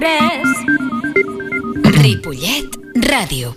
3. 0.00 1.90
Ripollet 2.00 2.76
Ràdio. 3.04 3.50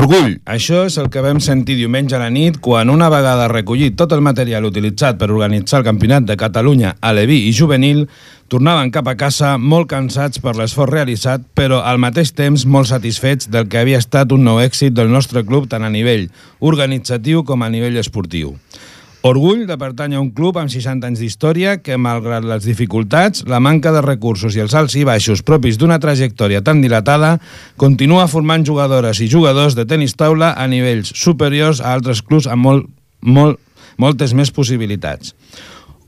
Orgull, 0.00 0.38
això 0.48 0.86
és 0.88 0.96
el 1.02 1.10
que 1.12 1.20
vam 1.20 1.42
sentir 1.44 1.76
diumenge 1.76 2.16
a 2.16 2.22
la 2.22 2.30
nit 2.32 2.56
quan 2.64 2.88
una 2.88 3.10
vegada 3.12 3.50
recollit 3.52 3.98
tot 4.00 4.16
el 4.16 4.24
material 4.24 4.64
utilitzat 4.64 5.20
per 5.20 5.28
organitzar 5.28 5.82
el 5.82 5.86
Campionat 5.90 6.24
de 6.24 6.38
Catalunya 6.40 6.94
a 7.04 7.12
Leví 7.12 7.36
i 7.50 7.52
Juvenil, 7.52 8.06
tornaven 8.48 8.88
cap 8.94 9.12
a 9.12 9.18
casa 9.20 9.58
molt 9.60 9.90
cansats 9.92 10.40
per 10.40 10.56
l'esforç 10.56 10.94
realitzat, 10.94 11.44
però 11.52 11.82
al 11.84 12.00
mateix 12.00 12.32
temps 12.32 12.64
molt 12.64 12.88
satisfets 12.88 13.52
del 13.52 13.68
que 13.68 13.82
havia 13.82 14.00
estat 14.00 14.32
un 14.32 14.48
nou 14.48 14.62
èxit 14.64 14.96
del 14.96 15.12
nostre 15.12 15.44
club 15.44 15.68
tant 15.68 15.84
a 15.84 15.92
nivell 15.92 16.30
organitzatiu 16.64 17.44
com 17.44 17.60
a 17.60 17.68
nivell 17.68 18.00
esportiu. 18.00 18.56
Orgull 19.26 19.64
de 19.66 19.74
pertany 19.74 20.12
a 20.14 20.20
un 20.22 20.28
club 20.30 20.60
amb 20.60 20.70
60 20.70 21.08
anys 21.08 21.18
d'història 21.18 21.72
que, 21.82 21.96
malgrat 21.98 22.44
les 22.46 22.62
dificultats, 22.62 23.42
la 23.50 23.58
manca 23.58 23.90
de 23.90 24.02
recursos 24.04 24.54
i 24.54 24.62
els 24.62 24.76
alts 24.78 24.94
i 24.94 25.02
baixos 25.02 25.42
propis 25.42 25.74
d'una 25.78 25.98
trajectòria 25.98 26.62
tan 26.62 26.78
dilatada, 26.84 27.32
continua 27.76 28.28
formant 28.30 28.62
jugadores 28.62 29.18
i 29.18 29.26
jugadors 29.26 29.74
de 29.74 29.88
tenis 29.90 30.14
taula 30.14 30.52
a 30.54 30.68
nivells 30.70 31.10
superiors 31.18 31.80
a 31.82 31.96
altres 31.96 32.22
clubs 32.22 32.46
amb 32.46 32.62
molt, 32.62 32.86
molt, 33.20 33.58
moltes 33.98 34.36
més 34.38 34.54
possibilitats. 34.54 35.34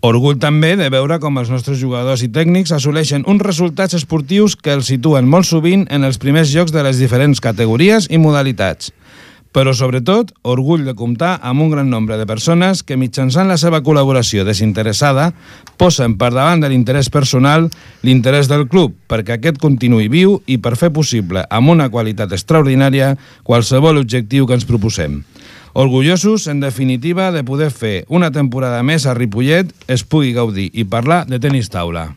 Orgull 0.07 0.39
també 0.39 0.77
de 0.79 0.87
veure 0.89 1.19
com 1.21 1.43
els 1.43 1.51
nostres 1.51 1.83
jugadors 1.83 2.23
i 2.23 2.31
tècnics 2.31 2.71
assoleixen 2.73 3.27
uns 3.27 3.43
resultats 3.43 3.99
esportius 3.99 4.55
que 4.55 4.71
els 4.79 4.87
situen 4.87 5.27
molt 5.27 5.51
sovint 5.51 5.83
en 5.91 6.07
els 6.07 6.23
primers 6.23 6.55
llocs 6.55 6.71
de 6.73 6.87
les 6.87 7.03
diferents 7.03 7.43
categories 7.43 8.07
i 8.09 8.23
modalitats 8.23 8.95
però 9.53 9.75
sobretot 9.75 10.31
orgull 10.47 10.85
de 10.87 10.95
comptar 10.95 11.39
amb 11.43 11.65
un 11.65 11.71
gran 11.73 11.91
nombre 11.91 12.19
de 12.19 12.27
persones 12.27 12.85
que 12.87 12.99
mitjançant 13.01 13.51
la 13.51 13.59
seva 13.59 13.83
col·laboració 13.83 14.45
desinteressada 14.47 15.31
posen 15.81 16.17
per 16.21 16.31
davant 16.35 16.63
de 16.63 16.71
l'interès 16.71 17.11
personal 17.11 17.69
l'interès 18.07 18.51
del 18.51 18.69
club 18.71 18.95
perquè 19.11 19.39
aquest 19.39 19.59
continuï 19.63 20.09
viu 20.13 20.39
i 20.47 20.61
per 20.63 20.77
fer 20.79 20.93
possible 20.95 21.45
amb 21.51 21.75
una 21.75 21.91
qualitat 21.91 22.33
extraordinària 22.37 23.17
qualsevol 23.43 23.99
objectiu 23.99 24.47
que 24.47 24.59
ens 24.59 24.69
proposem. 24.69 25.23
Orgullosos, 25.73 26.49
en 26.49 26.59
definitiva, 26.61 27.31
de 27.31 27.45
poder 27.45 27.71
fer 27.71 28.05
una 28.09 28.33
temporada 28.35 28.83
més 28.83 29.07
a 29.07 29.15
Ripollet, 29.15 29.71
es 29.87 30.03
pugui 30.03 30.35
gaudir 30.35 30.71
i 30.75 30.85
parlar 30.85 31.25
de 31.31 31.39
tenis 31.39 31.71
taula. 31.71 32.09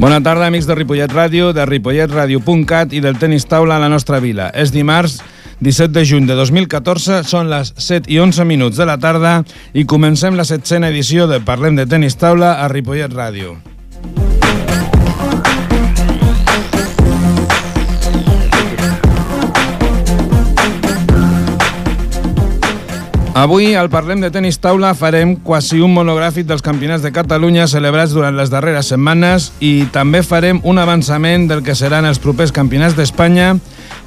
Bona 0.00 0.22
tarda, 0.24 0.46
amics 0.48 0.64
de 0.64 0.72
Ripollet 0.78 1.12
Ràdio, 1.12 1.50
de 1.52 1.66
ripolletradio.cat 1.68 2.94
i 2.96 3.02
del 3.04 3.18
tenis 3.20 3.44
taula 3.44 3.76
a 3.76 3.82
la 3.82 3.90
nostra 3.92 4.16
vila. 4.24 4.46
És 4.56 4.72
dimarts 4.72 5.18
17 5.60 5.92
de 5.92 6.06
juny 6.08 6.24
de 6.24 6.38
2014, 6.38 7.18
són 7.28 7.50
les 7.52 7.74
7 7.76 8.08
i 8.08 8.16
11 8.16 8.46
minuts 8.48 8.80
de 8.80 8.86
la 8.88 8.96
tarda 8.96 9.34
i 9.76 9.84
comencem 9.84 10.40
la 10.40 10.48
setzena 10.48 10.88
edició 10.88 11.28
de 11.28 11.42
Parlem 11.44 11.76
de 11.76 11.84
tenis 11.84 12.16
taula 12.16 12.54
a 12.64 12.70
Ripollet 12.72 13.12
Ràdio. 13.12 13.58
Avui, 23.40 23.74
al 23.74 23.88
Parlem 23.88 24.20
de 24.20 24.28
Tenis 24.28 24.58
Taula, 24.60 24.90
farem 24.92 25.30
quasi 25.40 25.78
un 25.80 25.94
monogràfic 25.96 26.44
dels 26.44 26.60
campionats 26.60 27.00
de 27.00 27.08
Catalunya 27.08 27.64
celebrats 27.72 28.12
durant 28.12 28.34
les 28.36 28.50
darreres 28.52 28.90
setmanes 28.92 29.46
i 29.64 29.86
també 29.94 30.20
farem 30.20 30.58
un 30.60 30.76
avançament 30.76 31.46
del 31.48 31.62
que 31.64 31.72
seran 31.72 32.04
els 32.04 32.20
propers 32.20 32.52
campionats 32.52 32.98
d'Espanya 32.98 33.54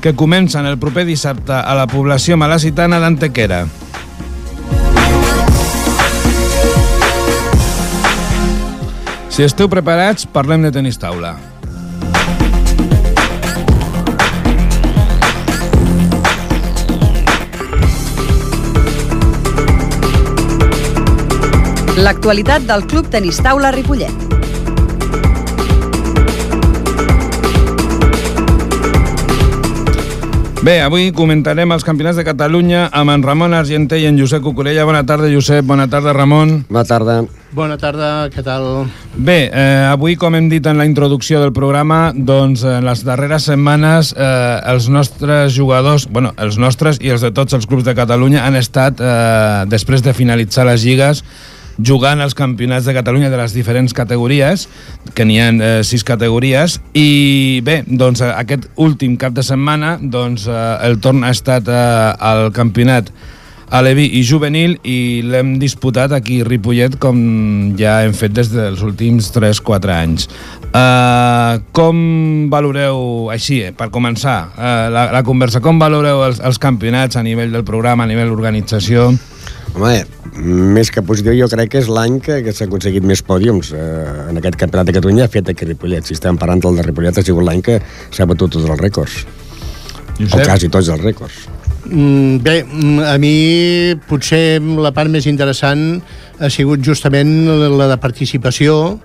que 0.06 0.14
comencen 0.14 0.70
el 0.70 0.78
proper 0.78 1.08
dissabte 1.08 1.56
a 1.58 1.74
la 1.74 1.88
població 1.90 2.38
malacitana 2.38 3.00
d'Antequera. 3.02 3.64
Si 9.34 9.42
esteu 9.42 9.66
preparats, 9.66 10.30
parlem 10.30 10.62
de 10.62 10.72
tenis 10.78 11.02
taula. 11.02 11.34
L'actualitat 21.94 22.64
del 22.66 22.88
Club 22.90 23.06
Tenis 23.14 23.38
Taula 23.38 23.70
Ripollet. 23.70 24.10
Bé, 30.64 30.80
avui 30.82 31.12
comentarem 31.14 31.70
els 31.76 31.86
campionats 31.86 32.18
de 32.18 32.26
Catalunya 32.26 32.88
amb 32.98 33.14
en 33.14 33.22
Ramon 33.22 33.54
Argenter 33.54 34.00
i 34.02 34.08
en 34.10 34.18
Josep 34.18 34.42
Cucurella. 34.42 34.88
Bona 34.90 35.04
tarda, 35.06 35.30
Josep. 35.30 35.68
Bona 35.70 35.86
tarda, 35.92 36.16
Ramon. 36.18 36.64
Bona 36.66 36.86
tarda. 36.90 37.20
Bona 37.54 37.78
tarda, 37.78 38.30
què 38.34 38.42
tal? 38.42 38.88
Bé, 39.14 39.52
eh, 39.54 39.86
avui, 39.86 40.16
com 40.18 40.34
hem 40.34 40.50
dit 40.50 40.66
en 40.66 40.82
la 40.82 40.90
introducció 40.90 41.44
del 41.44 41.54
programa, 41.54 42.10
doncs 42.16 42.64
en 42.66 42.88
les 42.90 43.04
darreres 43.06 43.46
setmanes 43.52 44.16
eh, 44.18 44.62
els 44.74 44.90
nostres 44.90 45.54
jugadors, 45.54 46.08
bueno, 46.10 46.34
els 46.42 46.58
nostres 46.58 46.98
i 47.04 47.14
els 47.14 47.22
de 47.22 47.30
tots 47.30 47.54
els 47.54 47.70
clubs 47.70 47.86
de 47.86 47.94
Catalunya 47.94 48.48
han 48.48 48.58
estat, 48.58 48.98
eh, 48.98 49.66
després 49.70 50.02
de 50.02 50.18
finalitzar 50.18 50.66
les 50.66 50.82
lligues, 50.82 51.22
jugant 51.82 52.22
als 52.22 52.36
campionats 52.38 52.86
de 52.86 52.94
Catalunya 52.94 53.32
de 53.32 53.40
les 53.40 53.54
diferents 53.56 53.94
categories, 53.94 54.68
que 55.14 55.26
n'hi 55.26 55.40
ha 55.42 55.52
eh, 55.54 55.76
sis 55.88 56.04
categories, 56.04 56.80
i 56.94 57.62
bé, 57.66 57.82
doncs 57.88 58.24
aquest 58.26 58.70
últim 58.76 59.18
cap 59.18 59.34
de 59.34 59.46
setmana 59.46 59.98
doncs, 60.02 60.48
eh, 60.48 60.66
el 60.88 61.00
torn 61.02 61.24
ha 61.24 61.32
estat 61.34 61.70
eh, 61.70 61.78
al 62.20 62.52
campionat 62.56 63.14
Alevi 63.74 64.06
i 64.20 64.22
juvenil 64.22 64.76
i 64.86 65.24
l'hem 65.26 65.56
disputat 65.58 66.12
aquí 66.14 66.44
a 66.44 66.46
Ripollet 66.46 67.00
com 67.02 67.18
ja 67.80 68.04
hem 68.06 68.14
fet 68.14 68.36
des 68.38 68.52
dels 68.54 68.84
últims 68.86 69.32
3-4 69.34 69.94
anys. 69.96 70.28
Uh, 70.74 71.58
com 71.74 71.98
valoreu, 72.54 73.32
així, 73.34 73.64
eh, 73.66 73.74
per 73.74 73.90
començar, 73.94 74.38
uh, 74.54 74.90
la, 74.94 75.08
la 75.14 75.24
conversa, 75.26 75.62
com 75.62 75.82
valoreu 75.82 76.22
els, 76.28 76.42
els 76.42 76.62
campionats 76.62 77.18
a 77.18 77.26
nivell 77.26 77.54
del 77.54 77.66
programa, 77.66 78.06
a 78.06 78.10
nivell 78.10 78.30
d'organització? 78.30 79.10
Home, 79.74 80.04
més 80.78 80.92
que 80.94 81.02
positiu, 81.02 81.34
jo 81.38 81.48
crec 81.50 81.72
que 81.74 81.80
és 81.82 81.88
l'any 81.90 82.20
que, 82.22 82.42
que 82.46 82.54
s'ha 82.54 82.68
aconseguit 82.68 83.06
més 83.10 83.24
pòdiums 83.26 83.72
eh, 83.74 84.28
en 84.30 84.38
aquest 84.38 84.58
campionat 84.62 84.90
de 84.90 84.94
Catalunya 85.00 85.30
fet 85.34 85.50
a 85.50 85.56
Ripollet. 85.58 86.06
Si 86.06 86.14
estem 86.14 86.38
parlant 86.38 86.62
del 86.62 86.78
de 86.78 86.86
Ripollet, 86.86 87.18
ha 87.18 87.26
sigut 87.26 87.46
l'any 87.48 87.64
que 87.66 87.80
s'ha 88.14 88.28
batut 88.30 88.54
tots 88.54 88.70
els 88.70 88.82
rècords. 88.82 89.24
Josep? 90.20 90.44
O 90.44 90.46
quasi 90.46 90.70
tots 90.70 90.92
els 90.94 91.02
rècords. 91.02 91.48
Mm, 91.90 92.38
bé, 92.46 92.62
mm, 92.64 93.00
a 93.10 93.18
mi 93.18 93.96
potser 94.08 94.62
la 94.62 94.94
part 94.96 95.10
més 95.12 95.26
interessant 95.28 95.98
ha 96.40 96.50
sigut 96.54 96.86
justament 96.86 97.34
la 97.74 97.90
de 97.90 97.98
participació, 97.98 99.00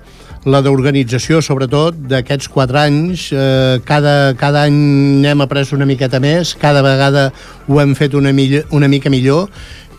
la 0.45 0.61
d'organització, 0.63 1.41
sobretot, 1.43 1.97
d'aquests 2.13 2.53
quatre 2.53 2.79
anys. 2.85 3.33
Eh, 3.33 3.81
cada, 3.89 4.35
cada 4.39 4.69
any 4.69 4.79
n'hem 5.25 5.41
après 5.43 5.73
una 5.73 5.89
miqueta 5.89 6.21
més, 6.21 6.55
cada 6.55 6.85
vegada 6.85 7.33
ho 7.67 7.81
hem 7.81 7.97
fet 7.99 8.15
una, 8.15 8.33
millor, 8.33 8.69
una 8.71 8.89
mica 8.89 9.11
millor 9.11 9.49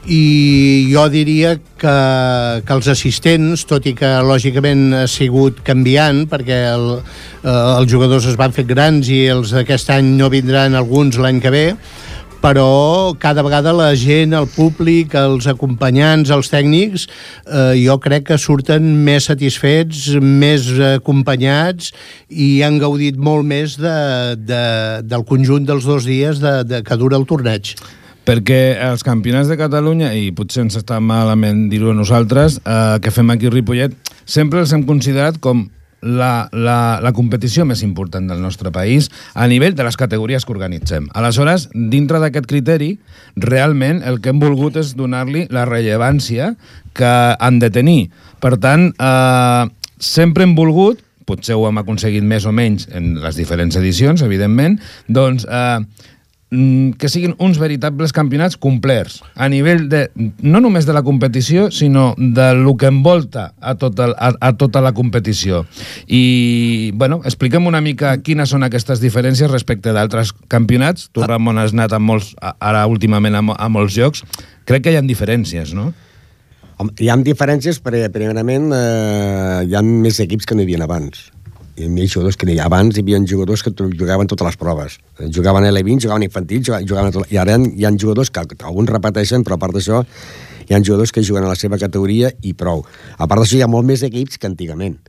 i 0.08 0.88
jo 0.94 1.04
diria 1.12 1.58
que, 1.60 1.96
que 2.64 2.76
els 2.76 2.88
assistents, 2.92 3.66
tot 3.68 3.86
i 3.90 3.94
que 3.98 4.10
lògicament 4.24 4.94
ha 5.02 5.08
sigut 5.12 5.60
canviant, 5.68 6.24
perquè 6.32 6.62
el, 6.72 6.88
eh, 7.44 7.50
els 7.50 7.92
jugadors 7.92 8.30
es 8.30 8.40
van 8.40 8.56
fer 8.56 8.68
grans 8.70 9.10
i 9.12 9.26
els 9.34 9.52
d'aquest 9.56 9.92
any 9.98 10.16
no 10.16 10.32
vindran 10.32 10.78
alguns 10.80 11.20
l'any 11.20 11.44
que 11.44 11.52
ve, 11.54 11.66
però 12.40 13.12
cada 13.20 13.44
vegada 13.44 13.74
la 13.76 13.92
gent, 14.00 14.32
el 14.34 14.48
públic, 14.48 15.14
els 15.20 15.48
acompanyants, 15.52 16.32
els 16.32 16.48
tècnics, 16.48 17.10
eh, 17.46 17.76
jo 17.84 18.00
crec 18.00 18.30
que 18.32 18.40
surten 18.40 18.88
més 19.04 19.28
satisfets, 19.28 20.08
més 20.24 20.72
acompanyats 20.96 21.92
i 22.30 22.62
han 22.64 22.80
gaudit 22.80 23.20
molt 23.20 23.44
més 23.44 23.76
de, 23.76 24.00
de, 24.40 24.66
del 25.04 25.28
conjunt 25.28 25.68
dels 25.68 25.84
dos 25.84 26.08
dies 26.08 26.40
de, 26.40 26.62
de, 26.64 26.84
que 26.88 27.00
dura 27.00 27.20
el 27.20 27.28
torneig 27.28 27.76
perquè 28.30 28.78
els 28.86 29.02
campionats 29.02 29.50
de 29.50 29.58
Catalunya, 29.58 30.12
i 30.14 30.30
potser 30.38 30.62
ens 30.68 30.78
està 30.78 31.00
malament 31.02 31.66
dir-ho 31.72 31.96
nosaltres, 31.98 32.60
eh, 32.62 33.00
que 33.02 33.10
fem 33.10 33.32
aquí 33.34 33.50
a 33.50 33.54
Ripollet, 33.56 33.96
sempre 34.30 34.62
els 34.62 34.74
hem 34.76 34.84
considerat 34.86 35.40
com 35.42 35.66
la, 36.02 36.48
la, 36.54 37.00
la 37.02 37.12
competició 37.12 37.66
més 37.66 37.82
important 37.84 38.30
del 38.30 38.40
nostre 38.40 38.72
país 38.72 39.10
a 39.34 39.48
nivell 39.50 39.74
de 39.76 39.84
les 39.84 39.98
categories 40.00 40.46
que 40.46 40.54
organitzem. 40.54 41.10
Aleshores, 41.18 41.68
dintre 41.74 42.22
d'aquest 42.22 42.46
criteri, 42.48 42.92
realment 43.36 44.04
el 44.06 44.22
que 44.22 44.32
hem 44.32 44.40
volgut 44.40 44.78
és 44.80 44.94
donar-li 45.00 45.48
la 45.50 45.66
rellevància 45.68 46.54
que 46.94 47.14
han 47.34 47.60
de 47.60 47.72
tenir. 47.74 48.00
Per 48.40 48.56
tant, 48.62 48.92
eh, 48.94 49.66
sempre 49.98 50.46
hem 50.46 50.54
volgut, 50.56 51.02
potser 51.26 51.58
ho 51.58 51.66
hem 51.68 51.82
aconseguit 51.82 52.24
més 52.26 52.46
o 52.46 52.54
menys 52.54 52.88
en 52.94 53.16
les 53.24 53.42
diferents 53.42 53.76
edicions, 53.78 54.22
evidentment, 54.26 54.80
doncs 55.10 55.50
eh, 55.50 55.82
que 56.50 57.10
siguin 57.10 57.36
uns 57.38 57.60
veritables 57.62 58.10
campionats 58.10 58.58
complerts, 58.58 59.20
a 59.38 59.46
nivell 59.54 59.86
de, 59.90 60.08
no 60.42 60.62
només 60.64 60.88
de 60.90 60.96
la 60.98 61.04
competició, 61.06 61.68
sinó 61.70 62.16
de 62.18 62.48
lo 62.58 62.74
que 62.76 62.90
envolta 62.90 63.54
a 63.62 63.76
tota, 63.78 64.10
a, 64.18 64.34
a 64.34 64.52
tota 64.58 64.82
la 64.82 64.94
competició. 64.98 65.66
I, 66.08 66.92
bueno, 66.96 67.22
expliquem 67.24 67.70
una 67.70 67.84
mica 67.86 68.16
quines 68.26 68.50
són 68.50 68.66
aquestes 68.66 69.02
diferències 69.04 69.52
respecte 69.52 69.94
d'altres 69.94 70.34
campionats. 70.50 71.12
Tu, 71.14 71.22
Ramon, 71.22 71.62
has 71.62 71.76
anat 71.78 71.94
a 71.94 72.02
molts, 72.02 72.34
ara 72.42 72.88
últimament 72.90 73.38
a, 73.38 73.46
a 73.54 73.70
molts 73.70 73.94
jocs. 73.94 74.26
Crec 74.66 74.88
que 74.88 74.94
hi 74.94 74.98
ha 74.98 75.06
diferències, 75.06 75.76
no? 75.78 75.92
Home, 76.80 76.94
Hi 76.98 77.10
ha 77.12 77.18
diferències, 77.20 77.78
perquè 77.84 78.08
primerament 78.14 78.72
eh, 78.74 79.68
hi 79.68 79.76
ha 79.76 79.82
més 79.84 80.22
equips 80.24 80.48
que 80.48 80.56
no 80.56 80.64
hi 80.64 80.70
havia 80.70 80.86
abans. 80.86 81.28
Hi 81.80 81.86
havia 81.88 82.10
jugadors 82.12 82.36
que 82.36 82.44
havia 82.44 82.66
abans, 82.68 82.98
hi 82.98 83.04
havia 83.06 83.20
jugadors 83.24 83.62
que 83.64 83.72
jugaven 83.72 84.28
totes 84.28 84.50
les 84.50 84.58
proves. 84.60 84.98
Jugaven 85.32 85.64
a 85.64 85.70
L20, 85.72 86.02
jugaven 86.04 86.26
infantil, 86.26 86.64
jugaven, 86.68 87.08
a 87.08 87.14
tot, 87.16 87.30
i 87.32 87.40
ara 87.40 87.56
hi 87.56 87.86
ha, 87.88 87.92
jugadors 87.96 88.32
que 88.36 88.44
alguns 88.44 88.92
repeteixen, 88.92 89.46
però 89.48 89.56
a 89.56 89.62
part 89.62 89.78
d'això 89.78 90.02
hi 90.68 90.76
ha 90.76 90.82
jugadors 90.84 91.14
que 91.16 91.24
juguen 91.24 91.48
a 91.48 91.54
la 91.54 91.56
seva 91.56 91.80
categoria 91.80 92.34
i 92.44 92.52
prou. 92.52 92.84
A 93.16 93.28
part 93.28 93.46
d'això 93.46 93.56
hi 93.56 93.64
ha 93.64 93.72
molt 93.72 93.88
més 93.88 94.04
equips 94.04 94.36
que 94.36 94.52
antigament. 94.52 95.00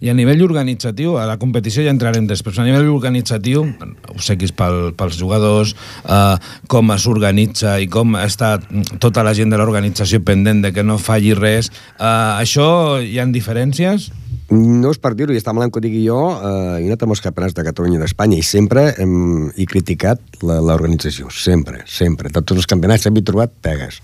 I 0.00 0.08
a 0.08 0.14
nivell 0.16 0.40
organitzatiu, 0.46 1.18
a 1.18 1.26
la 1.28 1.36
competició 1.42 1.84
ja 1.84 1.92
entrarem 1.92 2.24
després, 2.30 2.56
a 2.56 2.64
nivell 2.64 2.88
organitzatiu, 2.94 3.66
obsequis 4.14 4.54
pel, 4.56 4.94
pels 4.96 5.18
jugadors, 5.18 5.74
eh, 6.06 6.36
com 6.72 6.94
s'organitza 6.96 7.76
i 7.82 7.90
com 7.90 8.16
està 8.16 8.54
tota 9.02 9.26
la 9.26 9.36
gent 9.36 9.52
de 9.52 9.60
l'organització 9.60 10.22
pendent 10.24 10.64
de 10.64 10.72
que 10.72 10.86
no 10.86 10.96
falli 11.02 11.34
res, 11.36 11.68
eh, 11.98 12.06
això 12.06 13.02
hi 13.02 13.18
han 13.20 13.34
diferències? 13.34 14.08
No 14.52 14.90
és 14.92 14.98
per 15.00 15.14
dir-ho, 15.16 15.32
i 15.32 15.38
està 15.40 15.52
malament 15.54 15.72
que 15.72 15.80
ho 15.80 15.84
digui 15.84 16.02
jo, 16.04 16.18
eh, 16.36 16.82
anat 16.84 17.02
a 17.04 17.08
molts 17.08 17.22
campionats 17.24 17.54
de 17.56 17.64
Catalunya 17.64 17.96
i 17.96 18.02
d'Espanya 18.02 18.36
i 18.36 18.42
sempre 18.44 18.82
hem, 19.00 19.48
he 19.56 19.64
criticat 19.70 20.20
la- 20.44 20.58
l'organització, 20.60 21.30
sempre, 21.32 21.84
sempre. 21.88 22.28
De 22.28 22.42
tots 22.42 22.58
els 22.60 22.66
campionats 22.68 23.02
sempre 23.06 23.22
he 23.22 23.24
trobat 23.24 23.52
pegues. 23.64 24.02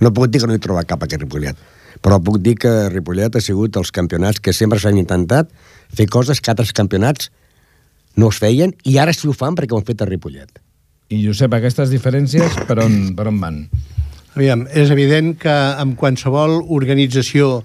No 0.00 0.10
puc 0.12 0.26
dir 0.28 0.40
que 0.42 0.48
no 0.50 0.54
he 0.54 0.58
trobat 0.58 0.88
cap 0.90 1.02
aquí 1.04 1.14
a 1.14 1.18
Ripollet, 1.22 1.56
però 2.02 2.18
puc 2.22 2.40
dir 2.42 2.56
que 2.58 2.88
Ripollet 2.90 3.36
ha 3.36 3.40
sigut 3.40 3.76
els 3.76 3.92
campionats 3.92 4.40
que 4.40 4.52
sempre 4.52 4.80
s'han 4.80 4.98
intentat 4.98 5.48
fer 5.94 6.08
coses 6.10 6.40
que 6.40 6.50
altres 6.50 6.72
campionats 6.72 7.30
no 8.16 8.28
es 8.32 8.38
feien 8.42 8.74
i 8.84 8.98
ara 8.98 9.12
sí 9.12 9.28
ho 9.28 9.32
fan 9.32 9.54
perquè 9.54 9.72
ho 9.72 9.78
han 9.78 9.86
fet 9.86 10.02
a 10.02 10.06
Ripollet. 10.10 10.58
I, 11.10 11.22
Josep, 11.28 11.52
aquestes 11.54 11.90
diferències 11.94 12.58
per 12.66 12.80
on, 12.82 13.14
per 13.14 13.28
on 13.30 13.38
van? 13.38 13.68
Aviam, 14.34 14.66
és 14.74 14.90
evident 14.90 15.36
que 15.38 15.52
amb 15.78 15.94
qualsevol 15.96 16.58
organització 16.74 17.62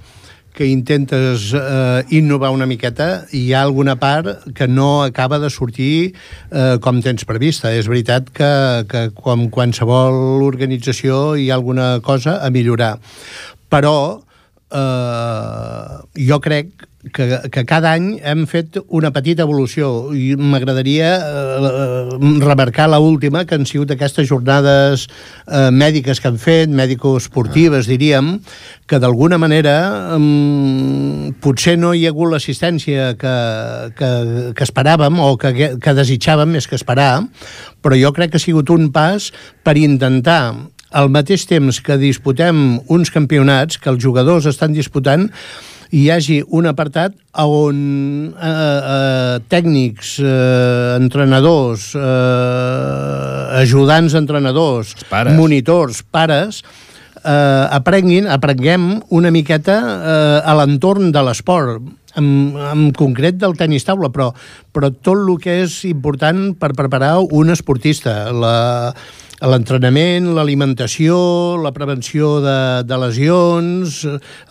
que 0.54 0.68
intentes 0.68 1.52
eh, 1.54 2.04
innovar 2.10 2.52
una 2.52 2.68
miqueta, 2.68 3.26
hi 3.32 3.54
ha 3.54 3.62
alguna 3.64 3.96
part 4.00 4.46
que 4.56 4.68
no 4.68 5.04
acaba 5.04 5.40
de 5.40 5.50
sortir 5.50 6.14
eh, 6.52 6.78
com 6.82 7.02
tens 7.02 7.26
prevista. 7.26 7.72
És 7.74 7.90
veritat 7.92 8.30
que, 8.36 8.52
que 8.92 9.06
com 9.16 9.48
qualsevol 9.54 10.44
organització 10.46 11.36
hi 11.36 11.50
ha 11.50 11.58
alguna 11.60 11.94
cosa 12.04 12.40
a 12.44 12.52
millorar. 12.54 12.98
Però 13.72 13.96
eh, 14.20 16.00
jo 16.28 16.40
crec 16.44 16.91
que, 17.14 17.50
que 17.50 17.64
cada 17.66 17.94
any 17.96 18.20
hem 18.22 18.44
fet 18.50 18.78
una 18.94 19.10
petita 19.14 19.46
evolució 19.48 20.12
i 20.14 20.36
m'agradaria 20.38 21.10
eh, 21.18 22.18
remarcar 22.44 22.88
la 22.92 23.00
última 23.02 23.44
que 23.46 23.58
han 23.58 23.66
sigut 23.66 23.94
aquestes 23.94 24.30
jornades 24.30 25.08
eh, 25.08 25.70
mèdiques 25.74 26.22
que 26.22 26.30
han 26.30 26.38
fet, 26.42 26.70
mèdico-esportives 26.70 27.90
diríem, 27.90 28.36
que 28.86 29.00
d'alguna 29.02 29.40
manera 29.42 29.76
eh, 30.18 31.32
potser 31.42 31.78
no 31.82 31.96
hi 31.98 32.06
ha 32.06 32.14
hagut 32.14 32.36
l'assistència 32.36 33.16
que, 33.18 33.38
que, 33.98 34.12
que 34.54 34.68
esperàvem 34.68 35.18
o 35.26 35.34
que, 35.42 35.74
que 35.82 35.98
desitjàvem 35.98 36.54
més 36.58 36.70
que 36.70 36.78
esperar, 36.78 37.24
però 37.82 37.98
jo 37.98 38.14
crec 38.14 38.36
que 38.36 38.42
ha 38.42 38.46
sigut 38.46 38.70
un 38.70 38.92
pas 38.94 39.32
per 39.66 39.80
intentar 39.82 40.44
al 40.92 41.10
mateix 41.10 41.48
temps 41.48 41.80
que 41.82 41.96
disputem 41.98 42.82
uns 42.92 43.10
campionats, 43.10 43.80
que 43.80 43.90
els 43.90 44.04
jugadors 44.04 44.46
estan 44.50 44.76
disputant, 44.76 45.30
hi 45.92 46.06
hagi 46.08 46.40
un 46.56 46.70
apartat 46.70 47.16
on 47.44 47.80
eh, 48.32 48.48
eh, 48.48 49.40
tècnics, 49.52 50.14
eh, 50.24 50.96
entrenadors, 50.96 51.92
eh, 52.00 53.60
ajudants 53.60 54.16
entrenadors, 54.16 54.96
pares. 55.10 55.36
monitors, 55.36 56.02
pares, 56.04 56.62
eh, 57.24 57.68
aprenguin, 57.76 58.30
aprenguem 58.32 59.02
una 59.10 59.32
miqueta 59.36 59.80
eh, 59.82 60.40
a 60.48 60.56
l'entorn 60.62 61.12
de 61.12 61.26
l'esport, 61.28 61.84
en, 62.16 62.26
en 62.60 62.88
concret 62.96 63.38
del 63.40 63.56
tenis 63.60 63.86
taula, 63.88 64.12
però, 64.12 64.32
però 64.72 64.92
tot 64.92 65.20
el 65.20 65.36
que 65.44 65.62
és 65.66 65.82
important 65.88 66.54
per 66.60 66.72
preparar 66.76 67.18
un 67.24 67.52
esportista, 67.52 68.32
la, 68.32 68.56
l'entrenament, 69.50 70.30
l'alimentació, 70.36 71.16
la 71.62 71.72
prevenció 71.74 72.36
de, 72.44 72.58
de 72.86 73.00
lesions, 73.02 74.04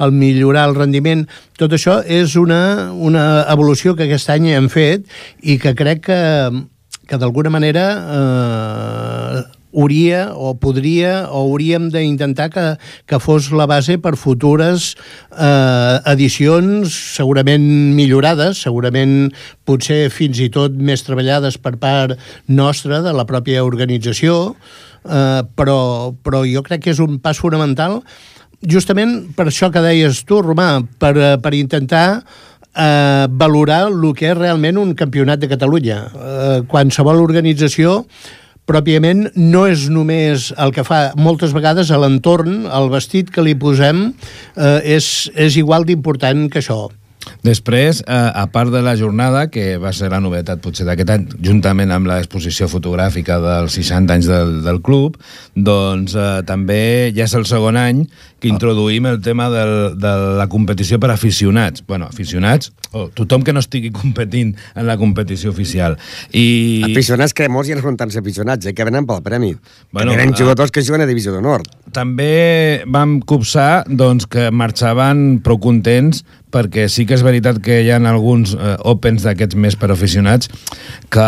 el 0.02 0.16
millorar 0.16 0.66
el 0.70 0.76
rendiment, 0.78 1.26
tot 1.60 1.76
això 1.76 2.00
és 2.02 2.34
una, 2.40 2.90
una 2.92 3.44
evolució 3.52 3.94
que 3.94 4.08
aquest 4.08 4.32
any 4.34 4.50
hem 4.50 4.68
fet 4.72 5.06
i 5.42 5.58
que 5.62 5.76
crec 5.78 6.02
que, 6.08 6.20
que 7.06 7.20
d'alguna 7.22 7.52
manera 7.54 7.86
eh, 8.18 9.42
hauria 9.74 10.30
o 10.34 10.54
podria 10.58 11.28
o 11.30 11.44
hauríem 11.44 11.88
d'intentar 11.92 12.48
que, 12.50 12.66
que 13.06 13.20
fos 13.22 13.50
la 13.54 13.66
base 13.70 13.98
per 14.02 14.16
futures 14.18 14.94
eh, 15.30 15.96
edicions 16.12 16.94
segurament 17.16 17.62
millorades, 17.96 18.62
segurament 18.66 19.30
potser 19.64 20.08
fins 20.10 20.40
i 20.42 20.50
tot 20.52 20.74
més 20.74 21.04
treballades 21.06 21.58
per 21.58 21.76
part 21.80 22.18
nostra 22.48 23.00
de 23.04 23.14
la 23.14 23.26
pròpia 23.28 23.64
organització, 23.64 24.56
eh, 25.06 25.40
però, 25.56 25.80
però 26.22 26.44
jo 26.48 26.64
crec 26.66 26.86
que 26.86 26.94
és 26.94 27.02
un 27.02 27.20
pas 27.22 27.38
fonamental 27.38 28.00
justament 28.60 29.30
per 29.36 29.48
això 29.48 29.70
que 29.72 29.82
deies 29.84 30.24
tu, 30.28 30.42
Romà, 30.44 30.80
per, 31.00 31.14
eh, 31.16 31.36
per 31.40 31.54
intentar 31.56 32.22
eh, 32.74 33.26
valorar 33.30 33.86
el 33.88 34.12
que 34.14 34.30
és 34.30 34.36
realment 34.36 34.78
un 34.78 34.94
campionat 34.94 35.40
de 35.40 35.48
Catalunya. 35.48 35.98
Eh, 36.10 36.60
qualsevol 36.68 37.22
organització 37.22 38.04
pròpiament 38.70 39.26
no 39.36 39.66
és 39.70 39.88
només 39.90 40.50
el 40.60 40.72
que 40.76 40.86
fa 40.86 41.10
moltes 41.18 41.54
vegades 41.56 41.90
a 41.90 41.98
l'entorn, 42.00 42.64
el 42.70 42.88
vestit 42.92 43.34
que 43.34 43.44
li 43.44 43.56
posem 43.58 44.08
eh, 44.10 44.96
és, 44.96 45.28
és 45.34 45.58
igual 45.60 45.88
d'important 45.88 46.46
que 46.52 46.62
això. 46.62 46.86
Després, 47.44 48.00
eh, 48.06 48.14
a 48.14 48.46
part 48.52 48.70
de 48.72 48.80
la 48.82 48.96
jornada, 48.96 49.46
que 49.52 49.76
va 49.80 49.92
ser 49.96 50.10
la 50.12 50.20
novetat 50.20 50.60
potser 50.64 50.86
d'aquest 50.88 51.12
any, 51.12 51.26
juntament 51.44 51.92
amb 51.92 52.08
l'exposició 52.08 52.68
fotogràfica 52.68 53.38
dels 53.40 53.76
60 53.76 54.16
anys 54.16 54.28
del, 54.30 54.54
del 54.64 54.80
club, 54.84 55.18
doncs 55.54 56.16
eh, 56.16 56.40
també 56.48 57.12
ja 57.16 57.26
és 57.28 57.36
el 57.36 57.46
segon 57.48 57.80
any 57.80 58.06
que 58.40 58.48
introduïm 58.50 59.06
el 59.10 59.20
tema 59.20 59.50
del, 59.52 59.98
de 60.00 60.12
la 60.40 60.48
competició 60.48 60.98
per 61.00 61.10
aficionats. 61.12 61.84
bueno, 61.86 62.06
aficionats, 62.06 62.72
o 62.92 63.08
tothom 63.14 63.44
que 63.46 63.52
no 63.52 63.60
estigui 63.60 63.90
competint 64.00 64.56
en 64.74 64.86
la 64.86 64.96
competició 64.98 65.50
oficial. 65.50 65.98
I... 66.32 66.82
Aficionats 66.90 67.34
que 67.36 67.48
molts 67.48 67.70
ja 67.70 67.78
no 67.78 67.84
són 67.84 67.98
tants 68.00 68.16
aficionats, 68.16 68.66
eh, 68.66 68.74
que 68.74 68.86
venen 68.88 69.06
pel 69.06 69.22
premi. 69.22 69.54
Bueno, 69.92 70.12
que 70.12 70.18
venen 70.18 70.34
ah. 70.34 70.38
jugadors 70.40 70.72
que 70.72 70.82
juguen 70.82 71.04
a 71.04 71.10
Divisió 71.10 71.34
d'Honor. 71.36 71.62
també 71.90 72.84
vam 72.86 73.18
copsar 73.26 73.84
doncs, 73.88 74.26
que 74.30 74.50
marxaven 74.54 75.40
prou 75.42 75.58
contents 75.58 76.22
perquè 76.50 76.88
sí 76.90 77.06
que 77.06 77.14
és 77.14 77.22
veritat 77.22 77.60
que 77.62 77.80
hi 77.82 77.90
ha 77.90 77.98
alguns 78.10 78.54
eh, 78.54 78.76
opens 78.90 79.22
d'aquests 79.22 79.58
més 79.58 79.76
per 79.78 79.90
aficionats 79.94 80.50
que, 81.10 81.26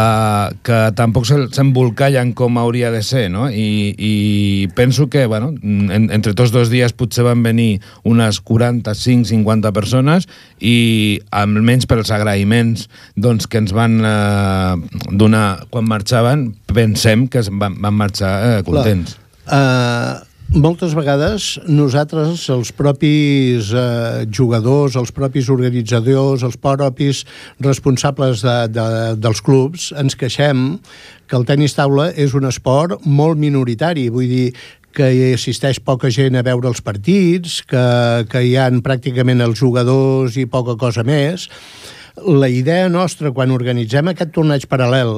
que 0.66 0.78
tampoc 0.98 1.26
se- 1.28 1.48
s'embolcallen 1.54 2.32
com 2.38 2.58
hauria 2.58 2.90
de 2.94 3.02
ser, 3.06 3.28
no? 3.30 3.48
I, 3.50 3.94
i 3.98 4.68
penso 4.74 5.08
que, 5.10 5.26
bueno, 5.26 5.52
en, 5.62 6.10
entre 6.10 6.34
tots 6.34 6.52
dos 6.54 6.70
dies 6.70 6.94
potser 7.02 7.26
van 7.26 7.42
venir 7.44 7.82
unes 8.08 8.40
45-50 8.48 9.74
persones 9.76 10.28
i 10.58 11.20
almenys 11.34 11.88
pels 11.90 12.14
agraïments 12.14 12.88
doncs, 13.16 13.50
que 13.50 13.60
ens 13.62 13.74
van 13.76 13.98
eh, 14.00 15.00
donar 15.10 15.46
quan 15.70 15.88
marxaven, 15.90 16.52
pensem 16.72 17.26
que 17.28 17.44
van, 17.50 17.78
van 17.82 17.98
marxar 17.98 18.36
eh, 18.46 18.60
contents. 18.66 19.18
Uh, 19.42 20.22
moltes 20.52 20.92
vegades 20.94 21.56
nosaltres, 21.66 22.44
els 22.52 22.70
propis 22.76 23.72
uh, 23.72 24.22
jugadors, 24.28 24.98
els 25.00 25.10
propis 25.14 25.48
organitzadors, 25.50 26.44
els 26.46 26.58
propis 26.60 27.24
responsables 27.64 28.44
de, 28.44 28.56
de, 28.68 28.86
dels 29.16 29.40
clubs, 29.42 29.90
ens 29.98 30.16
queixem 30.18 30.76
que 31.26 31.38
el 31.38 31.48
tenis 31.48 31.74
taula 31.74 32.10
és 32.12 32.36
un 32.36 32.44
esport 32.44 33.00
molt 33.08 33.40
minoritari, 33.40 34.10
vull 34.12 34.28
dir 34.28 34.46
que 34.94 35.08
hi 35.12 35.32
assisteix 35.34 35.80
poca 35.80 36.10
gent 36.12 36.36
a 36.38 36.44
veure 36.46 36.68
els 36.70 36.82
partits, 36.84 37.60
que, 37.68 37.84
que 38.32 38.42
hi 38.46 38.56
han 38.60 38.82
pràcticament 38.84 39.44
els 39.44 39.60
jugadors 39.60 40.36
i 40.40 40.48
poca 40.50 40.76
cosa 40.80 41.04
més. 41.06 41.48
La 42.28 42.50
idea 42.52 42.90
nostra, 42.92 43.32
quan 43.32 43.54
organitzem 43.54 44.12
aquest 44.12 44.34
torneig 44.36 44.68
paral·lel, 44.68 45.14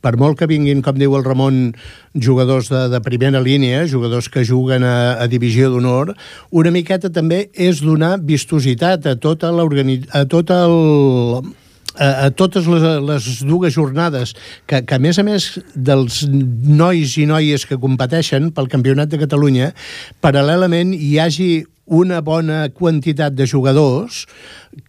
per 0.00 0.14
molt 0.16 0.38
que 0.38 0.46
vinguin, 0.46 0.82
com 0.84 0.98
diu 0.98 1.16
el 1.18 1.24
Ramon, 1.26 1.72
jugadors 2.14 2.70
de, 2.70 2.84
de 2.92 3.00
primera 3.02 3.40
línia, 3.42 3.86
jugadors 3.90 4.30
que 4.30 4.46
juguen 4.46 4.86
a, 4.86 5.18
a 5.18 5.26
divisió 5.30 5.72
d'honor, 5.72 6.14
una 6.50 6.72
miqueta 6.74 7.10
també 7.10 7.48
és 7.54 7.82
donar 7.82 8.18
vistositat 8.22 9.06
a 9.10 9.16
tota 9.18 9.50
a 9.50 10.24
tot 10.30 10.50
el 10.54 10.76
a, 11.98 12.26
a 12.26 12.30
totes 12.30 12.68
les, 12.70 12.84
les 13.04 13.28
dues 13.46 13.74
jornades, 13.74 14.34
que, 14.66 14.82
que 14.86 14.98
a 14.98 15.02
més 15.02 15.18
a 15.18 15.26
més 15.26 15.50
dels 15.74 16.22
nois 16.28 17.16
i 17.18 17.26
noies 17.28 17.66
que 17.68 17.80
competeixen 17.80 18.52
pel 18.54 18.70
Campionat 18.72 19.10
de 19.12 19.20
Catalunya, 19.24 19.72
paral·lelament 20.24 20.94
hi 20.94 21.18
hagi 21.22 21.50
una 21.88 22.20
bona 22.20 22.68
quantitat 22.68 23.34
de 23.34 23.46
jugadors 23.48 24.26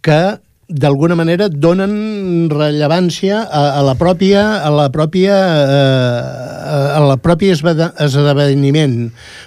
que 0.04 0.38
d'alguna 0.70 1.16
manera 1.18 1.48
donen 1.50 2.46
rellevància 2.51 3.42
a, 3.42 3.62
a 3.80 3.82
la 3.82 3.96
pròpia 3.98 4.44
a 4.62 4.70
la 4.70 4.86
pròpia 4.94 5.38
eh, 5.66 6.98
a 7.00 7.00
la 7.01 7.18
pròpia 7.18 7.56
esdeveniment. 8.06 8.98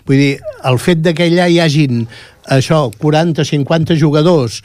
Vull 0.08 0.18
dir, 0.18 0.32
el 0.66 0.80
fet 0.82 1.04
de 1.04 1.14
que 1.14 1.28
allà 1.30 1.46
hi 1.46 1.60
hagin 1.62 2.08
això, 2.50 2.88
40-50 2.98 3.94
jugadors 4.00 4.62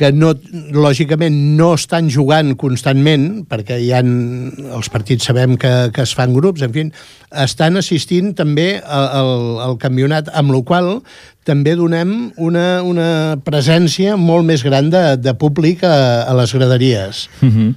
que 0.00 0.10
no, 0.16 0.32
lògicament 0.72 1.34
no 1.58 1.74
estan 1.76 2.08
jugant 2.12 2.54
constantment, 2.60 3.44
perquè 3.50 3.76
hi 3.82 3.90
han, 3.96 4.08
els 4.72 4.88
partits 4.92 5.28
sabem 5.28 5.58
que, 5.60 5.72
que 5.92 6.06
es 6.06 6.14
fan 6.16 6.32
grups, 6.32 6.64
en 6.64 6.72
fi, 6.72 6.86
estan 7.44 7.76
assistint 7.80 8.32
també 8.38 8.70
al, 8.80 9.60
al 9.60 9.76
campionat, 9.82 10.32
amb 10.40 10.54
la 10.54 10.62
qual 10.66 10.90
també 11.48 11.74
donem 11.76 12.14
una, 12.40 12.80
una 12.86 13.10
presència 13.44 14.16
molt 14.20 14.48
més 14.48 14.64
gran 14.64 14.88
de, 14.92 15.04
de 15.20 15.36
públic 15.36 15.84
a, 15.84 16.24
a 16.24 16.36
les 16.40 16.56
graderies. 16.56 17.26
Uh 17.42 17.52
-huh. 17.52 17.70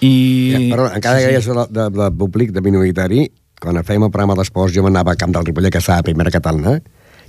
I... 0.00 0.14
Ja, 0.52 0.60
però 0.74 0.90
encara 0.94 1.20
sí, 1.20 1.26
que 1.26 1.42
sí. 1.42 1.50
de, 1.50 1.66
de, 1.70 1.90
de 2.02 2.10
públic, 2.18 2.52
de 2.52 2.60
minoritari, 2.60 3.30
quan 3.60 3.78
fèiem 3.84 4.04
el 4.04 4.10
programa 4.10 4.34
d'esports 4.34 4.74
jo 4.74 4.82
m'anava 4.82 5.12
a 5.12 5.16
Camp 5.16 5.32
del 5.32 5.46
Ripollet, 5.46 5.72
que 5.72 5.78
estava 5.78 6.00
a 6.00 6.02
primera 6.02 6.30
catalana, 6.30 6.80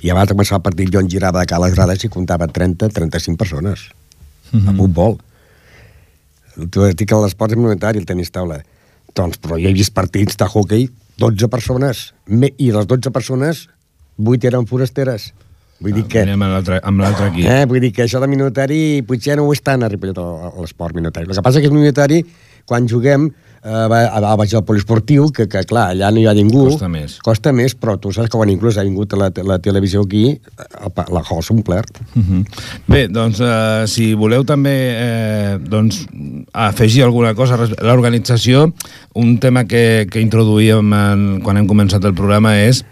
i 0.01 0.09
abans 0.09 0.29
de 0.29 0.33
començar 0.33 0.57
el 0.57 0.65
partit 0.65 0.89
jo 0.89 0.99
em 0.99 1.09
girava 1.09 1.39
de 1.39 1.45
cal 1.45 1.61
les 1.61 1.75
grades 1.75 2.03
i 2.03 2.09
comptava 2.09 2.47
30-35 2.47 3.37
persones 3.37 3.91
-huh. 4.59 4.69
a 4.69 4.77
futbol. 4.77 5.19
Tu 6.69 6.87
dic 6.93 7.07
que 7.09 7.21
l'esport 7.23 7.51
és 7.51 7.57
minoritari, 7.57 7.99
el 7.99 8.05
tenis 8.05 8.31
taula. 8.31 8.61
Doncs, 9.15 9.37
però 9.37 9.57
jo 9.59 9.69
he 9.69 9.73
vist 9.73 9.93
partits 9.93 10.37
de 10.37 10.45
hockey, 10.45 10.89
12 11.17 11.47
persones, 11.47 12.13
i 12.57 12.71
les 12.71 12.87
12 12.87 13.11
persones, 13.11 13.67
8 14.17 14.47
eren 14.47 14.67
forasteres. 14.67 15.33
Vull 15.81 15.95
dir 15.97 16.03
ah, 16.05 16.09
que... 16.09 16.23
Amb 16.29 17.01
l'altre 17.01 17.25
aquí. 17.25 17.45
Eh, 17.49 17.65
vull 17.65 17.81
dir 17.81 17.91
que 17.91 18.03
això 18.05 18.21
de 18.21 18.29
minoritari 18.29 19.01
potser 19.07 19.35
no 19.37 19.47
ho 19.47 19.53
és 19.55 19.63
tant 19.65 19.81
a 19.81 19.89
Ripollet 19.89 20.17
l'esport 20.61 20.95
minoritari. 20.95 21.25
El 21.25 21.33
que 21.33 21.41
passa 21.41 21.61
que 21.61 21.71
és 21.71 21.73
minoritari 21.73 22.21
quan 22.69 22.85
juguem 22.87 23.31
eh, 23.63 23.85
va, 23.91 24.01
va 24.23 24.33
baixar 24.39 24.61
al 24.61 24.65
poliesportiu, 24.67 25.27
que, 25.35 25.47
que 25.51 25.63
clar, 25.69 25.91
allà 25.93 26.11
no 26.13 26.21
hi 26.21 26.27
ha 26.29 26.33
ningú. 26.37 26.65
Costa 26.69 26.89
més. 26.91 27.17
Costa 27.25 27.53
més, 27.55 27.75
però 27.77 27.97
tu 28.01 28.11
saps 28.13 28.31
que 28.31 28.39
quan 28.39 28.51
inclús 28.53 28.79
ha 28.79 28.85
vingut 28.87 29.13
la, 29.19 29.31
la 29.47 29.59
televisió 29.63 30.03
aquí, 30.05 30.25
la 30.57 31.23
hall 31.23 31.43
s'ha 31.45 31.53
omplert. 31.55 32.01
Uh 32.15 32.21
-huh. 32.21 32.43
Bé, 32.87 33.07
doncs, 33.07 33.39
eh, 33.39 33.85
si 33.87 34.13
voleu 34.13 34.43
també 34.43 34.75
eh, 34.95 35.57
doncs, 35.61 36.05
afegir 36.53 37.03
alguna 37.03 37.33
cosa 37.35 37.55
a 37.55 37.67
l'organització, 37.83 38.73
un 39.13 39.37
tema 39.39 39.65
que, 39.65 40.07
que 40.09 40.21
introduïem 40.21 40.93
en, 40.93 41.41
quan 41.43 41.57
hem 41.57 41.67
començat 41.67 42.03
el 42.05 42.13
programa 42.13 42.57
és 42.57 42.85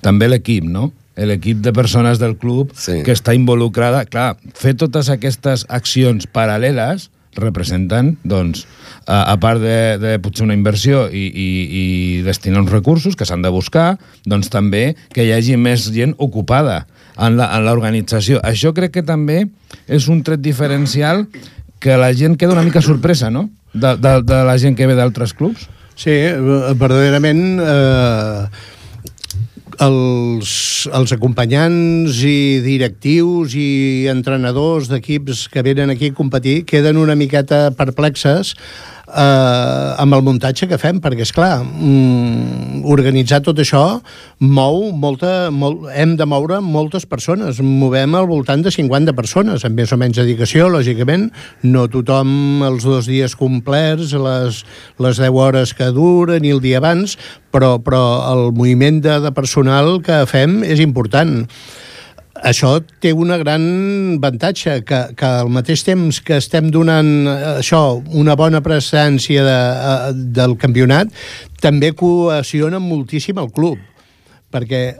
també 0.00 0.28
l'equip, 0.28 0.64
no? 0.64 0.92
l'equip 1.16 1.60
de 1.60 1.72
persones 1.72 2.18
del 2.18 2.36
club 2.36 2.72
sí. 2.74 3.02
que 3.04 3.12
està 3.12 3.34
involucrada. 3.34 4.04
Clar, 4.08 4.36
fer 4.54 4.74
totes 4.74 5.10
aquestes 5.12 5.66
accions 5.68 6.26
paral·leles 6.26 7.10
representen, 7.36 8.16
doncs, 8.24 8.66
a, 9.06 9.32
a 9.32 9.36
part 9.40 9.62
de, 9.62 9.98
de 10.02 10.16
potser 10.22 10.46
una 10.46 10.56
inversió 10.56 11.06
i, 11.10 11.24
i, 11.28 11.48
i 11.80 11.84
destinar 12.26 12.62
uns 12.62 12.72
recursos 12.72 13.16
que 13.18 13.26
s'han 13.28 13.44
de 13.44 13.52
buscar, 13.52 13.96
doncs 14.28 14.50
també 14.52 14.92
que 15.14 15.26
hi 15.26 15.32
hagi 15.36 15.56
més 15.60 15.88
gent 15.94 16.16
ocupada 16.18 16.84
en 17.20 17.36
l'organització. 17.36 18.40
Això 18.44 18.72
crec 18.76 18.96
que 18.98 19.06
també 19.06 19.44
és 19.86 20.08
un 20.08 20.22
tret 20.26 20.42
diferencial 20.42 21.26
que 21.82 21.98
la 21.98 22.12
gent 22.14 22.38
queda 22.38 22.54
una 22.54 22.66
mica 22.66 22.82
sorpresa, 22.84 23.30
no?, 23.30 23.48
de, 23.72 23.96
de, 23.96 24.18
de 24.28 24.44
la 24.44 24.58
gent 24.60 24.76
que 24.76 24.86
ve 24.86 24.94
d'altres 24.98 25.32
clubs. 25.34 25.66
Sí, 25.96 26.14
verdaderament... 26.76 27.42
Eh 27.60 28.70
els, 29.80 30.52
els 30.92 31.12
acompanyants 31.14 32.18
i 32.26 32.60
directius 32.64 33.56
i 33.56 34.08
entrenadors 34.12 34.90
d'equips 34.90 35.46
que 35.52 35.64
venen 35.64 35.92
aquí 35.94 36.10
a 36.12 36.16
competir 36.16 36.62
queden 36.68 37.00
una 37.00 37.16
miqueta 37.16 37.70
perplexes 37.76 38.54
eh, 39.12 40.02
amb 40.02 40.16
el 40.16 40.24
muntatge 40.24 40.66
que 40.70 40.78
fem, 40.80 40.98
perquè, 41.02 41.26
és 41.26 41.32
clar, 41.34 41.60
mm, 41.62 42.82
organitzar 42.92 43.42
tot 43.44 43.60
això 43.62 44.00
mou 44.38 44.90
molta... 44.92 45.50
Molt, 45.52 45.86
hem 45.94 46.16
de 46.16 46.26
moure 46.26 46.60
moltes 46.64 47.06
persones. 47.06 47.60
Movem 47.62 48.16
al 48.18 48.26
voltant 48.30 48.64
de 48.64 48.72
50 48.74 49.14
persones, 49.18 49.66
amb 49.68 49.78
més 49.78 49.92
o 49.92 50.00
menys 50.00 50.18
dedicació, 50.20 50.68
lògicament. 50.72 51.28
No 51.62 51.86
tothom 51.92 52.64
els 52.66 52.88
dos 52.88 53.10
dies 53.10 53.36
complerts, 53.38 54.16
les, 54.16 54.64
les 55.02 55.22
10 55.22 55.38
hores 55.44 55.76
que 55.76 55.92
duren 55.94 56.44
i 56.44 56.52
el 56.54 56.62
dia 56.64 56.80
abans, 56.82 57.18
però, 57.52 57.76
però 57.84 58.02
el 58.32 58.50
moviment 58.56 59.02
de, 59.04 59.20
de 59.22 59.32
personal 59.36 60.00
que 60.04 60.24
fem 60.30 60.62
és 60.64 60.80
important 60.82 61.42
això 62.42 62.76
té 63.00 63.12
una 63.14 63.38
gran 63.38 63.62
avantatge, 64.18 64.80
que, 64.86 65.00
que 65.18 65.30
al 65.42 65.50
mateix 65.52 65.84
temps 65.86 66.18
que 66.26 66.40
estem 66.42 66.70
donant 66.74 67.12
eh, 67.30 67.38
això, 67.62 68.02
una 68.18 68.36
bona 68.38 68.62
presència 68.64 69.46
de, 69.46 69.56
eh, 69.56 70.12
del 70.38 70.58
campionat, 70.60 71.12
també 71.62 71.92
cohesiona 71.94 72.82
moltíssim 72.82 73.40
el 73.42 73.50
club. 73.54 73.80
Perquè 74.52 74.80
eh, 74.92 74.96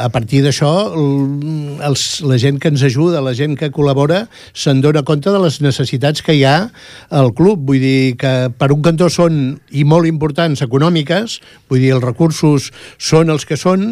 a 0.00 0.08
partir 0.08 0.38
d'això 0.40 0.70
la 0.96 2.38
gent 2.40 2.56
que 2.56 2.70
ens 2.72 2.84
ajuda, 2.86 3.20
la 3.20 3.34
gent 3.36 3.52
que 3.60 3.68
col·labora 3.68 4.22
se'n 4.56 4.80
dona 4.80 5.02
compte 5.04 5.28
de 5.28 5.42
les 5.42 5.58
necessitats 5.60 6.24
que 6.24 6.38
hi 6.38 6.46
ha 6.48 6.70
al 7.12 7.34
club, 7.36 7.66
vull 7.68 7.82
dir 7.84 8.16
que 8.16 8.48
per 8.56 8.70
un 8.72 8.80
cantó 8.86 9.10
són 9.12 9.58
i 9.76 9.84
molt 9.84 10.08
importants 10.08 10.64
econòmiques, 10.64 11.36
vull 11.68 11.84
dir 11.84 11.92
els 11.98 12.06
recursos 12.06 12.70
són 12.96 13.28
els 13.28 13.44
que 13.44 13.60
són, 13.60 13.90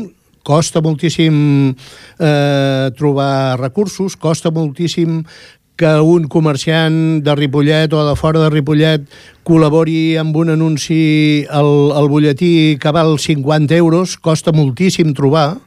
costa 0.49 0.81
moltíssim 0.81 1.75
eh, 2.17 2.91
trobar 2.97 3.61
recursos, 3.61 4.17
costa 4.17 4.49
moltíssim 4.51 5.21
que 5.79 5.93
un 6.01 6.25
comerciant 6.27 7.21
de 7.23 7.35
Ripollet 7.37 7.93
o 7.93 8.01
de 8.09 8.17
fora 8.17 8.41
de 8.41 8.49
Ripollet 8.51 9.05
col·labori 9.47 10.17
amb 10.19 10.35
un 10.41 10.55
anunci 10.57 11.45
al, 11.53 11.93
al 11.95 12.09
butlletí 12.11 12.79
que 12.81 12.95
val 12.97 13.19
50 13.21 13.77
euros, 13.77 14.17
costa 14.17 14.57
moltíssim 14.57 15.13
trobar, 15.15 15.61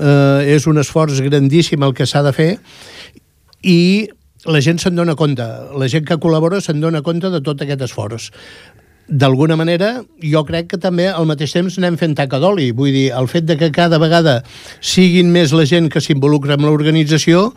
eh, 0.00 0.56
és 0.56 0.66
un 0.66 0.80
esforç 0.80 1.20
grandíssim 1.20 1.84
el 1.84 1.94
que 1.94 2.08
s'ha 2.08 2.24
de 2.26 2.32
fer, 2.34 2.50
i 3.62 4.08
la 4.48 4.62
gent 4.64 4.80
se'n 4.80 4.96
dona 4.96 5.14
compte, 5.18 5.44
la 5.76 5.90
gent 5.92 6.08
que 6.08 6.18
col·labora 6.22 6.62
se'n 6.64 6.80
dona 6.80 7.04
compte 7.04 7.30
de 7.30 7.44
tot 7.44 7.62
aquest 7.62 7.84
esforç 7.86 8.32
d'alguna 9.08 9.56
manera, 9.56 10.02
jo 10.22 10.42
crec 10.46 10.72
que 10.72 10.78
també 10.82 11.08
al 11.08 11.26
mateix 11.30 11.54
temps 11.54 11.78
anem 11.78 11.98
fent 12.00 12.16
taca 12.18 12.40
d'oli. 12.42 12.72
Vull 12.74 12.94
dir, 12.94 13.08
el 13.14 13.28
fet 13.30 13.46
de 13.46 13.56
que 13.58 13.72
cada 13.74 14.00
vegada 14.02 14.40
siguin 14.80 15.30
més 15.32 15.54
la 15.54 15.66
gent 15.68 15.90
que 15.92 16.02
s'involucra 16.02 16.58
amb 16.58 16.66
l'organització, 16.66 17.52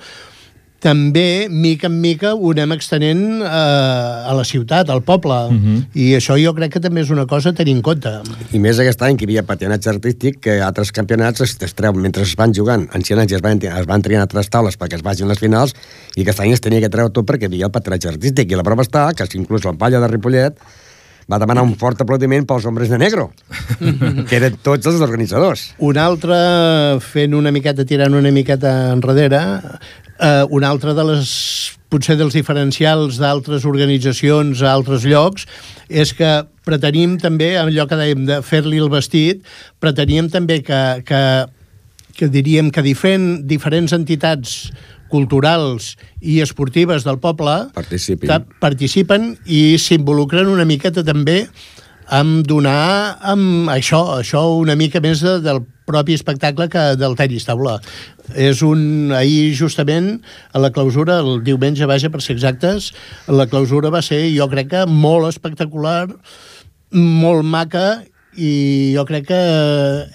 també, 0.79 1.47
mica 1.51 1.89
en 1.89 1.97
mica, 1.99 2.31
ho 2.35 2.51
anem 2.53 2.71
extenent 2.77 3.23
eh, 3.43 3.49
a 3.49 4.31
la 4.35 4.45
ciutat, 4.47 4.89
al 4.89 5.01
poble. 5.03 5.35
Uh 5.49 5.51
mhm. 5.51 5.75
-huh. 5.75 5.85
I 5.93 6.15
això 6.15 6.37
jo 6.39 6.53
crec 6.53 6.73
que 6.73 6.79
també 6.79 7.01
és 7.01 7.09
una 7.09 7.25
cosa 7.25 7.49
a 7.49 7.53
tenir 7.53 7.75
en 7.75 7.81
compte. 7.81 8.09
I 8.53 8.59
més 8.59 8.79
aquest 8.79 9.01
any 9.01 9.17
que 9.17 9.25
hi 9.25 9.27
havia 9.27 9.43
patinatge 9.43 9.89
artístic, 9.89 10.39
que 10.39 10.61
altres 10.61 10.91
campionats 10.91 11.41
es, 11.41 11.57
es 11.59 11.73
treu, 11.73 11.93
mentre 11.93 12.23
es 12.23 12.35
van 12.35 12.53
jugant, 12.53 12.87
ancians 12.93 13.21
anys 13.21 13.33
es 13.33 13.41
van, 13.41 13.59
es 13.61 13.85
van 13.85 14.01
triar 14.01 14.21
altres 14.21 14.49
taules 14.49 14.77
perquè 14.77 14.95
es 14.95 15.03
vagin 15.03 15.27
les 15.27 15.39
finals, 15.39 15.73
i 16.15 16.21
aquest 16.21 16.39
any 16.39 16.53
es 16.53 16.61
tenia 16.61 16.79
que 16.79 16.89
treure 16.89 17.11
tot 17.11 17.25
perquè 17.25 17.43
hi 17.43 17.45
havia 17.45 17.65
el 17.65 17.71
patinatge 17.71 18.07
artístic. 18.07 18.51
I 18.51 18.55
la 18.55 18.63
prova 18.63 18.83
està 18.83 19.13
que 19.13 19.37
inclús 19.37 19.65
la 19.65 19.73
palla 19.73 19.99
de 19.99 20.07
Ripollet 20.07 20.55
va 21.29 21.38
demanar 21.41 21.63
un 21.67 21.75
fort 21.77 22.00
aplaudiment 22.01 22.48
pels 22.50 22.65
hombres 22.65 22.89
de 22.89 22.98
negro, 22.98 23.29
que 23.79 24.38
eren 24.39 24.57
tots 24.65 24.89
els 24.89 25.01
organitzadors. 25.05 25.69
Un 25.86 26.00
altre, 26.01 26.38
fent 27.05 27.36
una 27.38 27.53
miqueta, 27.53 27.86
tirant 27.86 28.17
una 28.17 28.31
miqueta 28.33 28.74
enrere, 28.95 29.43
eh, 30.17 30.45
una 30.50 30.71
altra 30.74 30.95
de 30.98 31.05
les 31.12 31.33
potser 31.89 32.15
dels 32.19 32.36
diferencials 32.38 33.17
d'altres 33.21 33.65
organitzacions 33.65 34.62
a 34.62 34.74
altres 34.74 35.05
llocs 35.09 35.48
és 35.89 36.13
que 36.13 36.43
pretenim 36.65 37.17
també, 37.21 37.55
allò 37.57 37.88
que 37.89 37.98
dèiem 37.98 38.27
de 38.27 38.41
fer-li 38.45 38.77
el 38.81 38.91
vestit, 38.93 39.41
preteníem 39.81 40.29
també 40.29 40.59
que, 40.65 40.81
que, 41.05 41.21
que 42.17 42.29
diríem 42.29 42.69
que 42.69 42.86
diferent, 42.86 43.41
diferents 43.50 43.95
entitats 43.98 44.69
culturals 45.11 45.95
i 46.21 46.39
esportives 46.43 47.05
del 47.07 47.19
poble 47.21 47.55
participen, 47.75 48.47
participen 48.61 49.33
i 49.45 49.77
s'involucren 49.81 50.49
una 50.49 50.67
miqueta 50.69 51.03
també 51.05 51.43
amb 52.09 52.45
donar 52.47 53.17
amb 53.21 53.69
això, 53.69 54.01
això 54.17 54.41
una 54.57 54.75
mica 54.79 55.01
més 55.01 55.21
de, 55.21 55.37
del 55.45 55.61
propi 55.89 56.15
espectacle 56.17 56.69
que 56.69 56.83
del 56.99 57.15
tenis 57.17 57.45
taula. 57.47 57.79
És 58.37 58.61
un... 58.65 59.11
Ahir, 59.15 59.55
justament, 59.57 60.19
a 60.53 60.61
la 60.61 60.71
clausura, 60.73 61.19
el 61.23 61.43
diumenge, 61.45 61.87
vaja, 61.89 62.11
per 62.13 62.21
ser 62.21 62.35
exactes, 62.37 62.91
la 63.29 63.47
clausura 63.49 63.93
va 63.93 64.03
ser, 64.05 64.21
jo 64.35 64.49
crec 64.51 64.69
que, 64.73 64.85
molt 64.89 65.29
espectacular, 65.29 66.07
molt 66.93 67.45
maca 67.45 68.01
i 68.38 68.93
jo 68.95 69.03
crec 69.09 69.25
que 69.31 69.39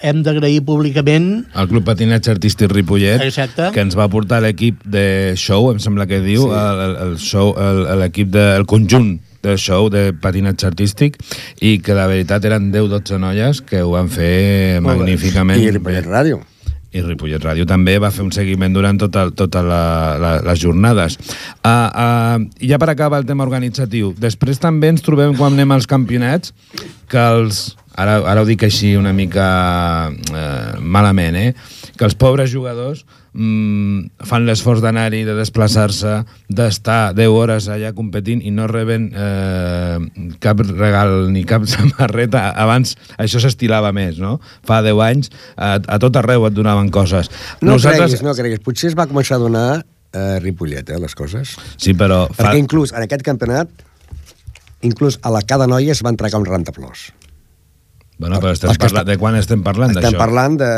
hem 0.07 0.21
d'agrair 0.23 0.61
públicament 0.65 1.45
El 1.53 1.67
Club 1.67 1.83
Patinatge 1.85 2.31
Artístic 2.31 2.71
Ripollet, 2.71 3.21
Exacte. 3.21 3.69
que 3.75 3.83
ens 3.83 3.97
va 3.99 4.07
portar 4.09 4.41
l'equip 4.41 4.81
de 4.87 5.33
show, 5.35 5.69
em 5.73 5.79
sembla 5.83 6.07
que 6.07 6.21
diu, 6.23 6.45
Sí. 6.47 6.49
el, 6.55 6.79
el, 6.87 6.95
el 7.09 7.17
show, 7.19 7.53
l'equip 7.99 8.31
de, 8.33 8.45
el 8.55 8.65
conjunt 8.65 9.17
de 9.45 9.57
show 9.61 9.91
de 9.93 10.07
patinatge 10.17 10.65
artístic 10.65 11.19
i 11.61 11.75
que 11.85 11.93
la 11.93 12.07
veritat 12.09 12.45
eren 12.49 12.71
10-12 12.73 13.19
noies 13.21 13.59
que 13.61 13.83
ho 13.85 13.91
van 13.93 14.07
fer 14.09 14.81
Molt 14.81 14.95
bé. 14.95 15.03
magníficament 15.03 15.61
I 15.61 15.69
Ripollet 15.75 16.07
Ràdio. 16.09 16.39
i 16.95 17.01
Ripollet 17.03 17.43
Ràdio 17.43 17.67
també 17.69 17.97
va 17.99 18.09
fer 18.09 18.23
un 18.23 18.31
seguiment 18.33 18.73
durant 18.73 18.97
tota, 18.97 19.27
tota 19.35 19.61
la, 19.61 19.83
la, 20.17 20.31
les 20.47 20.59
jornades. 20.63 21.17
Uh, 21.59 21.69
uh, 21.69 22.45
I 22.63 22.69
ja 22.71 22.79
per 22.79 22.89
acabar 22.89 23.19
el 23.19 23.25
tema 23.27 23.43
organitzatiu, 23.45 24.13
després 24.17 24.57
també 24.63 24.87
ens 24.95 25.03
trobem 25.05 25.35
quan 25.37 25.53
anem 25.53 25.75
als 25.75 25.85
campionats 25.91 26.53
que 27.11 27.19
els, 27.19 27.75
ara, 27.95 28.19
ara 28.27 28.43
ho 28.43 28.47
dic 28.47 28.65
així 28.67 28.95
una 28.99 29.13
mica 29.15 29.47
uh, 30.11 30.79
malament, 30.81 31.35
eh? 31.39 31.51
que 31.95 32.05
els 32.07 32.15
pobres 32.19 32.51
jugadors 32.51 33.05
mm, 33.35 34.25
fan 34.27 34.45
l'esforç 34.47 34.81
d'anar-hi, 34.83 35.23
de 35.27 35.35
desplaçar-se, 35.37 36.17
d'estar 36.51 37.13
10 37.15 37.31
hores 37.31 37.69
allà 37.71 37.93
competint 37.95 38.41
i 38.43 38.51
no 38.53 38.67
reben 38.71 39.07
eh, 39.11 40.35
cap 40.43 40.61
regal 40.65 41.29
ni 41.33 41.45
cap 41.47 41.67
samarreta. 41.71 42.49
Abans 42.51 42.95
això 43.21 43.41
s'estilava 43.43 43.93
més, 43.95 44.19
no? 44.21 44.37
Fa 44.67 44.81
10 44.85 45.03
anys 45.07 45.33
a, 45.55 45.75
a 45.79 45.99
tot 46.03 46.19
arreu 46.19 46.47
et 46.49 46.55
donaven 46.55 46.91
coses. 46.93 47.31
No 47.63 47.79
creguis, 47.79 48.23
no 48.25 48.35
creguis. 48.37 48.63
Potser 48.65 48.91
es 48.91 48.97
va 48.97 49.07
començar 49.11 49.39
a 49.39 49.43
donar 49.43 49.67
a 50.15 50.39
Ripollet, 50.39 50.89
eh, 50.89 51.01
les 51.01 51.15
coses. 51.15 51.55
Sí, 51.75 51.95
però... 51.97 52.25
Fa... 52.31 52.45
Perquè 52.45 52.63
inclús 52.63 52.95
en 52.95 53.03
aquest 53.03 53.23
campionat, 53.25 53.71
inclús 54.85 55.19
a 55.23 55.31
la 55.33 55.43
cada 55.47 55.67
noia 55.67 55.95
es 55.95 56.03
van 56.05 56.19
tregar 56.19 56.43
un 56.43 56.47
rentaflors. 56.49 57.09
Bueno, 58.17 58.39
però 58.39 58.53
estem 58.55 58.71
està- 58.71 59.03
De 59.05 59.17
quan 59.17 59.35
estem 59.35 59.61
parlant 59.63 59.91
Estem 59.91 60.03
d'això? 60.11 60.17
parlant 60.17 60.57
de... 60.61 60.69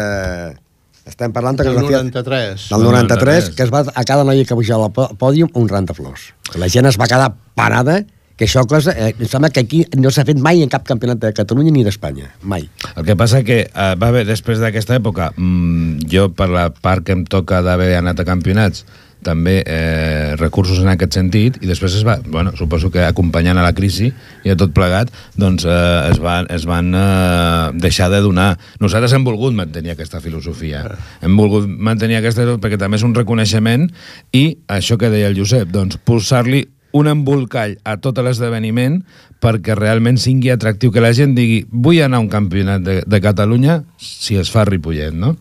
Estem 1.08 1.32
parlant 1.32 1.56
de 1.56 1.64
que 1.64 1.70
del 1.70 1.78
es 1.78 1.84
va 1.84 1.88
fer- 1.88 2.04
93. 2.04 2.68
Del 2.70 2.84
93, 2.84 3.50
que 3.56 3.64
es 3.64 3.72
va 3.72 3.86
a 3.94 4.04
cada 4.04 4.24
noia 4.28 4.44
que 4.44 4.56
pujava 4.58 4.90
al 4.90 5.16
pòdium 5.18 5.50
un 5.56 5.70
rentaflors. 5.70 6.34
La 6.60 6.68
gent 6.68 6.86
es 6.90 6.98
va 7.00 7.08
quedar 7.08 7.30
parada, 7.56 8.02
que 8.36 8.46
això 8.46 8.66
cosa, 8.68 8.92
eh, 8.92 9.14
em 9.18 9.26
sembla 9.26 9.50
que 9.50 9.62
aquí 9.64 9.86
no 9.98 10.12
s'ha 10.12 10.26
fet 10.28 10.38
mai 10.38 10.62
en 10.62 10.70
cap 10.70 10.84
campionat 10.86 11.18
de 11.24 11.32
Catalunya 11.34 11.72
ni 11.72 11.86
d'Espanya, 11.88 12.34
mai. 12.44 12.68
El 12.96 13.06
que 13.08 13.16
passa 13.16 13.40
que 13.48 13.62
eh, 13.72 13.96
va 13.96 14.10
haver, 14.12 14.26
després 14.28 14.60
d'aquesta 14.60 14.98
època, 15.00 15.32
mm, 15.38 16.10
jo 16.12 16.28
per 16.36 16.50
la 16.50 16.68
part 16.74 17.06
que 17.08 17.14
em 17.16 17.24
toca 17.26 17.62
d'haver 17.64 17.96
anat 17.98 18.20
a 18.20 18.26
campionats, 18.28 18.84
també 19.28 19.58
eh, 19.62 20.36
recursos 20.40 20.80
en 20.80 20.92
aquest 20.94 21.18
sentit 21.20 21.60
i 21.62 21.70
després 21.70 21.98
es 22.00 22.06
va, 22.08 22.18
bueno, 22.24 22.56
suposo 22.56 22.92
que 22.94 23.04
acompanyant 23.04 23.60
a 23.60 23.66
la 23.66 23.74
crisi 23.76 24.10
i 24.46 24.54
a 24.54 24.56
tot 24.60 24.72
plegat 24.76 25.12
doncs 25.36 25.68
eh, 25.68 25.76
es 26.12 26.22
van, 26.24 26.48
es 26.54 26.68
van 26.70 26.94
eh, 26.96 27.76
deixar 27.84 28.10
de 28.14 28.22
donar. 28.24 28.54
Nosaltres 28.84 29.14
hem 29.18 29.28
volgut 29.28 29.56
mantenir 29.58 29.94
aquesta 29.94 30.22
filosofia. 30.24 30.86
Hem 31.22 31.36
volgut 31.38 31.68
mantenir 31.68 32.22
aquesta 32.22 32.48
perquè 32.62 32.80
també 32.80 33.00
és 33.00 33.06
un 33.06 33.16
reconeixement 33.18 33.90
i 34.36 34.46
això 34.72 34.98
que 34.98 35.12
deia 35.12 35.30
el 35.30 35.38
Josep, 35.38 35.70
doncs 35.74 36.00
posar-li 36.08 36.64
un 36.98 37.10
embolcall 37.12 37.76
a 37.86 37.98
tot 38.02 38.20
l'esdeveniment 38.24 39.02
perquè 39.44 39.76
realment 39.78 40.18
sigui 40.22 40.50
atractiu, 40.54 40.92
que 40.94 41.04
la 41.04 41.14
gent 41.14 41.36
digui 41.38 41.62
vull 41.70 42.00
anar 42.02 42.22
a 42.22 42.26
un 42.26 42.32
campionat 42.32 42.82
de, 42.86 43.02
de 43.06 43.22
Catalunya 43.22 43.82
si 44.02 44.40
es 44.40 44.50
fa 44.54 44.66
Ripollet, 44.66 45.14
no? 45.14 45.36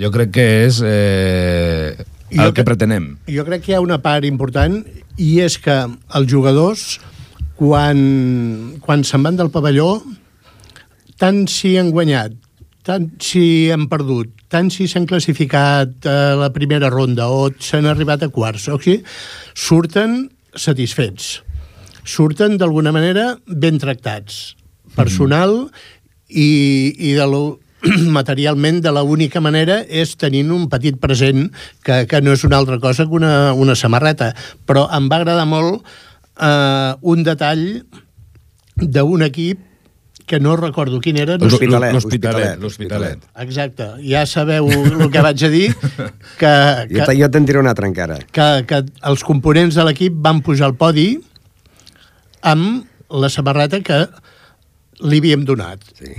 Jo 0.00 0.10
crec 0.14 0.32
que 0.34 0.46
és 0.64 0.80
eh, 0.82 1.94
el 2.42 2.52
que 2.54 2.62
cre- 2.62 2.72
pretenem. 2.72 3.16
Jo 3.30 3.44
crec 3.46 3.62
que 3.64 3.72
hi 3.72 3.76
ha 3.78 3.82
una 3.84 4.00
part 4.02 4.24
important 4.28 4.80
i 5.20 5.40
és 5.44 5.58
que 5.62 5.74
els 6.18 6.30
jugadors, 6.30 6.98
quan, 7.58 8.78
quan 8.82 9.04
se'n 9.06 9.22
van 9.22 9.36
del 9.38 9.50
pavelló, 9.54 10.02
tant 11.20 11.44
si 11.50 11.76
han 11.78 11.92
guanyat, 11.94 12.34
tant 12.84 13.06
si 13.22 13.70
han 13.72 13.86
perdut, 13.88 14.32
tant 14.50 14.68
si 14.70 14.88
s'han 14.90 15.06
classificat 15.08 16.04
a 16.10 16.34
la 16.38 16.50
primera 16.52 16.90
ronda 16.92 17.28
o 17.32 17.48
s'han 17.58 17.86
arribat 17.90 18.22
a 18.26 18.28
quarts, 18.34 18.68
o 18.68 18.78
sigui, 18.82 19.00
surten 19.54 20.28
satisfets. 20.54 21.40
Surten 22.04 22.58
d'alguna 22.60 22.92
manera 22.92 23.38
ben 23.46 23.78
tractats, 23.80 24.54
personal 24.94 25.70
i, 26.28 26.92
i 26.98 27.14
de 27.16 27.24
lo, 27.30 27.58
materialment 28.18 28.80
de 28.84 28.92
l'única 28.96 29.40
manera 29.44 29.80
és 29.88 30.14
tenint 30.20 30.50
un 30.54 30.68
petit 30.72 30.96
present 31.00 31.46
que, 31.84 32.04
que 32.10 32.20
no 32.24 32.32
és 32.36 32.44
una 32.48 32.56
altra 32.62 32.78
cosa 32.82 33.04
que 33.06 33.14
una, 33.20 33.52
una 33.52 33.74
samarreta. 33.76 34.32
Però 34.66 34.86
em 34.96 35.06
va 35.12 35.20
agradar 35.22 35.46
molt 35.50 35.84
eh, 36.40 36.94
un 37.02 37.22
detall 37.26 37.64
d'un 38.76 39.22
equip 39.22 39.60
que 40.24 40.38
no 40.40 40.54
recordo 40.56 41.02
quin 41.04 41.18
era. 41.20 41.34
L'Hospitalet, 41.36 41.92
L'Hospitalet, 41.92 42.56
L'Hospitalet. 42.62 43.26
exacte, 43.44 43.90
ja 44.08 44.22
sabeu 44.24 44.70
el 44.72 45.10
que 45.12 45.20
vaig 45.20 45.42
a 45.44 45.50
dir, 45.52 45.66
que, 46.40 46.52
Jo, 46.88 47.04
te- 47.04 47.10
que, 47.10 47.16
jo 47.20 47.28
te'n 47.28 47.44
diré 47.44 47.60
un 47.60 47.68
altre 47.68 47.90
encara. 47.90 48.16
que, 48.32 48.46
que 48.66 48.78
els 49.10 49.22
components 49.28 49.76
de 49.76 49.84
l'equip 49.84 50.16
van 50.24 50.40
pujar 50.46 50.70
al 50.70 50.78
podi 50.80 51.10
amb 52.40 52.86
la 53.12 53.28
samarreta 53.30 53.82
que 53.84 53.98
li 55.04 55.20
havíem 55.20 55.44
donat. 55.44 55.84
Sí. 55.98 56.14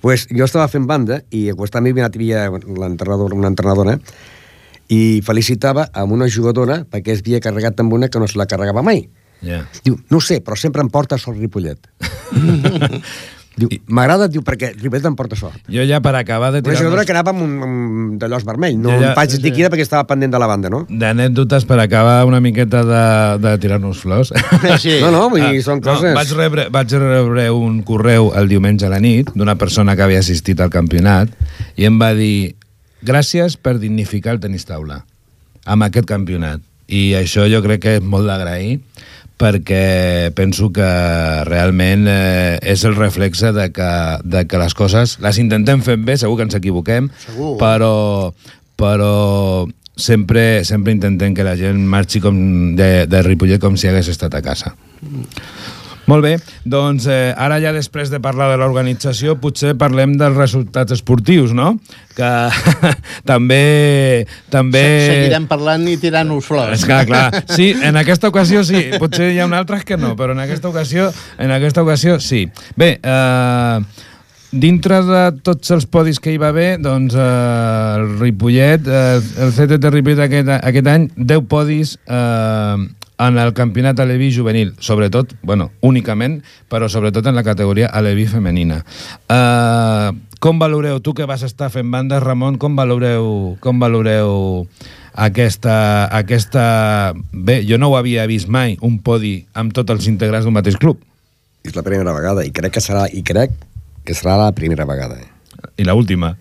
Pues 0.00 0.26
jo 0.32 0.46
estava 0.46 0.68
fent 0.72 0.86
banda 0.88 1.20
i 1.30 1.48
al 1.52 1.58
costat 1.58 1.84
m'hi 1.84 1.92
havia 1.92 2.46
l'entrenador, 2.50 3.34
una 3.36 3.50
entrenadora 3.52 3.98
i 4.90 5.20
felicitava 5.22 5.88
amb 5.92 6.12
una 6.16 6.28
jugadora 6.28 6.82
perquè 6.88 7.14
es 7.14 7.20
havia 7.24 7.40
carregat 7.40 7.80
amb 7.80 7.92
una 7.94 8.08
que 8.08 8.18
no 8.18 8.26
se 8.26 8.38
la 8.40 8.48
carregava 8.50 8.82
mai. 8.82 9.04
Ja. 9.40 9.62
Diu, 9.84 9.96
no 10.10 10.20
sé, 10.20 10.40
però 10.44 10.56
sempre 10.58 10.82
em 10.84 10.90
porta 10.92 11.18
sort 11.18 11.38
Ripollet. 11.38 11.86
diu, 13.60 13.70
m'agrada, 13.92 14.28
diu, 14.32 14.42
perquè 14.46 14.72
Ripollet 14.78 15.06
em 15.10 15.16
porta 15.18 15.36
sort. 15.38 15.60
Jo 15.70 15.84
ja 15.88 16.00
per 16.04 16.14
acabar 16.18 16.50
de 16.54 16.62
Una 16.64 16.76
jugadora 16.78 17.04
tirar 17.04 17.06
que 17.06 17.14
anava 17.16 17.34
amb, 17.34 17.44
un, 17.44 17.54
amb 17.66 18.16
d'allòs 18.22 18.46
vermell, 18.48 18.78
no 18.80 18.94
Ja, 18.94 18.98
ja, 18.98 19.06
ja, 19.10 19.14
faig 19.18 19.34
sí, 19.34 19.40
sí. 19.42 19.52
perquè 19.52 19.84
estava 19.86 20.06
pendent 20.08 20.32
de 20.32 20.40
la 20.40 20.48
banda, 20.50 20.70
no? 20.72 20.84
d'anècdotes 20.90 21.66
per 21.68 21.78
acabar 21.82 22.24
una 22.28 22.40
miqueta 22.40 22.82
de, 22.86 23.04
de 23.44 23.56
tirar-nos 23.62 24.00
flors. 24.02 24.32
Sí. 24.80 24.98
No, 25.02 25.10
no, 25.12 25.26
vull 25.32 25.42
dir, 25.42 25.60
Ah, 25.60 25.64
són 25.66 25.80
coses... 25.84 26.10
No, 26.10 26.16
vaig, 26.16 26.32
rebre, 26.36 26.66
vaig 26.72 26.92
rebre 26.96 27.46
un 27.52 27.80
correu 27.86 28.30
el 28.38 28.48
diumenge 28.48 28.86
a 28.86 28.90
la 28.92 29.00
nit 29.02 29.30
d'una 29.34 29.56
persona 29.60 29.96
que 29.96 30.04
havia 30.06 30.20
assistit 30.22 30.60
al 30.60 30.70
campionat 30.72 31.32
i 31.76 31.88
em 31.88 31.98
va 32.00 32.12
dir 32.16 32.54
gràcies 33.04 33.56
per 33.60 33.78
dignificar 33.80 34.36
el 34.36 34.40
tenis 34.42 34.66
taula 34.68 35.02
amb 35.66 35.86
aquest 35.86 36.08
campionat. 36.08 36.62
I 36.90 37.14
això 37.18 37.44
jo 37.50 37.60
crec 37.62 37.82
que 37.84 37.96
és 37.98 38.02
molt 38.04 38.26
d'agrair 38.26 38.80
perquè 39.40 40.30
penso 40.36 40.68
que 40.76 40.88
realment 41.48 42.04
eh, 42.10 42.58
és 42.60 42.84
el 42.84 42.96
reflexe 42.98 43.54
de 43.56 43.70
que, 43.72 43.90
de 44.24 44.44
que 44.46 44.60
les 44.60 44.76
coses 44.76 45.16
les 45.24 45.40
intentem 45.40 45.80
fer 45.84 45.96
bé, 45.96 46.18
segur 46.20 46.36
que 46.36 46.48
ens 46.50 46.58
equivoquem, 46.58 47.08
Segur. 47.24 47.54
però, 47.60 48.34
però 48.76 49.14
sempre, 49.96 50.64
sempre 50.68 50.92
intentem 50.92 51.34
que 51.36 51.46
la 51.46 51.56
gent 51.56 51.80
marxi 51.88 52.20
com 52.20 52.36
de, 52.76 53.06
de 53.08 53.22
Ripollet 53.26 53.62
com 53.62 53.76
si 53.80 53.88
hagués 53.88 54.12
estat 54.12 54.36
a 54.36 54.44
casa. 54.44 54.74
Molt 56.10 56.26
bé, 56.26 56.32
doncs 56.66 57.06
eh, 57.06 57.30
ara 57.38 57.60
ja 57.62 57.70
després 57.76 58.10
de 58.10 58.18
parlar 58.22 58.48
de 58.50 58.58
l'organització 58.60 59.36
potser 59.40 59.76
parlem 59.78 60.16
dels 60.18 60.34
resultats 60.36 60.96
esportius, 60.98 61.54
no? 61.56 61.76
Que 62.18 62.30
també... 63.30 64.26
també... 64.50 64.82
Se- 64.82 65.14
Seguirem 65.14 65.46
parlant 65.50 65.86
i 65.88 65.96
tirant-nos 66.02 66.44
flors. 66.50 66.74
És 66.80 66.86
clar, 66.88 67.04
clar. 67.08 67.24
Sí, 67.56 67.70
en 67.86 67.96
aquesta 68.00 68.28
ocasió 68.30 68.64
sí. 68.66 68.88
Potser 69.00 69.30
hi 69.34 69.40
ha 69.40 69.46
un 69.48 69.54
altres 69.56 69.84
que 69.86 69.96
no, 70.00 70.12
però 70.18 70.34
en 70.36 70.42
aquesta 70.42 70.68
ocasió, 70.70 71.08
en 71.38 71.54
aquesta 71.54 71.82
ocasió 71.86 72.18
sí. 72.20 72.44
Bé, 72.78 72.96
eh, 73.02 74.06
dintre 74.50 75.02
de 75.06 75.20
tots 75.46 75.70
els 75.70 75.86
podis 75.86 76.18
que 76.18 76.32
hi 76.34 76.38
va 76.42 76.48
haver, 76.50 76.72
doncs 76.82 77.14
eh, 77.14 77.26
el 78.00 78.16
Ripollet, 78.18 78.88
eh, 78.90 79.20
el 79.46 79.52
CTT 79.54 79.92
Ripollet 79.94 80.24
aquest, 80.26 80.50
aquest 80.58 80.90
any, 80.90 81.06
10 81.16 81.46
podis 81.50 81.94
eh, 82.10 82.88
en 83.20 83.38
el 83.38 83.52
campionat 83.52 84.00
Aleví 84.00 84.30
juvenil, 84.34 84.72
sobretot, 84.80 85.34
bueno, 85.42 85.70
únicament, 85.84 86.40
però 86.72 86.88
sobretot 86.88 87.26
en 87.28 87.36
la 87.36 87.44
categoria 87.44 87.90
Aleví 87.92 88.26
femenina. 88.26 88.80
Eh, 89.28 90.10
com 90.40 90.58
valoreu, 90.58 91.02
tu 91.04 91.12
que 91.12 91.28
vas 91.28 91.44
estar 91.44 91.68
fent 91.70 91.90
bandes, 91.92 92.22
Ramon, 92.24 92.56
com 92.56 92.76
valoreu, 92.76 93.58
com 93.60 93.80
valoreu 93.82 94.66
aquesta, 95.12 96.08
aquesta... 96.16 97.12
Bé, 97.32 97.60
jo 97.68 97.76
no 97.78 97.90
ho 97.90 97.98
havia 97.98 98.24
vist 98.30 98.48
mai, 98.48 98.78
un 98.80 98.98
podi 99.04 99.44
amb 99.52 99.74
tots 99.76 99.92
els 99.92 100.08
integrants 100.08 100.48
d'un 100.48 100.56
mateix 100.56 100.80
club. 100.80 101.02
És 101.66 101.76
la 101.76 101.84
primera 101.84 102.14
vegada 102.16 102.46
i 102.46 102.54
crec 102.56 102.78
que 102.78 102.84
serà, 102.84 103.04
i 103.12 103.20
crec 103.26 103.52
que 104.06 104.16
serà 104.16 104.38
la 104.40 104.52
primera 104.56 104.88
vegada. 104.88 105.20
Eh? 105.20 105.28
I 105.84 105.84
la 105.84 105.94
última. 105.98 106.38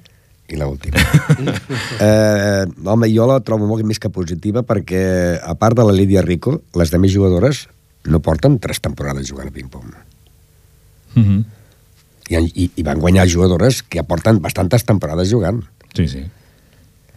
I 0.49 0.57
l'última. 0.57 0.97
eh, 2.05 2.65
home, 2.85 3.09
jo 3.13 3.27
la 3.29 3.39
trobo 3.45 3.67
molt 3.69 3.85
més 3.85 4.01
que 4.01 4.09
positiva 4.09 4.63
perquè, 4.65 5.01
a 5.37 5.53
part 5.59 5.77
de 5.77 5.85
la 5.85 5.93
Lídia 5.93 6.23
Rico, 6.25 6.59
les 6.79 6.89
demés 6.93 7.13
jugadores 7.13 7.67
no 8.09 8.21
porten 8.23 8.57
tres 8.63 8.81
temporades 8.81 9.29
jugant 9.29 9.51
a 9.51 9.53
ping-pong. 9.53 9.93
Mm 11.15 11.23
-hmm. 11.23 11.43
I, 12.29 12.35
i, 12.63 12.71
I 12.75 12.83
van 12.83 12.99
guanyar 12.99 13.27
jugadores 13.29 13.83
que 13.83 13.99
ja 13.99 14.03
porten 14.03 14.41
bastantes 14.41 14.85
temporades 14.85 15.31
jugant. 15.31 15.63
Sí, 15.93 16.07
sí. 16.07 16.25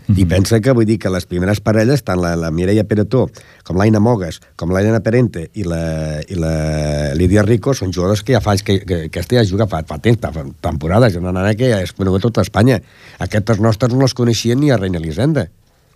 I 0.09 0.25
pensa 0.29 0.59
que 0.61 0.75
vull 0.75 0.87
dir 0.89 0.99
que 0.99 1.11
les 1.13 1.27
primeres 1.29 1.61
parelles, 1.61 2.03
tant 2.03 2.21
la, 2.21 2.35
la 2.37 2.51
Mireia 2.51 2.85
Peretó, 2.89 3.29
com 3.65 3.79
l'Aina 3.79 4.01
Mogues, 4.03 4.41
com 4.59 4.73
l'Aina 4.75 5.01
Perente 5.05 5.47
i 5.55 5.65
la, 5.65 6.21
i 6.27 6.39
la 6.39 7.15
Lídia 7.19 7.45
Rico, 7.47 7.75
són 7.75 7.93
jugadors 7.95 8.25
que 8.27 8.35
ja 8.35 8.43
fa 8.43 8.57
que, 8.59 8.81
que, 8.83 8.99
que 9.07 9.09
aquesta 9.09 9.39
ja 9.39 9.47
juga 9.49 9.69
fa, 9.71 9.83
fa 9.89 9.99
temps, 10.03 10.21
fa 10.21 10.45
temporades, 10.61 11.17
una 11.21 11.33
nana 11.33 11.55
que 11.55 11.71
ja 11.71 11.81
és 11.85 11.95
conegut 11.97 12.23
a 12.23 12.29
tota 12.29 12.47
Espanya. 12.47 12.81
Aquestes 13.23 13.63
nostres 13.63 13.95
no 13.95 14.03
les 14.03 14.15
coneixien 14.15 14.61
ni 14.61 14.71
a 14.71 14.81
Reina 14.81 14.99
Elisenda. 14.99 15.49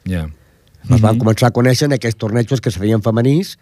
Ja. 0.06 0.26
Els 0.86 1.02
van 1.02 1.18
començar 1.18 1.50
a 1.50 1.54
conèixer 1.54 1.88
en 1.88 1.96
aquests 1.96 2.18
tornejos 2.20 2.62
que 2.62 2.70
se 2.70 2.78
feien 2.78 3.02
femenins, 3.02 3.56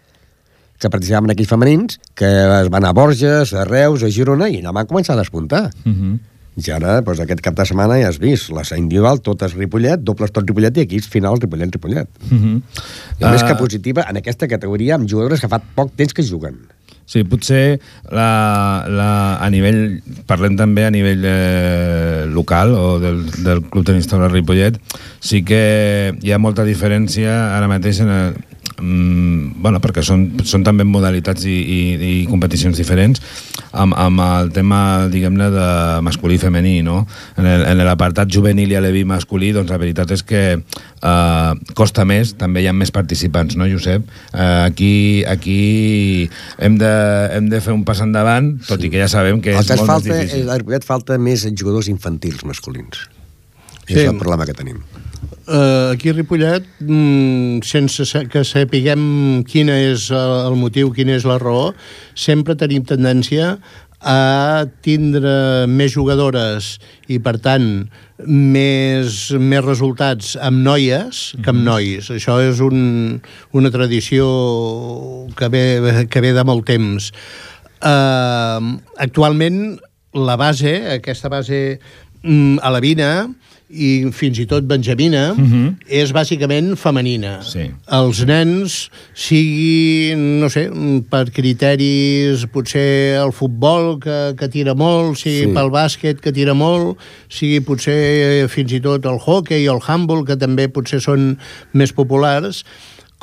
que 0.79 0.91
participaven 0.91 1.31
aquells 1.31 1.49
femenins, 1.49 1.99
que 2.17 2.29
es 2.59 2.69
van 2.71 2.85
a 2.85 2.93
Borges, 2.93 3.53
a 3.55 3.63
Reus, 3.65 4.03
a 4.03 4.11
Girona, 4.11 4.49
i 4.51 4.59
allà 4.59 4.73
van 4.75 4.89
començar 4.89 5.15
a 5.15 5.21
despuntar. 5.23 5.69
Uh 5.85 5.91
-huh. 5.91 6.17
I 6.55 6.71
ara, 6.71 7.01
doncs, 7.03 7.19
aquest 7.19 7.41
cap 7.43 7.55
de 7.57 7.65
setmana 7.67 7.97
ja 7.99 8.07
has 8.07 8.19
vist, 8.21 8.51
la 8.55 8.63
individual, 8.77 9.19
totes 9.19 9.57
Ripollet, 9.57 9.99
dobles 9.99 10.31
tot 10.31 10.47
Ripollet, 10.47 10.77
i 10.77 10.85
aquí 10.85 11.01
final 11.03 11.35
Ripollet, 11.41 11.73
Ripollet. 11.75 12.07
Uh 12.31 12.37
-huh. 12.37 12.61
I 13.19 13.23
a 13.23 13.31
més 13.31 13.43
Ah. 13.43 13.47
que 13.47 13.55
positiva 13.55 14.05
en 14.09 14.17
aquesta 14.17 14.47
categoria 14.47 14.95
amb 14.95 15.09
jugadores 15.09 15.41
que 15.41 15.49
fa 15.49 15.59
poc 15.59 15.91
temps 15.95 16.13
que 16.13 16.23
juguen. 16.23 16.55
Sí, 17.05 17.23
potser 17.23 17.79
la, 18.09 18.85
la, 18.89 19.37
a 19.37 19.49
nivell, 19.49 20.01
parlem 20.25 20.55
també 20.57 20.85
a 20.85 20.89
nivell 20.89 21.21
eh, 21.23 22.25
local 22.25 22.73
o 22.73 22.99
del, 22.99 23.19
del 23.45 23.61
Club 23.69 23.85
Tenis 23.85 24.07
Taula 24.07 24.27
Ripollet, 24.27 24.79
sí 25.19 25.43
que 25.43 26.17
hi 26.23 26.31
ha 26.31 26.39
molta 26.41 26.65
diferència 26.65 27.55
ara 27.57 27.67
mateix 27.67 27.99
en 28.01 28.09
el, 28.09 28.33
mm, 28.81 29.61
bueno, 29.61 29.79
perquè 29.83 30.03
són, 30.03 30.25
són 30.43 30.63
també 30.63 30.83
modalitats 30.87 31.45
i, 31.45 31.55
i, 31.55 31.79
i 32.21 32.25
competicions 32.29 32.77
diferents 32.77 33.21
amb, 33.75 33.95
amb 33.99 34.21
el 34.23 34.51
tema, 34.55 35.07
diguem-ne, 35.11 35.49
de 35.53 35.67
masculí 36.05 36.35
i 36.35 36.41
femení, 36.41 36.81
no? 36.83 37.05
En 37.37 37.45
el- 37.45 37.65
en 37.65 37.77
l'apartat 37.85 38.29
juvenil 38.31 38.71
i 38.71 38.75
aleví 38.79 39.03
masculí, 39.05 39.51
doncs 39.55 39.69
la 39.71 39.77
veritat 39.81 40.11
és 40.15 40.23
que 40.23 40.43
eh, 40.59 41.51
costa 41.75 42.05
més, 42.05 42.35
també 42.39 42.63
hi 42.63 42.67
ha 42.67 42.73
més 42.73 42.91
participants, 42.95 43.55
no, 43.59 43.67
Josep? 43.67 44.05
Eh, 44.33 44.63
aquí, 44.65 45.23
aquí 45.27 46.29
hem 46.57 46.77
de, 46.81 46.93
hem 47.35 47.49
de 47.51 47.61
fer 47.61 47.73
un 47.75 47.83
pas 47.87 47.99
endavant, 48.01 48.53
tot 48.67 48.83
i 48.83 48.89
que 48.93 48.99
ja 49.01 49.07
sabem 49.11 49.41
que 49.41 49.51
el 49.55 49.59
és 49.63 49.67
que 49.67 49.75
molt 49.81 49.91
falta, 49.91 50.09
més 50.09 50.17
és, 50.23 50.29
difícil. 50.31 50.49
a 50.49 50.57
Ripollet 50.61 50.87
falta 50.87 51.17
més 51.19 51.47
jugadors 51.55 51.87
infantils 51.91 52.43
masculins. 52.45 53.05
Sí. 53.85 53.93
Sí. 53.93 53.99
És 54.01 54.07
el 54.09 54.17
problema 54.17 54.47
que 54.49 54.53
tenim. 54.57 54.79
Uh, 55.45 55.93
aquí 55.93 56.09
a 56.09 56.13
Ripollet, 56.13 56.65
mm, 56.81 57.61
sense 57.61 58.01
que 58.33 58.41
sapiguem 58.41 59.43
quin 59.45 59.69
és 59.69 60.07
el, 60.09 60.55
motiu, 60.57 60.89
quina 60.89 61.13
és 61.13 61.25
la 61.29 61.37
raó, 61.37 61.75
sempre 62.17 62.55
tenim 62.57 62.81
tendència 62.81 63.59
a 64.01 64.65
tindre 64.81 65.67
més 65.69 65.93
jugadores 65.93 66.79
i, 67.05 67.19
per 67.21 67.35
tant, 67.45 67.85
més, 68.25 69.19
més 69.37 69.61
resultats 69.65 70.33
amb 70.41 70.65
noies 70.65 71.21
que 71.37 71.53
amb 71.53 71.61
nois. 71.61 72.09
Això 72.09 72.39
és 72.41 72.65
un, 72.65 73.21
una 73.53 73.69
tradició 73.69 74.25
que 75.37 75.49
ve, 75.53 75.65
que 76.09 76.25
ve 76.25 76.33
de 76.33 76.45
molt 76.47 76.65
temps. 76.65 77.11
Uh, 77.85 78.81
actualment, 78.97 79.77
la 80.17 80.41
base, 80.41 80.79
aquesta 80.97 81.29
base 81.29 81.77
mm, 82.25 82.63
alevina 82.65 83.11
i 83.69 84.11
fins 84.13 84.39
i 84.39 84.45
tot 84.45 84.63
benjamina, 84.63 85.31
uh 85.33 85.39
-huh. 85.39 85.75
és 85.87 86.11
bàsicament 86.13 86.75
femenina. 86.77 87.41
Sí. 87.41 87.71
Els 87.91 88.25
nens, 88.25 88.89
sigui, 89.13 90.13
no 90.15 90.49
sé, 90.49 90.69
per 91.09 91.31
criteris, 91.31 92.45
potser 92.51 93.17
el 93.25 93.31
futbol, 93.31 93.99
que, 93.99 94.35
que 94.37 94.47
tira 94.47 94.73
molt, 94.73 95.17
sigui 95.17 95.35
Sí. 95.35 95.45
sí. 95.45 95.53
pel 95.53 95.69
bàsquet, 95.69 96.21
que 96.21 96.31
tira 96.31 96.53
molt, 96.53 96.97
sigui 97.29 97.59
potser 97.59 98.47
fins 98.47 98.71
i 98.71 98.79
tot 98.79 99.05
el 99.05 99.19
hockey 99.19 99.67
o 99.67 99.73
el 99.73 99.81
handball, 99.87 100.25
que 100.25 100.35
també 100.35 100.67
potser 100.67 101.01
són 101.01 101.37
més 101.73 101.91
populars, 101.91 102.63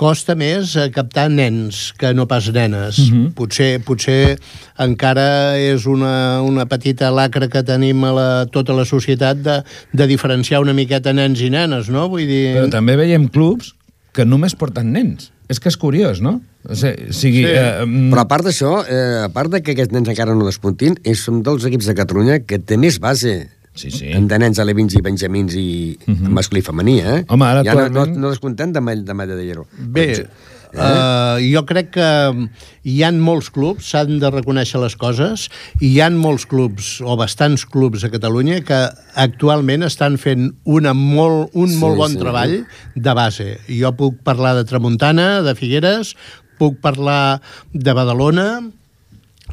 costa 0.03 0.35
més 0.39 0.75
eh, 0.77 0.89
captar 0.95 1.29
nens 1.31 1.93
que 1.99 2.11
no 2.17 2.27
pas 2.31 2.49
nenes. 2.53 2.99
Uh 2.99 3.11
-huh. 3.13 3.27
potser, 3.39 3.81
potser 3.87 4.39
encara 4.79 5.57
és 5.59 5.87
una, 5.87 6.43
una 6.43 6.67
petita 6.67 7.11
lacra 7.11 7.49
que 7.49 7.63
tenim 7.63 8.03
a 8.05 8.13
la, 8.13 8.47
tota 8.51 8.75
la 8.75 8.85
societat 8.85 9.37
de, 9.45 9.63
de 9.93 10.07
diferenciar 10.07 10.61
una 10.61 10.75
miqueta 10.75 11.13
nens 11.13 11.41
i 11.41 11.51
nenes, 11.51 11.89
no? 11.89 12.09
Vull 12.09 12.27
dir... 12.27 12.57
Però 12.57 12.71
també 12.71 12.97
veiem 12.97 13.29
clubs 13.29 13.75
que 14.13 14.25
només 14.25 14.57
porten 14.59 14.93
nens. 14.93 15.31
És 15.49 15.61
que 15.61 15.69
és 15.69 15.77
curiós, 15.77 16.21
no? 16.21 16.41
O 16.69 16.75
sigui, 16.75 17.13
sigui 17.13 17.43
Sí. 17.43 17.51
eh, 17.51 17.85
Però 18.13 18.21
a 18.21 18.29
part 18.29 18.45
d'això, 18.47 18.85
eh, 18.89 19.25
a 19.25 19.29
part 19.29 19.51
de 19.51 19.63
que 19.63 19.73
aquests 19.73 19.93
nens 19.93 20.09
encara 20.09 20.35
no 20.35 20.47
despuntin, 20.47 20.97
és 21.05 21.27
un 21.29 21.43
dels 21.43 21.65
equips 21.69 21.87
de 21.87 21.95
Catalunya 21.95 22.41
que 22.47 22.59
té 22.59 22.77
més 22.77 22.99
base 22.99 23.49
Sí, 23.75 23.91
sí. 23.91 24.11
de 24.13 24.39
nens 24.39 24.59
alevins 24.61 24.95
i 24.95 25.01
benjamins 25.01 25.55
i 25.57 25.99
uh 26.07 26.13
-huh. 26.15 26.29
masculí 26.29 26.61
i 26.61 26.63
femení, 26.63 27.01
eh? 27.01 27.25
Home, 27.29 27.45
ara 27.47 27.63
ja 27.65 27.75
no, 27.75 27.89
no, 27.89 28.07
no 28.07 28.31
descomptem 28.31 28.73
de, 28.73 28.81
Mall- 28.81 29.05
de 29.05 29.15
Malla 29.15 29.35
de 29.35 29.45
Llero. 29.45 29.67
Bé, 29.79 30.27
Uh, 30.75 31.37
jo 31.53 31.67
crec 31.69 31.91
que 31.91 32.49
hi 32.89 33.03
han 33.05 33.19
molts 33.21 33.51
clubs, 33.53 33.91
s'han 33.91 34.19
de 34.23 34.31
reconèixer 34.33 34.81
les 34.81 34.97
coses, 34.97 35.51
i 35.85 35.91
hi 35.93 36.01
han 36.01 36.17
molts 36.17 36.47
clubs, 36.49 37.03
o 37.05 37.13
bastants 37.15 37.67
clubs 37.69 38.05
a 38.05 38.09
Catalunya, 38.09 38.63
que 38.65 38.89
actualment 39.15 39.83
estan 39.85 40.17
fent 40.17 40.55
una 40.65 40.95
molt, 40.95 41.51
un 41.53 41.69
Sí, 41.69 41.77
molt 41.77 41.99
bon 41.99 42.13
sí. 42.13 42.17
treball 42.17 42.67
de 42.95 43.13
base. 43.13 43.59
Jo 43.69 43.93
puc 43.93 44.23
parlar 44.25 44.55
de 44.57 44.65
Tramuntana, 44.65 45.43
de 45.43 45.55
Figueres, 45.55 46.17
puc 46.57 46.81
parlar 46.81 47.43
de 47.75 47.93
Badalona, 47.93 48.71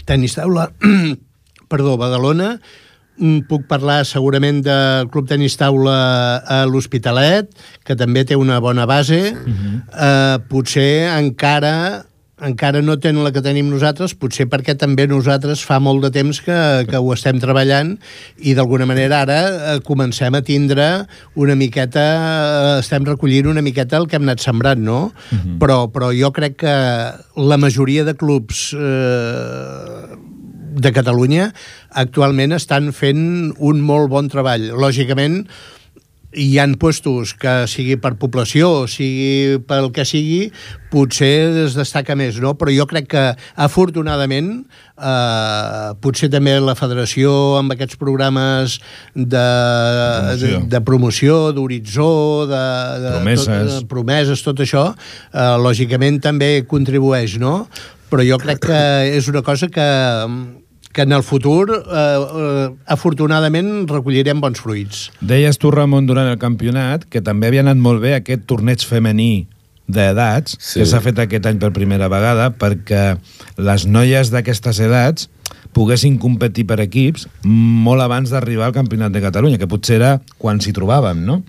tenis 0.05 0.35
taula, 0.39 0.71
perdó, 1.67 1.97
Badalona, 1.97 2.61
puc 3.49 3.65
parlar 3.67 4.03
segurament 4.07 4.61
del 4.65 5.09
Club 5.13 5.27
Tenis 5.27 5.57
Taula 5.59 5.97
a 6.39 6.61
l'Hospitalet, 6.69 7.51
que 7.83 7.97
també 7.99 8.25
té 8.25 8.35
una 8.39 8.59
bona 8.59 8.85
base. 8.85 9.33
Uh 9.33 9.49
-huh. 9.49 9.75
uh, 9.93 10.37
potser 10.47 11.09
encara 11.17 12.05
encara 12.41 12.81
no 12.81 12.97
tenen 12.99 13.23
la 13.23 13.31
que 13.35 13.43
tenim 13.43 13.69
nosaltres, 13.71 14.13
potser 14.17 14.47
perquè 14.49 14.75
també 14.79 15.05
nosaltres 15.09 15.63
fa 15.65 15.79
molt 15.83 16.05
de 16.05 16.11
temps 16.15 16.39
que, 16.45 16.57
que 16.89 16.99
ho 16.99 17.11
estem 17.13 17.39
treballant 17.41 17.95
i 18.37 18.55
d'alguna 18.57 18.87
manera 18.89 19.21
ara 19.25 19.39
eh, 19.49 19.77
comencem 19.85 20.35
a 20.35 20.43
tindre 20.45 20.87
una 21.35 21.57
miqueta, 21.59 22.05
eh, 22.15 22.79
estem 22.79 23.07
recollint 23.07 23.51
una 23.51 23.63
miqueta 23.65 23.99
el 23.99 24.07
que 24.07 24.19
hem 24.19 24.27
anat 24.27 24.43
sembrant, 24.43 24.81
no? 24.81 25.11
Uh 25.31 25.37
-huh. 25.37 25.57
però, 25.59 25.91
però 25.91 26.11
jo 26.15 26.31
crec 26.31 26.57
que 26.63 26.75
la 27.35 27.57
majoria 27.57 28.03
de 28.03 28.15
clubs 28.15 28.73
eh, 28.73 30.28
de 30.69 30.93
Catalunya 30.95 31.49
actualment 31.97 32.55
estan 32.57 32.93
fent 32.95 33.51
un 33.57 33.83
molt 33.85 34.09
bon 34.13 34.29
treball. 34.31 34.69
Lògicament, 34.77 35.43
hi 36.29 36.59
han 36.61 36.75
puestos 36.77 37.33
que 37.33 37.65
sigui 37.69 37.95
per 37.97 38.11
població, 38.21 38.85
sigui 38.89 39.57
pel 39.65 39.89
que 39.93 40.05
sigui, 40.05 40.51
potser 40.93 41.65
es 41.65 41.73
destaca 41.77 42.13
més, 42.17 42.37
no? 42.41 42.53
Però 42.59 42.73
jo 42.73 42.85
crec 42.89 43.07
que, 43.09 43.23
afortunadament, 43.57 44.51
eh, 44.93 45.89
potser 46.03 46.29
també 46.29 46.53
la 46.61 46.77
federació 46.77 47.33
amb 47.57 47.73
aquests 47.73 47.97
programes 47.97 48.77
de 49.15 49.41
Promoció. 49.41 50.53
de, 50.59 50.63
de 50.69 50.83
promoció, 50.85 51.39
d'horitzó, 51.57 52.11
de, 52.49 52.63
de 53.01 53.13
Promeses. 53.17 53.49
Tot, 53.49 53.73
de 53.73 53.89
promeses, 53.89 54.45
tot 54.45 54.65
això, 54.65 54.87
eh, 55.33 55.53
lògicament 55.65 56.21
també 56.21 56.59
contribueix, 56.69 57.39
no? 57.41 57.63
Però 58.09 58.25
jo 58.25 58.37
crec 58.41 58.61
que 58.69 58.81
és 59.17 59.27
una 59.29 59.41
cosa 59.45 59.69
que, 59.69 59.85
que 60.99 61.05
en 61.07 61.13
el 61.15 61.23
futur, 61.23 61.71
eh, 61.71 61.95
eh, 61.95 62.69
afortunadament, 62.91 63.87
recollirem 63.89 64.41
bons 64.43 64.59
fruits. 64.59 65.05
Deies 65.23 65.57
tu, 65.57 65.71
Ramon, 65.71 66.05
durant 66.09 66.27
el 66.27 66.37
campionat, 66.41 67.05
que 67.07 67.21
també 67.23 67.47
havia 67.47 67.63
anat 67.63 67.79
molt 67.79 68.01
bé 68.03 68.17
aquest 68.17 68.43
torneig 68.49 68.83
femení 68.83 69.47
d'edats, 69.87 70.57
Sí. 70.59 70.79
que 70.81 70.85
s'ha 70.85 70.99
fet 71.01 71.17
aquest 71.23 71.45
any 71.49 71.57
per 71.57 71.71
primera 71.73 72.09
vegada, 72.11 72.51
perquè 72.51 73.17
les 73.57 73.87
noies 73.87 74.29
d'aquestes 74.29 74.79
edats 74.83 75.29
poguessin 75.73 76.17
competir 76.19 76.65
per 76.67 76.79
equips 76.83 77.27
molt 77.43 78.01
abans 78.01 78.29
d'arribar 78.29 78.67
al 78.67 78.73
Campionat 78.75 79.11
de 79.15 79.21
Catalunya, 79.21 79.57
que 79.57 79.67
potser 79.67 79.95
era 80.01 80.21
quan 80.37 80.59
s'hi 80.59 80.73
trobàvem, 80.73 81.23
no? 81.25 81.43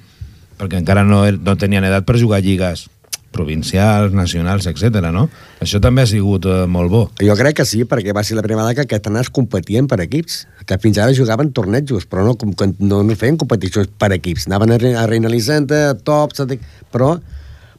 Perquè 0.60 0.78
encara 0.78 1.04
no, 1.04 1.24
er- 1.26 1.38
no 1.40 1.56
tenien 1.56 1.84
edat 1.84 2.04
per 2.06 2.18
jugar 2.20 2.38
a 2.38 2.44
lligues 2.44 2.88
provincials, 3.30 4.12
nacionals, 4.12 4.66
etc. 4.66 5.10
no? 5.14 5.28
Això 5.62 5.80
també 5.82 6.02
ha 6.02 6.10
sigut 6.10 6.46
eh, 6.50 6.66
molt 6.66 6.90
bo. 6.90 7.02
Jo 7.22 7.36
crec 7.38 7.60
que 7.60 7.66
sí, 7.68 7.84
perquè 7.88 8.14
va 8.16 8.24
ser 8.26 8.36
la 8.38 8.44
primera 8.46 8.66
vegada 8.66 8.82
que 8.82 8.88
aquests 8.88 9.10
nanos 9.12 9.30
competien 9.34 9.86
per 9.90 10.00
equips, 10.04 10.44
que 10.66 10.78
fins 10.82 10.98
ara 10.98 11.14
jugaven 11.16 11.52
tornejos, 11.56 12.06
però 12.10 12.24
no, 12.26 12.36
com- 12.36 12.74
no, 12.78 13.02
no 13.06 13.16
feien 13.16 13.38
competicions 13.40 13.90
per 13.98 14.12
equips. 14.16 14.48
Anaven 14.50 14.74
a, 14.76 14.80
a 15.02 15.06
Reina 15.10 15.30
Elisenda, 15.30 15.90
a 15.90 15.98
Tops, 15.98 16.42
a... 16.42 16.48
però, 16.92 17.16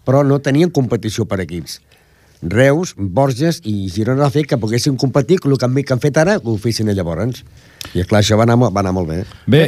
però 0.07 0.23
no 0.27 0.39
tenien 0.39 0.71
competició 0.71 1.27
per 1.27 1.41
equips. 1.43 1.79
Reus, 2.41 2.95
Borges 2.97 3.59
i 3.69 3.85
Girona 3.93 4.23
va 4.23 4.31
fer 4.33 4.47
que 4.49 4.57
poguessin 4.57 4.95
competir, 4.97 5.37
el 5.45 5.57
que 5.59 5.67
han, 5.67 5.75
que 5.77 5.93
han 5.93 6.01
fet 6.01 6.17
ara, 6.17 6.39
que 6.41 6.49
ho 6.49 6.57
fessin 6.57 6.89
llavors. 6.89 7.43
I, 7.93 8.01
esclar, 8.01 8.23
això 8.23 8.37
va 8.39 8.47
anar, 8.47 8.57
va 8.57 8.81
anar 8.81 8.95
molt 8.97 9.11
bé. 9.11 9.19
Bé, 9.45 9.67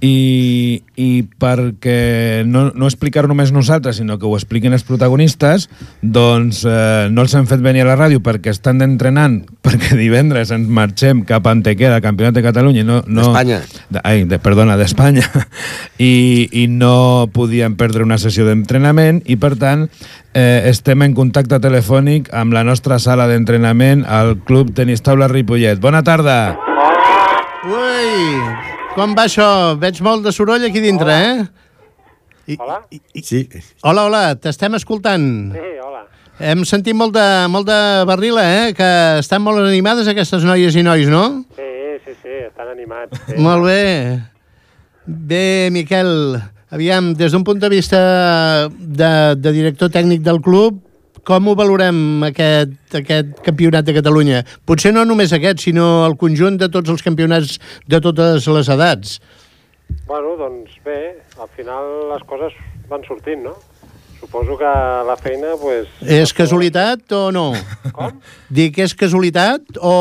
i, 0.00 0.82
i 0.94 1.08
perquè 1.40 2.44
no, 2.46 2.68
no 2.74 2.86
explicar 2.86 3.26
només 3.28 3.50
nosaltres, 3.54 3.98
sinó 3.98 4.18
que 4.18 4.28
ho 4.28 4.34
expliquin 4.36 4.76
els 4.76 4.84
protagonistes, 4.86 5.66
doncs 6.02 6.62
eh, 6.68 7.08
no 7.10 7.24
els 7.24 7.34
hem 7.34 7.48
fet 7.50 7.62
venir 7.64 7.82
a 7.82 7.88
la 7.90 7.96
ràdio 7.98 8.22
perquè 8.24 8.52
estan 8.54 8.82
entrenant, 8.84 9.40
perquè 9.66 9.98
divendres 9.98 10.52
ens 10.54 10.70
marxem 10.70 11.24
cap 11.28 11.46
a 11.46 11.56
Antequera, 11.56 11.98
al 11.98 12.04
Campionat 12.04 12.36
de 12.36 12.44
Catalunya. 12.46 12.86
No, 12.86 13.00
no, 13.06 13.28
D'Espanya. 13.28 13.60
De, 13.88 14.02
ai, 14.04 14.24
de, 14.28 14.38
perdona, 14.42 14.78
d'Espanya. 14.78 15.26
I, 15.98 16.48
I 16.62 16.68
no 16.70 17.28
podíem 17.34 17.74
perdre 17.80 18.06
una 18.06 18.20
sessió 18.22 18.46
d'entrenament 18.46 19.22
i, 19.26 19.38
per 19.40 19.56
tant, 19.58 19.88
eh, 20.34 20.62
estem 20.70 21.02
en 21.02 21.16
contacte 21.18 21.58
telefònic 21.62 22.30
amb 22.36 22.54
la 22.54 22.64
nostra 22.66 23.00
sala 23.02 23.26
d'entrenament 23.30 24.06
al 24.06 24.36
Club 24.46 24.74
Tenis 24.78 25.02
Taula 25.02 25.30
Ripollet. 25.30 25.82
Bona 25.82 26.04
tarda! 26.06 26.38
Ui, 27.68 28.77
com 28.98 29.14
va 29.16 29.24
això? 29.28 29.48
Veig 29.80 30.00
molt 30.04 30.26
de 30.26 30.32
soroll 30.34 30.64
aquí 30.68 30.82
dintre, 30.84 31.14
eh? 31.14 31.46
I, 32.48 32.56
Hola? 32.58 32.78
i, 32.90 33.00
i, 33.14 33.22
Sí. 33.22 33.42
hola, 33.84 34.06
hola, 34.08 34.22
t'estem 34.40 34.74
escoltant. 34.78 35.52
Sí, 35.52 35.66
hola. 35.84 36.04
Hem 36.40 36.62
sentit 36.64 36.94
molt 36.96 37.12
de, 37.16 37.24
molt 37.52 37.66
de 37.68 37.78
barrila, 38.08 38.44
eh? 38.62 38.72
Que 38.78 38.88
estan 39.20 39.42
molt 39.44 39.60
animades 39.66 40.08
aquestes 40.08 40.44
noies 40.46 40.76
i 40.78 40.84
nois, 40.86 41.08
no? 41.12 41.44
Sí, 41.58 41.68
sí, 42.06 42.14
sí, 42.22 42.34
estan 42.46 42.70
animats. 42.72 43.20
Sí. 43.26 43.36
Molt 43.42 43.66
bé. 43.66 43.82
Bé, 45.08 45.68
Miquel, 45.72 46.10
aviam, 46.70 47.12
des 47.16 47.32
d'un 47.32 47.44
punt 47.44 47.60
de 47.60 47.68
vista 47.72 48.00
de, 48.70 49.10
de 49.36 49.52
director 49.52 49.90
tècnic 49.92 50.20
del 50.24 50.40
club, 50.44 50.80
com 51.28 51.48
ho 51.50 51.54
valorem, 51.58 51.98
aquest, 52.30 52.76
aquest 53.02 53.34
campionat 53.44 53.84
de 53.84 53.92
Catalunya? 53.98 54.42
Potser 54.64 54.94
no 54.96 55.04
només 55.04 55.34
aquest, 55.36 55.60
sinó 55.66 56.06
el 56.06 56.16
conjunt 56.20 56.56
de 56.60 56.70
tots 56.72 56.88
els 56.94 57.04
campionats 57.04 57.58
de 57.86 58.00
totes 58.00 58.46
les 58.48 58.70
edats. 58.72 59.18
Bueno, 60.08 60.36
doncs 60.40 60.72
bé, 60.84 61.18
al 61.40 61.50
final 61.56 62.08
les 62.14 62.24
coses 62.28 62.54
van 62.88 63.04
sortint, 63.04 63.42
no? 63.44 63.52
Suposo 64.18 64.56
que 64.58 64.70
la 65.06 65.14
feina, 65.20 65.52
pues... 65.60 65.86
És 66.02 66.32
casualitat 66.34 67.12
o 67.14 67.28
no? 67.30 67.52
Com? 67.94 68.16
Dic, 68.50 68.80
és 68.82 68.96
casualitat 68.98 69.78
o 69.78 69.92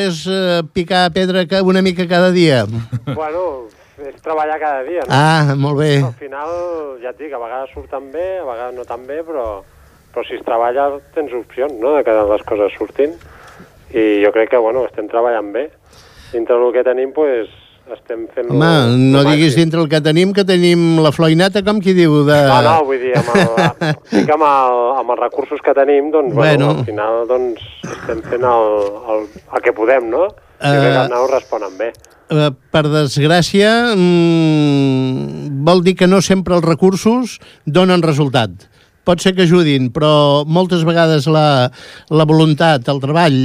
és 0.00 0.22
eh, 0.30 0.62
picar 0.72 1.08
pedra 1.12 1.42
ca- 1.50 1.60
una 1.66 1.82
mica 1.84 2.06
cada 2.08 2.30
dia? 2.32 2.62
Bueno, 3.10 3.66
és 4.00 4.14
treballar 4.24 4.56
cada 4.62 4.86
dia, 4.86 5.02
no? 5.04 5.10
Ah, 5.12 5.52
molt 5.58 5.82
bé. 5.82 5.90
Al 6.06 6.14
final, 6.22 6.54
ja 7.02 7.12
et 7.12 7.20
dic, 7.20 7.34
a 7.36 7.42
vegades 7.42 7.74
surten 7.76 8.08
bé, 8.14 8.28
a 8.40 8.46
vegades 8.48 8.78
no 8.78 8.86
tan 8.88 9.04
bé, 9.10 9.20
però, 9.26 9.44
però 10.18 10.26
si 10.26 10.34
es 10.34 10.42
treballa 10.42 10.90
tens 11.14 11.30
opcions, 11.30 11.78
no?, 11.78 11.94
de 11.94 12.02
que 12.02 12.10
les 12.10 12.42
coses 12.42 12.74
surtin. 12.74 13.14
I 13.94 14.18
jo 14.24 14.32
crec 14.34 14.50
que, 14.50 14.58
bueno, 14.58 14.82
estem 14.88 15.06
treballant 15.08 15.52
bé. 15.54 15.68
Dintre 16.32 16.56
del 16.58 16.72
que 16.74 16.82
tenim, 16.84 17.12
pues, 17.14 17.46
estem 17.94 18.26
fent... 18.34 18.50
Home, 18.50 18.98
no 19.14 19.22
diguis 19.24 19.54
dintre 19.56 19.78
el 19.80 19.86
que 19.88 20.00
tenim, 20.02 20.32
que 20.34 20.42
tenim 20.44 20.98
la 21.04 21.12
floinata, 21.14 21.62
com 21.64 21.78
qui 21.80 21.94
diu, 21.96 22.18
de... 22.26 22.38
No, 22.50 22.58
no, 22.66 22.74
vull 22.88 22.98
dir, 23.00 23.14
amb, 23.16 23.30
el, 23.38 23.94
dic 24.16 24.32
amb, 24.34 24.44
el, 24.44 24.82
amb 24.98 25.14
els 25.14 25.22
recursos 25.22 25.62
que 25.64 25.72
tenim, 25.78 26.10
doncs, 26.12 26.34
bueno, 26.34 26.66
Bueno. 26.66 26.80
al 26.82 26.88
final, 26.88 27.22
doncs, 27.30 27.62
estem 27.86 28.24
fent 28.26 28.44
el, 28.50 28.74
el, 29.14 29.22
el 29.54 29.64
que 29.64 29.74
podem, 29.76 30.10
no? 30.10 30.26
Jo 30.58 30.72
crec 30.74 30.82
que 30.82 30.90
Eh, 30.90 31.02
els 31.04 31.12
nanos 31.14 31.30
responen 31.30 31.78
bé. 31.78 31.92
Eh, 32.34 32.50
per 32.74 32.82
desgràcia, 32.90 33.70
mm, 33.94 35.62
vol 35.64 35.86
dir 35.86 35.94
que 35.96 36.10
no 36.10 36.18
sempre 36.20 36.58
els 36.58 36.66
recursos 36.66 37.38
donen 37.64 38.02
resultat. 38.02 38.66
Pot 39.08 39.24
ser 39.24 39.32
que 39.32 39.46
ajudin, 39.46 39.88
però 39.88 40.44
moltes 40.44 40.82
vegades 40.84 41.24
la, 41.32 41.70
la 42.12 42.28
voluntat, 42.28 42.88
el 42.92 42.98
treball, 43.00 43.38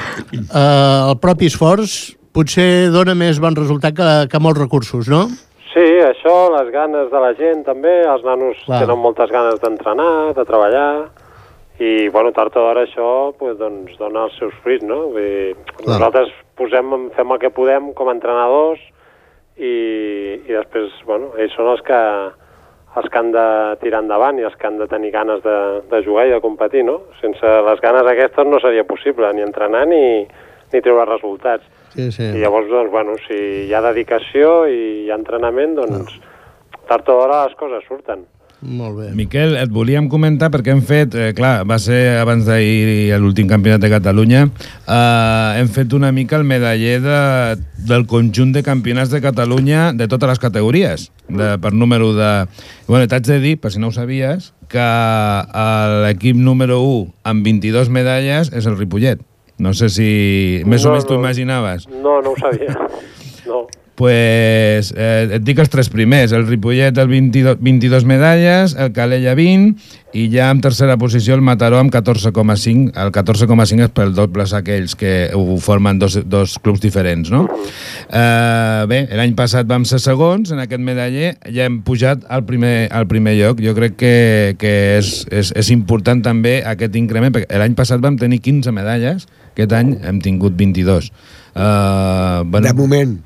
eh, 0.40 1.00
el 1.12 1.16
propi 1.20 1.50
esforç, 1.52 1.96
potser 2.32 2.88
dona 2.94 3.12
més 3.12 3.40
bon 3.42 3.58
resultat 3.58 3.92
que, 3.98 4.06
que 4.32 4.40
molts 4.40 4.62
recursos, 4.62 5.10
no? 5.12 5.26
Sí, 5.72 5.84
això, 6.04 6.32
les 6.52 6.72
ganes 6.72 7.12
de 7.12 7.20
la 7.20 7.32
gent 7.36 7.62
també, 7.68 7.92
els 8.08 8.24
nanos 8.24 8.58
Clar. 8.64 8.82
tenen 8.86 9.00
moltes 9.00 9.30
ganes 9.32 9.60
d'entrenar, 9.60 10.32
de 10.36 10.44
treballar, 10.48 10.88
i, 11.80 12.08
bueno, 12.12 12.32
tard 12.36 12.56
o 12.56 12.64
d'hora 12.64 12.84
això, 12.84 13.08
pues, 13.36 13.56
doncs, 13.60 13.94
dona 14.00 14.26
els 14.28 14.36
seus 14.40 14.56
fruits, 14.64 14.84
no? 14.88 15.06
Vull 15.14 15.28
dir, 15.28 15.54
Clar. 15.78 15.96
nosaltres 15.96 16.32
posem, 16.60 16.92
fem 17.16 17.36
el 17.36 17.40
que 17.40 17.52
podem 17.52 17.92
com 17.96 18.08
a 18.08 18.16
entrenadors 18.16 18.80
i, 19.56 19.72
i 20.44 20.52
després, 20.52 20.92
bueno, 21.08 21.32
ells 21.40 21.56
són 21.56 21.72
els 21.72 21.84
que, 21.84 22.00
els 22.96 23.08
que 23.08 23.18
han 23.18 23.30
de 23.32 23.44
tirar 23.80 24.02
endavant 24.04 24.38
i 24.38 24.44
els 24.44 24.56
que 24.60 24.68
han 24.68 24.76
de 24.80 24.88
tenir 24.88 25.12
ganes 25.14 25.40
de, 25.44 25.56
de 25.88 26.00
jugar 26.04 26.26
i 26.28 26.34
de 26.34 26.40
competir, 26.44 26.84
no? 26.84 26.98
Sense 27.22 27.52
les 27.68 27.80
ganes 27.80 28.08
aquestes 28.08 28.48
no 28.48 28.60
seria 28.60 28.84
possible 28.84 29.30
ni 29.32 29.44
entrenar 29.44 29.86
ni, 29.88 30.02
ni 30.72 30.82
treure 30.84 31.06
resultats. 31.08 31.64
Sí, 31.94 32.10
sí. 32.12 32.28
I 32.36 32.44
llavors, 32.44 32.68
doncs, 32.68 32.92
bueno, 32.92 33.16
si 33.24 33.38
hi 33.68 33.72
ha 33.72 33.82
dedicació 33.84 34.66
i 34.68 34.82
hi 35.04 35.10
ha 35.10 35.16
entrenament, 35.16 35.76
doncs, 35.80 36.20
tard 36.88 37.08
o 37.08 37.18
d'hora 37.18 37.44
les 37.46 37.56
coses 37.60 37.84
surten. 37.88 38.26
Molt 38.62 38.94
bé. 39.00 39.08
Miquel, 39.18 39.56
et 39.58 39.70
volíem 39.74 40.06
comentar 40.08 40.48
perquè 40.54 40.70
hem 40.70 40.82
fet, 40.86 41.16
eh, 41.18 41.32
clar, 41.34 41.64
va 41.66 41.80
ser 41.82 42.18
abans 42.20 42.46
d'ahir 42.46 43.10
a 43.10 43.18
l'últim 43.18 43.48
campionat 43.50 43.82
de 43.82 43.90
Catalunya, 43.90 44.44
eh, 44.86 45.58
hem 45.58 45.66
fet 45.68 45.92
una 45.98 46.12
mica 46.14 46.36
el 46.38 46.44
medaller 46.46 47.00
de, 47.02 47.16
del 47.88 48.06
conjunt 48.06 48.52
de 48.54 48.62
campionats 48.62 49.10
de 49.10 49.20
Catalunya 49.20 49.90
de 49.98 50.06
totes 50.06 50.30
les 50.30 50.38
categories, 50.38 51.08
de, 51.28 51.58
per 51.58 51.72
número 51.74 52.12
de... 52.14 52.30
Bueno, 52.86 53.08
t'haig 53.10 53.26
de 53.26 53.40
dir, 53.42 53.56
per 53.58 53.72
si 53.74 53.82
no 53.82 53.90
ho 53.90 53.96
sabies, 53.98 54.52
que 54.70 54.78
eh, 54.78 55.98
l'equip 56.06 56.38
número 56.38 56.78
1 56.86 57.12
amb 57.34 57.44
22 57.44 57.90
medalles 57.90 58.52
és 58.54 58.70
el 58.70 58.78
Ripollet. 58.78 59.18
No 59.58 59.74
sé 59.74 59.90
si 59.90 60.62
més 60.66 60.86
o 60.86 60.88
No, 60.90 60.94
menys 60.94 61.10
t'ho 61.10 61.18
no. 61.18 61.20
imaginaves. 61.26 61.88
No, 61.90 62.20
no 62.22 62.30
ho 62.32 62.38
sabia. 62.38 62.78
No. 63.46 63.66
Pues 63.94 64.88
eh, 64.96 65.36
et 65.36 65.42
dic 65.44 65.58
els 65.60 65.68
tres 65.68 65.90
primers. 65.92 66.32
El 66.32 66.46
Ripollet, 66.48 66.96
el 66.96 67.08
22, 67.10 67.58
22 67.60 68.06
medalles, 68.08 68.72
el 68.80 68.92
Calella 68.96 69.34
20, 69.36 69.90
i 70.16 70.26
ja 70.32 70.48
en 70.52 70.62
tercera 70.64 70.96
posició 71.00 71.36
el 71.36 71.42
Mataró 71.44 71.76
amb 71.80 71.92
14,5. 71.92 72.94
El 72.96 73.12
14,5 73.12 73.84
és 73.84 73.92
pel 73.92 74.14
dobles 74.16 74.54
aquells 74.56 74.96
que 74.96 75.12
ho 75.36 75.58
formen 75.60 76.00
dos, 76.00 76.16
dos 76.24 76.56
clubs 76.64 76.80
diferents, 76.80 77.28
no? 77.32 77.44
Eh, 78.08 78.84
bé, 78.88 79.02
l'any 79.12 79.36
passat 79.36 79.68
vam 79.68 79.84
ser 79.88 80.00
segons 80.04 80.54
en 80.56 80.62
aquest 80.64 80.84
medaller, 80.84 81.34
ja 81.52 81.68
hem 81.68 81.82
pujat 81.84 82.24
al 82.32 82.46
primer, 82.48 82.88
al 82.92 83.08
primer 83.10 83.36
lloc. 83.36 83.60
Jo 83.64 83.76
crec 83.76 83.98
que, 84.00 84.14
que 84.60 84.72
és, 85.02 85.12
és, 85.28 85.52
és 85.52 85.72
important 85.74 86.24
també 86.24 86.60
aquest 86.64 86.96
increment, 86.96 87.34
perquè 87.36 87.60
l'any 87.60 87.76
passat 87.76 88.00
vam 88.00 88.16
tenir 88.20 88.40
15 88.40 88.72
medalles, 88.72 89.28
aquest 89.52 89.76
any 89.76 89.98
hem 90.00 90.24
tingut 90.24 90.56
22. 90.56 91.12
Uh, 91.52 92.40
bueno, 92.48 92.64
De 92.64 92.72
moment. 92.72 93.20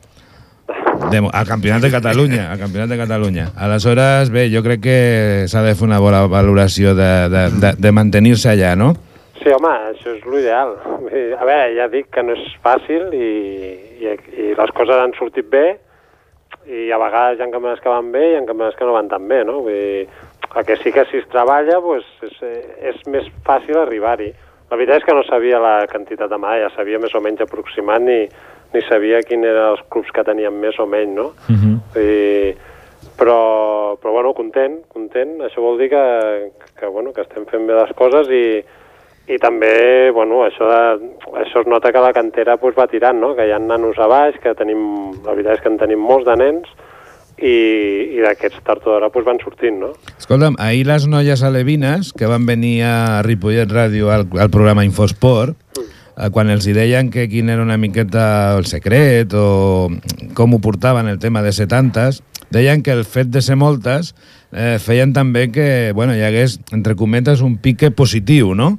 De, 1.11 1.23
al 1.33 1.47
Campionat 1.47 1.83
de 1.83 1.91
Catalunya, 1.91 2.51
al 2.53 2.59
Campionat 2.59 2.91
de 2.91 2.99
Catalunya. 2.99 3.47
Aleshores, 3.57 4.31
bé, 4.35 4.47
jo 4.53 4.63
crec 4.67 4.83
que 4.85 4.99
s'ha 5.51 5.63
de 5.67 5.75
fer 5.79 5.87
una 5.87 6.01
bona 6.03 6.25
valoració 6.31 6.95
de, 6.99 7.11
de, 7.33 7.45
de, 7.63 7.73
de 7.79 7.93
mantenir-se 7.95 8.53
allà, 8.53 8.75
no? 8.79 8.93
Sí, 9.41 9.51
home, 9.55 9.73
això 9.93 10.15
és 10.17 10.23
l'ideal. 10.27 10.77
A 11.39 11.45
veure, 11.47 11.73
ja 11.77 11.89
dic 11.93 12.09
que 12.15 12.25
no 12.27 12.35
és 12.35 12.47
fàcil 12.65 13.13
i, 13.15 13.33
i, 14.03 14.15
i 14.43 14.55
les 14.59 14.73
coses 14.77 14.97
han 14.97 15.15
sortit 15.19 15.47
bé 15.53 15.67
i 16.67 16.89
a 16.91 16.99
vegades 16.99 17.39
hi 17.39 17.45
ha 17.45 17.51
campionats 17.53 17.83
que 17.83 17.93
van 17.93 18.09
bé 18.11 18.25
i 18.25 18.33
hi 18.33 18.39
ha 18.41 18.47
campionats 18.49 18.79
que 18.79 18.89
no 18.89 18.97
van 18.97 19.11
tan 19.13 19.29
bé, 19.31 19.45
no? 19.47 19.61
Vull 19.67 19.77
dir, 19.77 20.09
el 20.57 20.67
que 20.67 20.77
sí 20.81 20.91
que 20.93 21.05
si 21.11 21.21
es 21.21 21.29
treballa 21.31 21.79
pues, 21.85 22.07
és, 22.27 22.43
és 22.91 23.01
més 23.13 23.29
fàcil 23.47 23.79
arribar-hi. 23.79 24.33
La 24.71 24.79
veritat 24.79 25.03
és 25.03 25.07
que 25.07 25.15
no 25.15 25.23
sabia 25.29 25.61
la 25.63 25.77
quantitat 25.91 26.33
de 26.33 26.39
medalles, 26.43 26.75
sabia 26.75 26.99
més 26.99 27.15
o 27.15 27.23
menys 27.23 27.45
aproximat 27.45 28.03
ni, 28.03 28.25
ni 28.77 28.85
sabia 28.87 29.25
quin 29.25 29.45
eren 29.49 29.73
els 29.73 29.85
clubs 29.91 30.13
que 30.13 30.25
tenien 30.29 30.55
més 30.61 30.79
o 30.79 30.87
menys, 30.87 31.15
no? 31.17 31.31
Uh 31.49 31.57
-huh. 31.57 31.77
I, 31.97 32.57
però, 33.17 33.97
però 34.01 34.13
bueno, 34.13 34.35
content, 34.37 34.83
content. 34.93 35.41
Això 35.41 35.63
vol 35.65 35.79
dir 35.81 35.89
que, 35.91 36.05
que, 36.79 36.87
bueno, 36.87 37.13
que 37.13 37.25
estem 37.25 37.47
fent 37.49 37.67
bé 37.67 37.75
les 37.75 37.93
coses 37.97 38.29
i, 38.29 38.63
i 39.33 39.39
també, 39.43 40.11
bueno, 40.15 40.45
això, 40.47 40.69
de, 40.69 41.13
això 41.43 41.63
es 41.65 41.71
nota 41.71 41.93
que 41.93 42.03
la 42.03 42.13
cantera 42.13 42.59
pues, 42.61 42.77
va 42.79 42.87
tirant, 42.87 43.19
no? 43.19 43.35
Que 43.35 43.49
hi 43.49 43.55
ha 43.55 43.59
nanos 43.59 43.99
a 43.99 44.07
baix, 44.07 44.37
que 44.43 44.55
tenim, 44.55 44.83
la 45.25 45.33
veritat 45.33 45.59
és 45.59 45.65
que 45.65 45.73
en 45.73 45.81
tenim 45.81 46.05
molts 46.05 46.29
de 46.29 46.37
nens 46.37 46.69
i, 47.37 47.57
i 48.17 48.23
d'aquests 48.25 48.63
tard 48.65 48.85
o 48.87 48.93
d'hora 48.93 49.11
pues, 49.13 49.27
van 49.27 49.41
sortint, 49.43 49.81
no? 49.81 49.93
Escolta'm, 50.17 50.61
ahir 50.63 50.87
les 50.89 51.09
noies 51.11 51.43
alevines 51.43 52.13
que 52.17 52.29
van 52.31 52.47
venir 52.49 52.83
a 52.87 53.23
Ripollet 53.27 53.73
Ràdio 53.73 54.13
al, 54.13 54.29
al 54.39 54.53
programa 54.53 54.85
Infosport, 54.87 55.57
quan 56.33 56.51
els 56.51 56.67
hi 56.67 56.73
deien 56.77 57.11
que 57.13 57.29
quin 57.29 57.51
era 57.53 57.63
una 57.63 57.77
miqueta 57.77 58.57
el 58.57 58.65
secret 58.67 59.35
o 59.37 59.91
com 60.35 60.57
ho 60.57 60.61
portaven 60.65 61.09
el 61.13 61.19
tema 61.21 61.43
de 61.45 61.53
ser 61.53 61.69
tantes, 61.69 62.23
deien 62.51 62.83
que 62.83 62.95
el 62.95 63.05
fet 63.05 63.29
de 63.35 63.43
ser 63.43 63.57
moltes 63.59 64.15
eh, 64.53 64.79
feien 64.83 65.13
també 65.13 65.49
que 65.53 65.93
bueno, 65.95 66.15
hi 66.17 66.25
hagués, 66.25 66.61
entre 66.73 66.97
cometes, 66.97 67.43
un 67.43 67.59
pique 67.63 67.91
positiu, 67.91 68.55
no? 68.55 68.77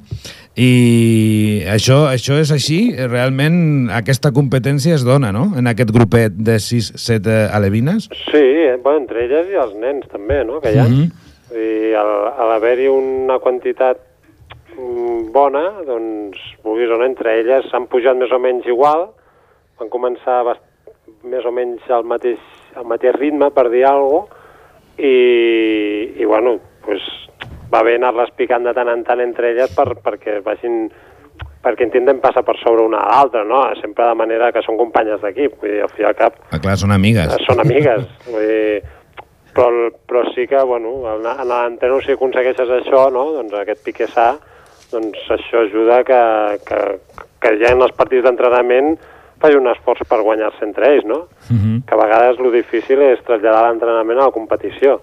I 0.58 1.62
això, 1.70 2.08
això 2.10 2.34
és 2.42 2.50
així? 2.50 2.80
Realment 2.98 3.92
aquesta 3.94 4.32
competència 4.34 4.96
es 4.96 5.04
dona, 5.06 5.30
no?, 5.34 5.52
en 5.58 5.70
aquest 5.70 5.92
grupet 5.94 6.34
de 6.34 6.58
6-7 6.58 7.38
alevines? 7.54 8.08
Sí, 8.26 8.42
eh, 8.42 8.74
bueno, 8.82 9.04
entre 9.04 9.22
elles 9.28 9.52
i 9.52 9.60
els 9.60 9.76
nens 9.78 10.10
també, 10.10 10.42
no?, 10.48 10.58
que 10.64 10.74
hi 10.74 10.80
ha. 10.82 10.88
Mhm. 10.88 11.26
I 11.48 11.94
al, 11.96 12.10
a 12.34 12.48
l'haver-hi 12.50 12.90
una 12.92 13.38
quantitat 13.40 14.02
mm, 14.02 14.17
bona, 15.32 15.64
doncs, 15.86 16.38
vulguis 16.64 16.90
o 16.90 16.98
no, 16.98 17.06
entre 17.06 17.38
elles 17.40 17.68
s'han 17.70 17.86
pujat 17.90 18.16
més 18.18 18.32
o 18.32 18.38
menys 18.42 18.66
igual, 18.66 19.08
van 19.78 19.90
començar 19.92 20.42
bast 20.46 20.64
més 21.24 21.44
o 21.46 21.52
menys 21.54 21.84
al 21.90 22.04
mateix 22.06 22.38
el 22.78 22.84
mateix 22.86 23.14
ritme, 23.16 23.48
per 23.50 23.68
dir 23.72 23.84
alguna 23.88 24.26
cosa, 24.26 24.44
i, 24.98 25.12
i 26.18 26.24
bueno, 26.26 26.56
pues, 26.84 27.02
va 27.72 27.84
bé 27.86 27.94
anar-les 27.98 28.30
picant 28.38 28.64
de 28.66 28.72
tant 28.74 28.88
en 28.90 29.04
tant 29.06 29.20
entre 29.22 29.52
elles 29.52 29.70
per, 29.76 29.92
perquè 30.02 30.40
vagin 30.44 30.88
perquè 31.62 31.86
intenten 31.88 32.20
passar 32.22 32.44
per 32.46 32.54
sobre 32.60 32.84
una 32.86 33.00
a 33.02 33.08
l'altra, 33.16 33.42
no? 33.44 33.60
Sempre 33.80 34.06
de 34.06 34.14
manera 34.18 34.52
que 34.54 34.62
són 34.62 34.78
companyes 34.78 35.20
d'equip, 35.22 35.56
vull 35.60 35.72
dir, 35.74 35.80
al 35.82 35.90
fi 35.94 36.04
i 36.04 36.06
al 36.06 36.14
cap 36.18 36.36
Ah, 36.50 36.60
clar, 36.62 36.76
són 36.78 36.94
amigues. 36.94 37.32
eh, 37.34 37.44
són 37.46 37.62
amigues, 37.62 38.04
vull 38.32 38.46
dir, 38.46 38.82
però, 39.54 39.88
però 40.06 40.22
sí 40.34 40.46
que, 40.46 40.60
bueno, 40.62 40.94
en 41.14 41.26
en 41.26 41.48
l'entreno 41.50 41.98
si 42.02 42.14
aconsegueixes 42.14 42.70
això, 42.78 43.08
no?, 43.10 43.24
doncs 43.38 43.54
aquest 43.58 43.82
pique 43.84 44.06
sa, 44.06 44.36
doncs 44.92 45.18
això 45.30 45.62
ajuda 45.66 46.02
que, 46.04 46.20
que, 46.66 46.80
que 47.40 47.54
ja 47.60 47.72
en 47.74 47.82
els 47.82 47.94
partits 47.96 48.24
d'entrenament 48.24 48.96
faci 49.38 49.56
un 49.58 49.68
esforç 49.70 50.02
per 50.08 50.20
guanyar-se 50.26 50.64
entre 50.66 50.88
ells, 50.94 51.04
no? 51.06 51.28
Uh 51.50 51.56
-huh. 51.56 51.82
que 51.86 51.94
a 51.94 52.02
vegades 52.02 52.38
el 52.38 52.52
difícil 52.52 53.00
és 53.02 53.22
traslladar 53.22 53.68
l'entrenament 53.68 54.18
a 54.18 54.24
la 54.26 54.30
competició. 54.34 55.00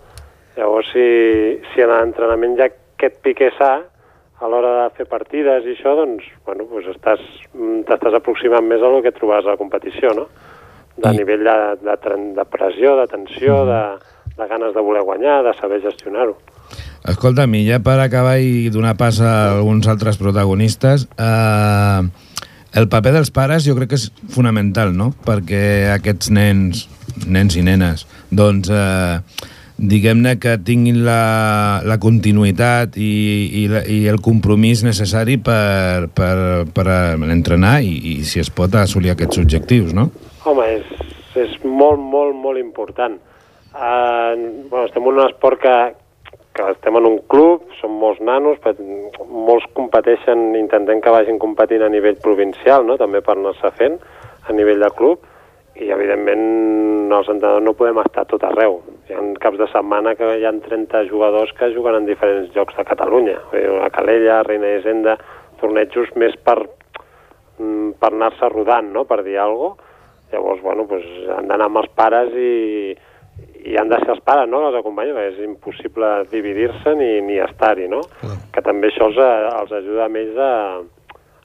Llavors, 0.58 0.88
si, 0.92 1.60
si 1.74 1.82
en 1.82 1.90
l'entrenament 1.90 2.60
ha 2.60 2.66
aquest 2.66 3.22
pique 3.22 3.52
sa, 3.58 3.82
a 4.42 4.48
l'hora 4.48 4.84
de 4.84 4.90
fer 4.98 5.06
partides 5.06 5.64
i 5.66 5.76
això, 5.76 5.96
doncs, 5.96 6.24
bueno, 6.46 6.66
doncs 6.70 6.88
estàs, 6.88 7.20
t'estàs 7.88 8.14
aproximant 8.14 8.64
més 8.68 8.82
a 8.82 8.90
lo 8.92 9.02
que 9.02 9.12
trobàs 9.12 9.46
a 9.46 9.52
la 9.52 9.58
competició, 9.58 10.14
no? 10.14 10.28
De 10.98 11.10
I- 11.14 11.18
nivell 11.18 11.44
de, 11.44 11.76
de, 11.82 11.96
de 12.36 12.46
pressió, 12.46 12.96
de 12.98 13.08
tensió, 13.08 13.66
de, 13.66 13.82
de 14.38 14.48
ganes 14.48 14.74
de 14.76 14.82
voler 14.82 15.04
guanyar, 15.04 15.44
de 15.44 15.54
saber 15.60 15.82
gestionar-ho. 15.84 16.36
Escolta'm, 17.06 17.54
i 17.56 17.66
ja 17.68 17.80
per 17.86 18.00
acabar 18.02 18.40
i 18.42 18.70
donar 18.74 18.96
pas 18.98 19.20
a 19.22 19.58
alguns 19.58 19.88
altres 19.88 20.18
protagonistes, 20.18 21.08
eh, 21.22 22.02
el 22.76 22.90
paper 22.90 23.14
dels 23.16 23.32
pares 23.32 23.68
jo 23.68 23.76
crec 23.78 23.94
que 23.94 24.00
és 24.00 24.10
fonamental, 24.34 24.96
no?, 24.98 25.12
perquè 25.26 25.92
aquests 25.94 26.32
nens, 26.34 26.88
nens 27.28 27.56
i 27.56 27.64
nenes, 27.64 28.08
doncs, 28.34 28.72
eh, 28.74 29.52
diguem-ne 29.78 30.38
que 30.40 30.56
tinguin 30.66 31.04
la, 31.06 31.82
la 31.86 32.00
continuïtat 32.02 32.96
i, 32.98 33.12
i, 33.62 33.66
la, 33.72 33.84
i 33.92 34.06
el 34.12 34.22
compromís 34.24 34.86
necessari 34.88 35.36
per, 35.38 36.08
per, 36.16 36.36
per 36.74 36.88
entrenar 37.30 37.78
i, 37.84 37.94
i, 38.16 38.18
si 38.28 38.42
es 38.42 38.50
pot, 38.50 38.74
assolir 38.80 39.14
aquests 39.14 39.44
objectius, 39.44 39.94
no? 39.94 40.10
Home, 40.48 40.68
és, 40.80 41.08
és 41.38 41.56
molt, 41.64 42.00
molt, 42.02 42.34
molt 42.40 42.60
important. 42.62 43.20
Uh, 43.20 43.35
bueno, 43.76 44.86
estem 44.86 45.04
en 45.04 45.14
un 45.14 45.26
esport 45.28 45.60
que, 45.60 45.96
que 46.56 46.72
estem 46.72 46.96
en 46.96 47.08
un 47.10 47.18
club, 47.28 47.68
són 47.82 47.96
molts 48.00 48.22
nanos, 48.24 48.60
molts 49.28 49.68
competeixen, 49.76 50.54
intentem 50.56 51.02
que 51.04 51.12
vagin 51.12 51.40
competint 51.40 51.84
a 51.84 51.92
nivell 51.92 52.16
provincial, 52.24 52.86
no? 52.88 52.96
també 52.98 53.22
per 53.22 53.36
anar-se 53.36 53.72
fent 53.76 53.98
a 54.48 54.56
nivell 54.56 54.80
de 54.80 54.92
club, 54.96 55.32
i 55.76 55.90
evidentment 55.92 57.12
els 57.12 57.28
entrenadors 57.28 57.66
no 57.66 57.74
podem 57.76 58.00
estar 58.00 58.24
a 58.24 58.30
tot 58.30 58.44
arreu. 58.48 58.78
Hi 59.10 59.18
ha 59.18 59.24
caps 59.44 59.60
de 59.60 59.68
setmana 59.74 60.16
que 60.16 60.30
hi 60.40 60.46
ha 60.48 60.54
30 60.56 61.04
jugadors 61.10 61.52
que 61.58 61.74
juguen 61.76 62.00
en 62.00 62.08
diferents 62.08 62.54
llocs 62.56 62.78
de 62.78 62.86
Catalunya, 62.88 63.42
a 63.84 63.90
Calella, 63.92 64.40
Reina 64.48 64.72
d'Hisenda, 64.72 65.18
tornejos 65.60 66.14
més 66.16 66.38
per, 66.48 66.62
mm, 67.60 67.98
per 68.00 68.14
anar-se 68.14 68.50
rodant, 68.54 68.94
no?, 68.94 69.04
per 69.04 69.24
dir 69.24 69.38
alguna 69.38 69.76
cosa. 69.76 69.92
Llavors, 70.32 70.62
bueno, 70.62 70.88
pues, 70.90 71.04
han 71.30 71.48
d'anar 71.48 71.68
amb 71.70 71.78
els 71.84 71.92
pares 71.96 72.32
i, 72.34 72.96
i 73.66 73.78
han 73.80 73.90
de 73.90 73.98
ser 74.04 74.12
els 74.14 74.24
pares, 74.26 74.50
no?, 74.50 74.62
els 74.70 74.78
acompanyen, 74.80 75.18
és 75.32 75.40
impossible 75.46 76.10
dividir-se 76.32 76.94
ni, 77.00 77.10
ni 77.26 77.40
estar-hi, 77.42 77.88
no? 77.90 78.04
Que 78.54 78.62
també 78.66 78.92
això 78.92 79.10
els, 79.10 79.18
els 79.18 79.74
ajuda 79.80 80.06
a 80.06 80.12
ells 80.22 80.38
a, 80.38 80.52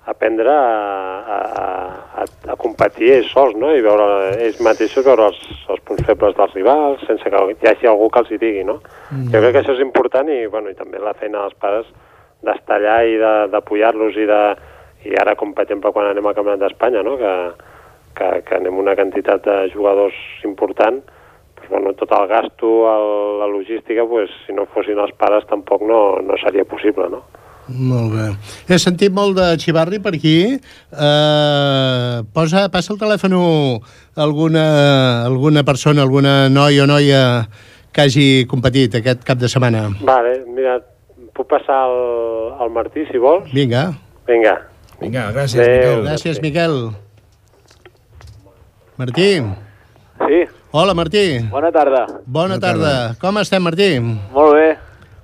a 0.04 0.12
aprendre 0.12 0.52
a, 0.52 0.66
a, 1.37 1.38
a, 2.22 2.26
a 2.52 2.56
competir 2.61 3.14
ells 3.14 3.30
sols, 3.33 3.56
no?, 3.56 3.72
i 3.72 3.85
veure 3.85 4.35
ells 4.35 4.61
mateixos, 4.64 5.06
veure 5.06 5.30
els, 5.30 5.40
els 5.72 5.80
punts 5.88 6.04
febles 6.09 6.37
dels 6.37 6.59
rivals, 6.59 7.06
sense 7.09 7.24
que 7.24 7.44
hi 7.54 7.70
hagi 7.72 7.88
algú 7.88 8.11
que 8.12 8.24
els 8.24 8.35
hi 8.35 8.40
digui, 8.42 8.66
no? 8.68 8.80
Jo 9.33 9.40
crec 9.40 9.56
que 9.56 9.62
això 9.64 9.78
és 9.78 9.85
important 9.85 10.28
i, 10.28 10.42
bueno, 10.52 10.72
i 10.72 10.76
també 10.76 11.00
la 11.00 11.16
feina 11.16 11.46
dels 11.46 11.56
pares 11.62 11.88
d'estar 12.44 12.80
allà 12.80 13.00
i 13.04 13.16
d'apoyar-los 13.52 14.16
i 14.16 14.28
de 14.28 14.42
i 15.04 15.16
ara, 15.16 15.35
com 15.38 15.54
per 15.56 15.64
exemple, 15.64 15.92
quan 15.96 16.11
anem 16.11 16.26
al 16.28 16.37
Campionat 16.37 16.61
d'Espanya, 16.61 17.02
no? 17.06 17.16
que, 17.20 17.33
que, 18.18 18.28
que 18.44 18.59
anem 18.59 18.76
una 18.83 18.96
quantitat 18.98 19.46
de 19.46 19.56
jugadors 19.72 20.16
important, 20.44 21.00
bueno, 21.70 21.94
tot 21.94 22.11
el 22.12 22.26
gasto, 22.28 22.68
el, 22.90 23.38
la 23.40 23.46
logística, 23.46 24.04
pues, 24.11 24.30
si 24.46 24.52
no 24.52 24.66
fossin 24.74 24.98
els 24.98 25.14
pares 25.18 25.46
tampoc 25.48 25.83
no, 25.87 26.18
no 26.20 26.38
seria 26.42 26.66
possible, 26.68 27.09
no? 27.12 27.22
Molt 27.70 28.11
bé. 28.16 28.26
He 28.66 28.78
sentit 28.83 29.12
molt 29.14 29.37
de 29.38 29.46
xivarri 29.62 30.00
per 30.02 30.12
aquí. 30.16 30.59
Uh, 30.90 32.26
posa, 32.35 32.64
passa 32.72 32.90
el 32.90 32.98
telèfon 32.98 33.37
alguna, 34.18 34.64
alguna 35.28 35.62
persona, 35.62 36.02
alguna 36.02 36.48
noi 36.50 36.80
o 36.83 36.88
noia 36.90 37.46
que 37.94 38.02
hagi 38.02 38.28
competit 38.50 38.98
aquest 38.98 39.22
cap 39.26 39.38
de 39.38 39.50
setmana. 39.50 39.87
Vale, 40.02 40.40
mira, 40.50 40.80
puc 41.37 41.46
passar 41.50 41.85
al, 41.87 41.96
al 42.59 42.74
Martí, 42.74 43.06
si 43.11 43.22
vols? 43.22 43.46
Vinga. 43.54 43.92
Vinga. 44.26 44.56
Vinga, 45.00 45.30
gràcies, 45.35 45.62
Adéu. 45.62 45.78
Miquel. 45.78 46.06
Gràcies, 46.11 46.42
Miquel. 46.42 46.76
Martí. 49.00 49.30
Sí, 50.26 50.40
Hola, 50.72 50.94
Martí. 50.94 51.38
bona 51.50 51.72
tarda. 51.72 52.06
Bona 52.26 52.59
tarda. 52.61 53.14
Com 53.20 53.38
estem, 53.38 53.62
Martí? 53.62 53.98
Molt 54.00 54.54
bé. 54.54 54.68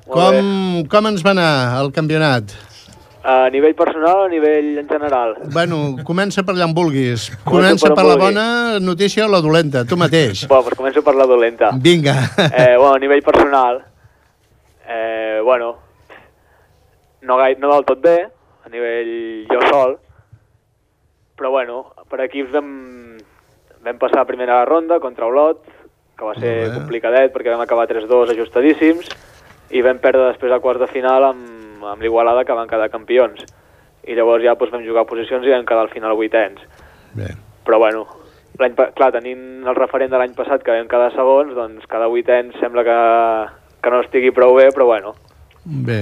Molt 0.07 0.15
Com, 0.17 0.35
bé. 0.83 0.89
com 0.91 1.07
ens 1.07 1.23
va 1.25 1.31
anar 1.35 1.81
el 1.83 1.93
campionat? 1.93 2.51
A 3.27 3.49
nivell 3.51 3.75
personal 3.75 4.21
o 4.21 4.25
a 4.27 4.29
nivell 4.31 4.77
en 4.79 4.89
general? 4.89 5.35
Bueno, 5.53 5.97
comença 6.07 6.45
per 6.47 6.55
allà 6.55 6.67
on 6.69 6.75
vulguis. 6.75 7.29
Comença 7.45 7.89
per 7.89 7.97
per 7.97 8.05
la 8.07 8.15
vulgui. 8.15 8.27
bona 8.27 8.79
notícia 8.81 9.27
o 9.27 9.29
la 9.31 9.41
dolenta, 9.43 9.85
tu 9.85 9.97
mateix. 9.99 10.47
Bueno, 10.49 10.63
doncs 10.69 10.79
començo 10.79 11.03
per 11.03 11.15
la 11.19 11.27
dolenta. 11.27 11.71
Vinga. 11.75 12.15
Eh, 12.39 12.77
bueno, 12.79 12.95
a 12.95 12.99
nivell 12.99 13.23
personal, 13.23 13.83
eh, 14.89 15.41
bueno, 15.43 15.75
no, 17.23 17.37
gai, 17.37 17.57
no 17.59 17.73
del 17.75 17.85
tot 17.85 18.01
bé, 18.01 18.29
a 18.65 18.69
nivell 18.69 19.47
jo 19.51 19.61
sol, 19.71 19.99
però 21.37 21.51
bueno, 21.51 21.85
per 22.09 22.21
equips 22.29 22.53
vam 23.87 23.99
passar 24.03 24.25
a 24.25 24.29
primera 24.29 24.65
ronda 24.67 24.99
contra 25.01 25.29
Olot, 25.31 25.63
que 26.17 26.25
va 26.25 26.35
ser 26.35 26.53
bé. 26.67 26.75
complicadet 26.75 27.33
perquè 27.35 27.53
vam 27.53 27.63
acabar 27.63 27.87
3-2 27.89 28.35
ajustadíssims, 28.35 29.09
i 29.71 29.83
vam 29.83 29.99
perdre 30.03 30.31
després 30.31 30.53
a 30.53 30.61
quarts 30.63 30.83
de 30.83 30.91
final 30.91 31.31
amb, 31.31 31.85
amb 31.95 32.03
l'Igualada, 32.03 32.45
que 32.45 32.57
van 32.57 32.69
quedar 32.71 32.91
campions. 32.91 33.45
I 34.07 34.15
llavors 34.15 34.45
ja 34.45 34.55
doncs, 34.55 34.73
vam 34.75 34.85
jugar 34.87 35.07
posicions 35.07 35.47
i 35.47 35.55
vam 35.55 35.67
quedar 35.67 35.87
al 35.87 35.93
final 35.95 36.15
vuitens. 36.19 36.63
Bé. 37.15 37.33
Però 37.67 37.79
bueno, 37.83 38.05
l'any 38.59 38.75
clar, 38.75 39.11
tenint 39.15 39.67
el 39.67 39.79
referent 39.79 40.13
de 40.13 40.21
l'any 40.21 40.35
passat 40.37 40.63
que 40.63 40.75
vam 40.75 40.89
quedar 40.91 41.11
segons, 41.15 41.55
doncs 41.55 41.87
cada 41.91 42.07
vuitens 42.13 42.55
sembla 42.63 42.85
que, 42.87 43.01
que 43.83 43.93
no 43.93 44.03
estigui 44.05 44.33
prou 44.35 44.55
bé, 44.59 44.71
però 44.75 44.87
bueno, 44.87 45.15
Bé. 45.65 46.01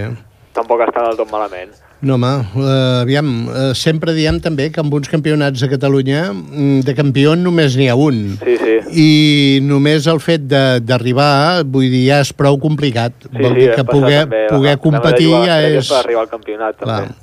tampoc 0.57 0.85
està 0.85 1.07
del 1.09 1.19
tot 1.21 1.33
malament. 1.33 1.73
No, 2.05 2.19
home, 2.19 2.29
uh, 2.61 3.01
aviam, 3.01 3.29
uh, 3.49 3.71
sempre 3.73 4.13
diem 4.13 4.37
també 4.45 4.67
que 4.71 4.83
amb 4.83 4.93
uns 4.93 5.09
campionats 5.09 5.63
a 5.65 5.69
Catalunya 5.73 6.27
mm, 6.35 6.83
de 6.85 6.95
campió 6.99 7.33
només 7.41 7.79
n'hi 7.81 7.87
ha 7.89 7.95
un. 7.97 8.19
Sí, 8.43 8.57
sí. 8.61 8.75
I 8.93 9.61
només 9.65 10.05
el 10.13 10.21
fet 10.21 10.45
de- 10.51 10.81
d'arribar, 10.85 11.65
vull 11.65 11.89
dir, 11.89 12.03
ja 12.11 12.19
és 12.21 12.33
prou 12.37 12.59
complicat. 12.61 13.17
Sí, 13.25 13.33
Vol 13.41 13.55
sí, 13.55 13.61
dir 13.63 13.69
vam 13.71 13.77
que 13.79 13.85
poder, 13.89 14.19
també, 14.27 14.43
poder 14.53 14.75
vam 14.77 14.83
competir 14.85 15.31
de 15.33 15.45
ja 15.49 15.57
és... 15.71 15.89
Per 15.89 16.01
arribar 16.03 16.27
al 16.27 16.33
campionat, 16.35 16.77
també. 16.83 16.99
Clar. 17.07 17.21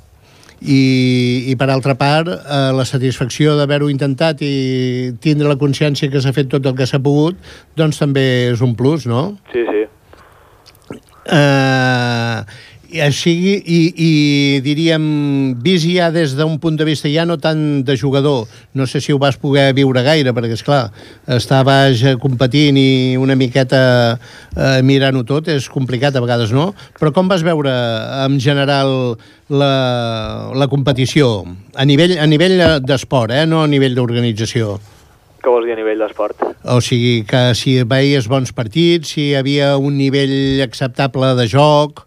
I, 0.62 0.80
I 1.50 1.56
per 1.58 1.70
altra 1.74 1.94
part, 1.98 2.28
eh, 2.30 2.58
la 2.74 2.84
satisfacció 2.86 3.56
d'haver-ho 3.58 3.88
intentat 3.90 4.42
i 4.46 5.10
tindre 5.22 5.48
la 5.50 5.56
consciència 5.58 6.10
que 6.10 6.20
s'ha 6.22 6.34
fet 6.34 6.50
tot 6.50 6.66
el 6.66 6.76
que 6.78 6.86
s'ha 6.86 7.00
pogut, 7.02 7.38
doncs 7.78 7.98
també 8.02 8.26
és 8.52 8.62
un 8.62 8.74
plus, 8.78 9.06
no? 9.10 9.24
Sí, 9.54 9.62
sí. 9.66 9.86
Eh, 11.30 12.44
així, 13.00 13.32
i, 13.62 13.78
i 13.96 14.10
diríem, 14.64 15.04
vist 15.62 15.86
ja 15.88 16.10
des 16.12 16.34
d'un 16.36 16.58
punt 16.60 16.76
de 16.76 16.84
vista 16.84 17.08
ja 17.08 17.24
no 17.24 17.38
tant 17.40 17.82
de 17.86 17.96
jugador, 17.96 18.48
no 18.74 18.86
sé 18.86 19.00
si 19.00 19.12
ho 19.12 19.18
vas 19.22 19.38
poder 19.40 19.70
viure 19.76 20.02
gaire, 20.04 20.34
perquè, 20.36 20.58
és 20.58 20.64
clar 20.66 20.82
estaves 21.32 22.02
eh, 22.04 22.16
competint 22.20 22.76
i 22.76 23.16
una 23.20 23.36
miqueta 23.38 23.82
eh, 24.16 24.80
mirant-ho 24.84 25.24
tot, 25.28 25.48
és 25.48 25.68
complicat 25.72 26.16
a 26.16 26.24
vegades, 26.24 26.52
no? 26.52 26.72
Però 26.98 27.12
com 27.14 27.30
vas 27.30 27.44
veure, 27.46 27.72
en 28.26 28.40
general, 28.42 29.16
la, 29.48 29.74
la 30.52 30.68
competició? 30.68 31.44
A 31.74 31.86
nivell, 31.88 32.18
a 32.18 32.26
nivell 32.28 32.58
d'esport, 32.84 33.32
eh? 33.32 33.46
no 33.46 33.62
a 33.62 33.70
nivell 33.70 33.96
d'organització. 33.96 34.76
Què 35.42 35.50
vols 35.50 35.66
dir 35.66 35.74
a 35.74 35.78
nivell 35.80 36.04
d'esport? 36.04 36.44
O 36.70 36.78
sigui, 36.84 37.22
que 37.26 37.48
si 37.58 37.80
veies 37.88 38.28
bons 38.30 38.52
partits, 38.54 39.16
si 39.16 39.30
hi 39.30 39.38
havia 39.38 39.76
un 39.78 39.96
nivell 39.98 40.62
acceptable 40.66 41.34
de 41.40 41.48
joc... 41.50 42.04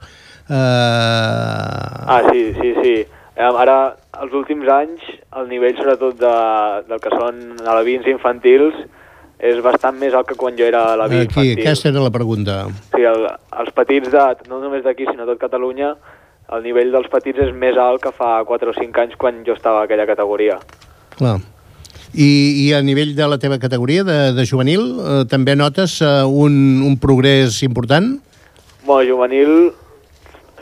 Eh... 0.50 2.06
Ah, 2.08 2.22
sí, 2.32 2.54
sí, 2.62 2.74
sí. 2.82 2.96
Eh, 3.36 3.44
Ara, 3.44 3.96
els 4.24 4.34
últims 4.34 4.68
anys, 4.72 5.02
el 5.36 5.50
nivell 5.50 5.76
sobretot 5.78 6.20
de, 6.22 6.36
del 6.88 7.02
que 7.04 7.12
són 7.16 7.42
alevins 7.68 8.08
infantils 8.08 8.78
és 9.46 9.58
bastant 9.64 9.98
més 10.00 10.14
alt 10.16 10.30
que 10.30 10.38
quan 10.40 10.56
jo 10.56 10.64
era 10.64 10.94
alaví 10.94 11.18
Aquí, 11.26 11.28
infantil. 11.28 11.64
aquesta 11.66 11.90
era 11.92 12.04
la 12.06 12.12
pregunta. 12.14 12.60
Sí, 12.94 13.04
el, 13.04 13.26
els 13.60 13.74
petits, 13.76 14.08
de, 14.14 14.28
no 14.48 14.62
només 14.62 14.86
d'aquí, 14.86 15.10
sinó 15.10 15.28
tot 15.28 15.42
Catalunya, 15.42 15.92
el 16.56 16.64
nivell 16.64 16.94
dels 16.94 17.10
petits 17.12 17.42
és 17.42 17.52
més 17.58 17.76
alt 17.82 18.04
que 18.04 18.14
fa 18.16 18.38
4 18.48 18.72
o 18.72 18.78
5 18.78 19.04
anys 19.04 19.20
quan 19.20 19.44
jo 19.48 19.58
estava 19.58 19.82
a 19.82 19.90
aquella 19.90 20.08
categoria. 20.08 20.60
Clar. 21.18 21.40
I, 22.16 22.30
I 22.64 22.74
a 22.78 22.80
nivell 22.86 23.12
de 23.18 23.28
la 23.28 23.38
teva 23.42 23.58
categoria 23.60 24.06
de, 24.08 24.20
de 24.38 24.46
juvenil, 24.48 24.86
eh, 25.04 25.24
també 25.28 25.58
notes 25.60 25.98
eh, 26.06 26.22
un, 26.24 26.54
un 26.88 26.96
progrés 27.02 27.60
important? 27.68 28.14
Bueno, 28.86 29.18
juvenil 29.18 29.74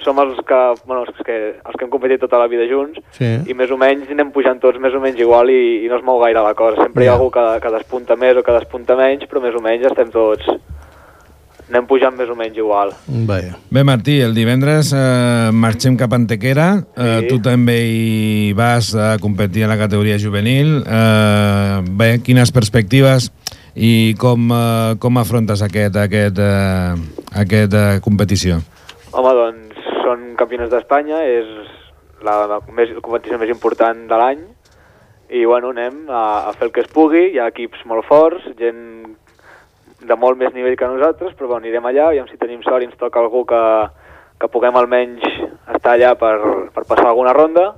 som 0.03 0.19
els 0.19 0.37
que, 0.45 0.59
bueno, 0.85 1.03
els 1.07 1.23
que, 1.25 1.37
els 1.65 1.75
que 1.79 1.85
hem 1.85 1.89
competit 1.91 2.19
tota 2.21 2.37
la 2.39 2.47
vida 2.51 2.67
junts 2.69 2.99
Sí. 3.17 3.31
i 3.47 3.53
més 3.57 3.71
o 3.71 3.77
menys 3.77 4.09
anem 4.11 4.31
pujant 4.31 4.59
tots 4.61 4.79
més 4.79 4.93
o 4.93 4.99
menys 5.03 5.19
igual 5.19 5.49
i, 5.49 5.85
i 5.85 5.87
no 5.89 5.97
es 5.97 6.03
mou 6.05 6.19
gaire 6.21 6.43
la 6.43 6.53
cosa. 6.53 6.83
Sempre 6.83 7.03
hi 7.03 7.07
Ja. 7.07 7.13
ha 7.13 7.15
algú 7.17 7.31
que, 7.31 7.43
que 7.63 7.71
despunta 7.71 8.15
més 8.15 8.37
o 8.37 8.43
que 8.43 8.51
despunta 8.59 8.95
menys, 8.99 9.25
però 9.29 9.41
més 9.41 9.55
o 9.55 9.61
menys 9.63 9.85
estem 9.89 10.11
tots... 10.11 10.45
Anem 11.69 11.85
pujant 11.87 12.13
més 12.13 12.27
o 12.29 12.35
menys 12.35 12.57
igual. 12.59 12.91
Bé. 13.07 13.53
Bé, 13.71 13.83
Martí, 13.87 14.17
el 14.21 14.33
divendres 14.35 14.91
eh, 14.93 15.49
marxem 15.55 15.95
cap 15.97 16.11
a 16.11 16.17
Antequera. 16.19 16.83
Eh, 16.93 17.21
Sí. 17.23 17.27
tu 17.29 17.39
també 17.41 17.77
hi 17.87 18.51
vas 18.53 18.91
a 18.93 19.17
competir 19.17 19.63
a 19.63 19.69
la 19.71 19.77
categoria 19.79 20.19
juvenil. 20.19 20.83
Eh, 20.85 21.79
bé, 21.89 22.19
quines 22.21 22.51
perspectives 22.51 23.31
i 23.75 24.13
com, 24.19 24.51
eh, 24.51 24.95
com 24.99 25.17
afrontes 25.17 25.63
aquest, 25.65 25.95
aquest, 25.95 26.37
eh, 26.37 26.93
aquest 27.41 27.73
eh, 27.73 27.99
competició? 28.03 28.59
Home, 29.13 29.31
doncs 29.33 29.62
campionats 30.39 30.71
d'Espanya, 30.73 31.21
és 31.25 31.49
la, 32.23 32.43
la, 32.49 32.59
més, 32.73 32.91
la 32.95 33.03
competició 33.03 33.39
més 33.41 33.51
important 33.53 34.05
de 34.09 34.19
l'any. 34.19 34.43
I 35.33 35.45
bueno, 35.49 35.71
anem 35.73 36.09
a, 36.11 36.49
a 36.49 36.53
fer 36.53 36.67
el 36.67 36.73
que 36.75 36.83
es 36.83 36.91
pugui, 36.93 37.29
hi 37.33 37.39
ha 37.41 37.49
equips 37.49 37.85
molt 37.89 38.05
forts, 38.05 38.45
gent 38.59 38.83
de 40.03 40.17
molt 40.19 40.37
més 40.37 40.53
nivell 40.53 40.75
que 40.77 40.89
nosaltres, 40.89 41.33
però 41.37 41.53
bueno, 41.53 41.63
anirem 41.63 41.85
allà, 41.89 42.11
i 42.13 42.21
si 42.29 42.39
tenim 42.39 42.61
sort 42.65 42.83
i 42.83 42.89
ens 42.89 42.99
toca 42.99 43.21
algú 43.21 43.45
que, 43.49 43.63
que 44.39 44.51
puguem 44.51 44.75
almenys 44.77 45.23
estar 45.75 45.95
allà 45.95 46.13
per, 46.19 46.35
per 46.75 46.83
passar 46.83 47.09
alguna 47.09 47.33
ronda 47.35 47.71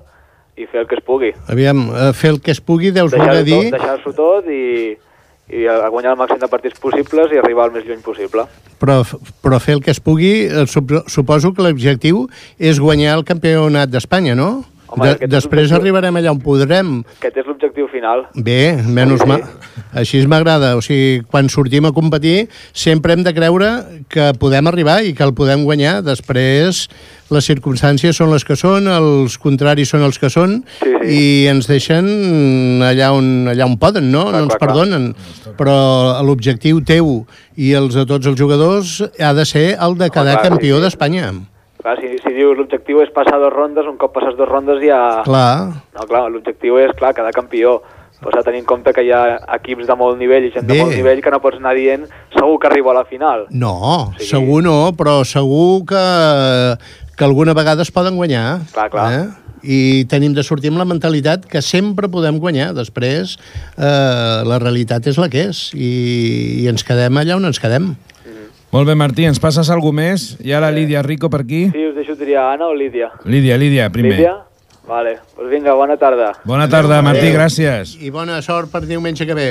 i 0.57 0.65
fer 0.65 0.83
el 0.83 0.87
que 0.89 0.97
es 0.97 1.03
pugui. 1.05 1.33
Aviam, 1.51 1.87
eh, 1.91 2.11
fer 2.17 2.33
el 2.33 2.41
que 2.41 2.53
es 2.55 2.61
pugui, 2.63 2.91
deus 2.95 3.13
voler 3.13 3.43
dir... 3.45 3.59
tot, 3.69 3.77
deixar 3.77 4.15
tot 4.17 4.49
i, 4.49 4.95
i 5.49 5.67
a 5.69 5.89
guanyar 5.93 6.15
el 6.15 6.17
màxim 6.17 6.39
de 6.41 6.47
partits 6.49 6.79
possibles 6.81 7.31
i 7.31 7.37
arribar 7.37 7.65
al 7.67 7.71
més 7.75 7.85
lluny 7.85 8.01
possible. 8.01 8.47
Però, 8.81 9.01
però 9.43 9.59
fer 9.61 9.75
el 9.77 9.81
que 9.85 9.91
es 9.91 9.99
pugui, 9.99 10.45
eh, 10.47 10.65
sup- 10.67 11.03
suposo 11.07 11.53
que 11.53 11.61
l'objectiu 11.61 12.27
és 12.57 12.79
guanyar 12.79 13.17
el 13.19 13.23
campionat 13.23 13.89
d'Espanya, 13.89 14.33
no? 14.35 14.65
Home, 14.95 15.11
és 15.19 15.29
després 15.29 15.71
arribarem 15.75 16.15
allà 16.15 16.31
on 16.31 16.39
podrem. 16.43 17.03
Aquest 17.19 17.37
és 17.37 17.45
l'objectiu 17.47 17.87
final. 17.91 18.25
Bé, 18.35 18.75
menys 18.83 19.21
Sí. 19.21 19.27
mal. 19.27 19.43
Així 19.93 20.21
m'agrada. 20.27 20.75
O 20.77 20.81
sigui, 20.81 21.21
quan 21.29 21.49
sortim 21.49 21.85
a 21.85 21.91
competir, 21.91 22.49
sempre 22.73 23.13
hem 23.13 23.23
de 23.23 23.33
creure 23.33 23.69
que 24.09 24.31
podem 24.39 24.67
arribar 24.67 25.03
i 25.03 25.13
que 25.13 25.23
el 25.23 25.33
podem 25.33 25.63
guanyar. 25.63 26.01
Després, 26.03 26.87
les 27.29 27.45
circumstàncies 27.49 28.15
són 28.15 28.31
les 28.31 28.43
que 28.45 28.55
són, 28.55 28.87
els 28.87 29.37
contraris 29.37 29.89
són 29.89 30.01
els 30.03 30.19
que 30.19 30.29
són, 30.29 30.63
Sí, 30.81 30.91
sí. 31.01 31.07
i 31.15 31.47
ens 31.47 31.67
deixen 31.67 32.05
allà 32.83 33.11
on, 33.13 33.47
allà 33.47 33.65
on 33.65 33.77
poden, 33.77 34.11
no? 34.11 34.25
Clar, 34.29 34.33
no 34.33 34.43
ens 34.45 34.55
clar, 34.55 34.59
clar. 34.59 34.69
perdonen. 34.69 35.15
Però 35.57 36.21
l'objectiu 36.23 36.83
teu 36.83 37.25
i 37.55 37.73
els 37.73 37.93
de 37.95 38.05
tots 38.05 38.27
els 38.27 38.37
jugadors 38.39 39.01
ha 39.19 39.33
de 39.33 39.45
ser 39.45 39.77
el 39.79 39.97
de 39.97 40.09
quedar 40.09 40.39
clar, 40.39 40.43
sí, 40.43 40.49
campió 40.49 40.77
sí. 40.77 40.81
d'Espanya. 40.83 41.33
Clar, 41.85 41.99
si, 42.01 42.15
si 42.17 42.31
dius 42.33 42.57
l'objectiu 42.57 43.03
és 43.03 43.11
passar 43.13 43.37
dos 43.37 43.53
rondes, 43.53 43.85
un 43.85 43.99
cop 44.01 44.09
passes 44.15 44.33
dos 44.39 44.49
rondes 44.49 44.79
ja... 44.81 45.21
Clar, 45.27 45.69
No, 45.93 46.07
clar, 46.09 46.23
l'objectiu 46.33 46.79
és, 46.81 46.89
clar, 46.97 47.11
quedar 47.13 47.29
campió. 47.35 47.75
Però 48.15 48.31
s'ha 48.31 48.41
de 48.41 48.47
tenir 48.47 48.61
en 48.63 48.65
compte 48.65 48.89
que 48.95 49.03
hi 49.05 49.11
ha 49.13 49.19
equips 49.59 49.85
de 49.85 49.93
molt 49.99 50.17
nivell 50.17 50.47
i 50.47 50.49
gent 50.55 50.65
Bé. 50.65 50.79
de 50.79 50.81
molt 50.81 50.95
nivell 50.97 51.21
que 51.21 51.29
no 51.33 51.37
pots 51.43 51.59
anar 51.59 51.75
dient 51.77 52.07
segur 52.33 52.55
que 52.63 52.69
arribo 52.71 52.89
a 52.89 52.95
la 52.97 53.03
final. 53.05 53.45
no, 53.51 54.13
Sí. 54.17 54.31
segur 54.31 54.63
no, 54.65 54.93
però 54.97 55.19
segur 55.27 55.83
que, 55.85 56.05
que 57.17 57.23
alguna 57.27 57.53
vegada 57.53 57.83
es 57.85 57.91
poden 57.91 58.15
guanyar. 58.17 58.61
Clar, 58.73 58.89
clar. 58.89 59.11
Eh? 59.13 59.25
I 59.65 60.05
tenim 60.09 60.33
de 60.33 60.41
sortir 60.47 60.71
amb 60.73 60.81
la 60.81 60.85
mentalitat 60.89 61.45
que 61.49 61.61
sempre 61.61 62.09
podem 62.09 62.39
guanyar. 62.39 62.71
Després, 62.73 63.37
eh, 63.77 64.41
la 64.47 64.57
realitat 64.63 65.05
és 65.11 65.17
la 65.21 65.29
que 65.29 65.47
és 65.51 65.67
i, 65.75 66.63
i 66.63 66.67
ens 66.71 66.83
quedem 66.87 67.17
allà 67.21 67.37
on 67.37 67.45
ens 67.45 67.59
quedem. 67.61 67.93
Molt 68.71 68.87
bé, 68.89 68.95
Martí, 68.95 69.23
ens 69.25 69.39
passes 69.39 69.69
alguna 69.71 70.01
més? 70.01 70.35
Hi 70.43 70.51
ha 70.51 70.59
la 70.59 70.71
Lídia 70.73 71.01
Rico 71.05 71.29
per 71.31 71.41
aquí? 71.45 71.65
Sí, 71.71 71.85
us 71.87 71.95
deixo 71.95 72.15
triar 72.19 72.49
Anna 72.55 72.67
o 72.67 72.75
Lídia. 72.75 73.11
Lídia, 73.23 73.57
Lídia, 73.57 73.89
primer. 73.93 74.17
Lídia? 74.17 74.33
Vale, 74.85 75.15
doncs 75.37 75.49
vinga, 75.49 75.73
bona 75.73 75.95
tarda. 75.97 76.33
Bona 76.45 76.67
tarda, 76.69 76.99
Martí, 77.05 77.31
gràcies. 77.33 77.95
I 78.03 78.11
bona 78.13 78.41
sort 78.45 78.69
per 78.73 78.83
diumenge 78.85 79.25
que 79.25 79.33
ve. 79.37 79.47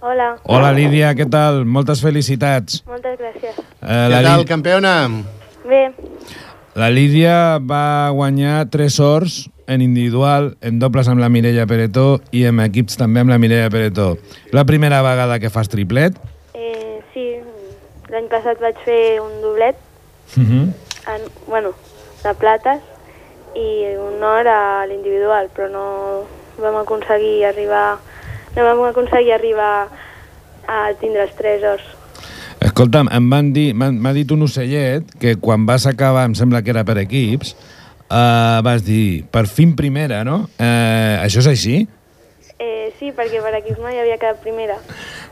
Hola, 0.00 0.30
Hola, 0.48 0.72
Lídia, 0.72 1.12
què 1.14 1.26
tal? 1.30 1.62
Moltes 1.68 2.00
felicitats. 2.02 2.82
moltes 2.88 3.18
gràcies. 3.20 3.58
Eh, 3.82 4.08
Què 4.10 4.22
tal, 4.24 4.44
campiona? 4.48 4.94
Bé, 5.68 5.92
la 6.74 6.88
Lídia 6.90 7.58
va 7.58 8.08
guanyar 8.10 8.68
tres 8.70 8.94
sorts 8.94 9.50
en 9.66 9.82
individual, 9.82 10.56
en 10.62 10.78
dobles 10.80 11.06
amb 11.08 11.20
la 11.20 11.28
Mireia 11.28 11.66
Peretó 11.66 12.20
i 12.32 12.44
en 12.48 12.58
equips 12.64 12.96
també 12.96 13.20
amb 13.20 13.30
la 13.30 13.38
Mireia 13.38 13.70
Peretó. 13.70 14.16
La 14.52 14.64
primera 14.64 15.02
vegada 15.02 15.38
que 15.38 15.50
fas 15.50 15.68
triplet. 15.68 16.16
Eh, 18.10 18.12
l'any 18.12 18.28
passat 18.28 18.60
vaig 18.60 18.76
fer 18.84 19.20
un 19.22 19.40
doblet, 19.42 19.76
Uh 20.36 20.42
-huh. 20.42 20.66
en, 21.14 21.20
bueno, 21.46 21.72
de 22.22 22.34
plates, 22.34 22.82
i 23.54 23.96
un 23.98 24.22
or 24.22 24.46
a 24.46 24.86
l'individual, 24.86 25.48
però 25.54 25.68
no 25.70 26.24
vam 26.58 26.76
aconseguir 26.76 27.44
arribar, 27.46 27.98
no 28.54 28.64
vam 28.64 28.84
aconseguir 28.90 29.32
arribar 29.32 29.88
a 30.68 30.92
tindre 31.00 31.22
els 31.22 31.34
tres 31.34 31.62
ors. 31.64 31.82
Escolta'm, 32.60 33.08
em 33.10 33.30
van 33.30 33.52
dir, 33.52 33.74
m'ha 33.74 34.12
dit 34.12 34.30
un 34.30 34.42
ocellet 34.42 35.02
que 35.18 35.36
quan 35.40 35.64
vas 35.66 35.86
acabar, 35.86 36.26
em 36.26 36.34
sembla 36.34 36.62
que 36.62 36.70
era 36.70 36.84
per 36.84 36.98
equips, 36.98 37.56
uh, 38.10 38.60
vas 38.62 38.84
dir, 38.84 39.24
per 39.32 39.46
fin 39.46 39.74
primera, 39.74 40.22
no? 40.24 40.50
Uh, 40.60 41.16
això 41.24 41.40
és 41.40 41.48
així? 41.48 41.88
Eh, 42.58 42.92
sí, 42.98 43.12
perquè 43.16 43.40
per 43.40 43.54
equips 43.56 43.80
mai 43.80 43.96
havia 43.98 44.18
quedat 44.20 44.42
primera. 44.44 44.76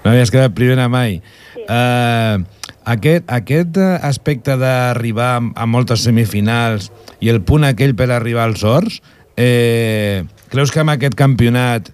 No 0.02 0.10
havies 0.10 0.30
quedat 0.32 0.54
primera 0.56 0.88
mai. 0.88 1.20
Sí. 1.52 1.66
Uh, 1.68 2.40
aquest, 2.88 3.28
aquest 3.28 3.76
eh, 3.76 3.92
aspecte 4.08 4.56
d'arribar 4.60 5.34
a, 5.54 5.68
moltes 5.68 6.06
semifinals 6.06 6.88
i 7.20 7.30
el 7.32 7.42
punt 7.44 7.66
aquell 7.68 7.94
per 7.98 8.08
arribar 8.14 8.48
als 8.48 8.64
horts, 8.64 9.00
eh, 9.36 10.24
creus 10.48 10.72
que 10.72 10.80
amb 10.82 10.94
aquest 10.94 11.16
campionat 11.18 11.92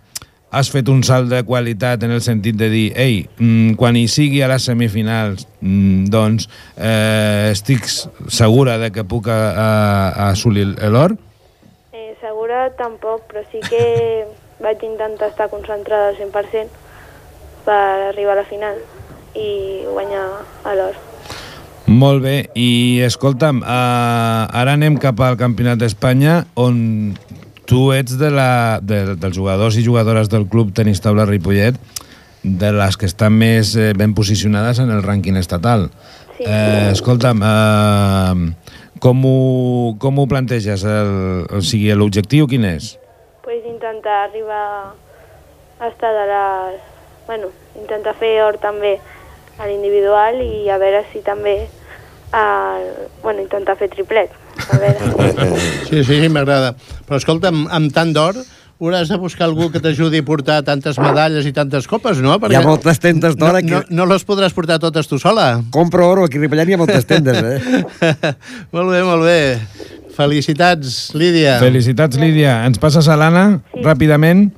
has 0.55 0.71
fet 0.71 0.87
un 0.89 1.03
salt 1.03 1.33
de 1.33 1.43
qualitat 1.43 2.05
en 2.07 2.15
el 2.15 2.23
sentit 2.23 2.55
de 2.55 2.69
dir 2.71 2.87
ei, 3.01 3.25
mm, 3.39 3.75
quan 3.81 3.99
hi 3.99 4.07
sigui 4.07 4.39
a 4.45 4.49
les 4.53 4.69
semifinals 4.71 5.49
mm, 5.59 6.07
doncs 6.15 6.47
eh, 6.79 7.51
estic 7.51 7.89
segura 8.31 8.79
de 8.79 8.93
que 8.95 9.03
puc 9.03 9.27
a, 9.27 9.41
a, 9.51 9.71
a 10.15 10.31
assolir 10.31 10.69
l'or? 10.95 11.19
Eh, 11.91 12.15
segura 12.23 12.69
tampoc, 12.79 13.27
però 13.33 13.43
sí 13.51 13.59
que 13.67 13.85
vaig 14.65 14.87
intentar 14.87 15.33
estar 15.35 15.51
concentrada 15.51 16.13
al 16.15 16.21
100% 16.23 16.83
per 17.67 17.83
arribar 18.13 18.39
a 18.39 18.45
la 18.45 18.47
final 18.47 18.79
i 19.35 19.85
guanyar 19.89 20.25
a 20.65 20.75
l'or. 20.79 20.97
Molt 21.87 22.25
bé, 22.25 22.37
i 22.57 23.03
escolta'm, 23.05 23.61
uh, 23.61 24.47
ara 24.49 24.73
anem 24.79 24.97
cap 25.01 25.21
al 25.21 25.37
Campionat 25.37 25.83
d'Espanya, 25.83 26.47
on 26.57 27.13
tu 27.69 27.91
ets 27.93 28.17
de 28.21 28.31
la, 28.33 28.81
de, 28.81 29.19
dels 29.21 29.37
jugadors 29.37 29.77
i 29.77 29.85
jugadores 29.85 30.33
del 30.33 30.49
club 30.49 30.73
Tenis 30.77 31.05
Taula 31.05 31.29
Ripollet, 31.29 31.77
de 32.45 32.73
les 32.77 32.97
que 33.01 33.09
estan 33.09 33.37
més 33.37 33.73
eh, 33.81 33.93
ben 33.97 34.13
posicionades 34.17 34.81
en 34.81 34.91
el 34.93 35.01
rànquing 35.05 35.39
estatal. 35.41 35.89
Sí. 36.37 36.45
Eh, 36.45 36.91
escolta'm, 36.93 37.41
eh, 37.41 38.75
com, 39.01 39.25
ho, 39.25 39.39
com 40.01 40.21
ho 40.21 40.27
planteges? 40.29 40.85
El, 40.89 41.49
o 41.53 41.65
sigui, 41.65 41.93
l'objectiu 41.97 42.49
quin 42.51 42.69
és? 42.69 42.95
pues 43.45 43.65
intentar 43.67 44.25
arribar 44.25 44.95
a 45.79 45.89
estar 45.89 46.13
de 46.13 46.27
les... 46.27 46.81
Bueno, 47.27 47.49
intentar 47.77 48.15
fer 48.17 48.43
or 48.45 48.57
també 48.61 48.99
a 49.59 49.67
l'individual 49.69 50.41
i 50.45 50.69
a 50.71 50.79
veure 50.83 51.05
si 51.13 51.23
també... 51.25 51.65
El, 52.35 52.87
bueno, 53.23 53.45
intentar 53.45 53.77
fer 53.79 53.87
triplet. 53.93 54.33
A 54.67 54.79
veure. 54.83 55.55
Sí, 55.89 56.01
sí, 56.03 56.17
sí 56.25 56.29
m'agrada. 56.33 56.73
Però 57.07 57.21
escolta'm, 57.21 57.69
amb 57.71 57.93
tant 57.95 58.11
d'or, 58.17 58.41
hauràs 58.83 59.07
de 59.13 59.19
buscar 59.23 59.47
algú 59.47 59.69
que 59.71 59.79
t'ajudi 59.79 60.19
a 60.19 60.27
portar 60.27 60.57
tantes 60.67 60.99
medalles 60.99 61.47
i 61.47 61.53
tantes 61.55 61.87
copes, 61.87 62.19
no? 62.25 62.35
Hi 62.51 62.59
ha 62.59 62.65
moltes 62.67 62.99
tendes 62.99 63.37
d'or 63.39 63.55
no, 63.55 63.61
aquí. 63.61 63.71
no, 63.71 63.83
no 64.03 64.09
les 64.11 64.27
podràs 64.27 64.57
portar 64.57 64.81
totes 64.83 65.07
tu 65.07 65.21
sola. 65.23 65.61
Compro 65.71 66.09
oro, 66.11 66.27
aquí 66.27 66.41
a 66.41 66.43
Ripollet 66.43 66.73
hi 66.73 66.75
ha 66.75 66.81
moltes 66.81 67.07
tendes, 67.07 67.39
eh? 67.39 67.79
molt 68.75 68.91
bé, 68.91 69.05
molt 69.07 69.23
bé. 69.29 69.39
Felicitats, 70.15 71.13
Lídia. 71.15 71.61
Felicitats, 71.63 72.19
Lídia. 72.19 72.65
Ens 72.67 72.83
passes 72.83 73.07
a 73.07 73.17
l'Anna, 73.21 73.61
Sí. 73.75 73.83
ràpidament? 73.87 74.49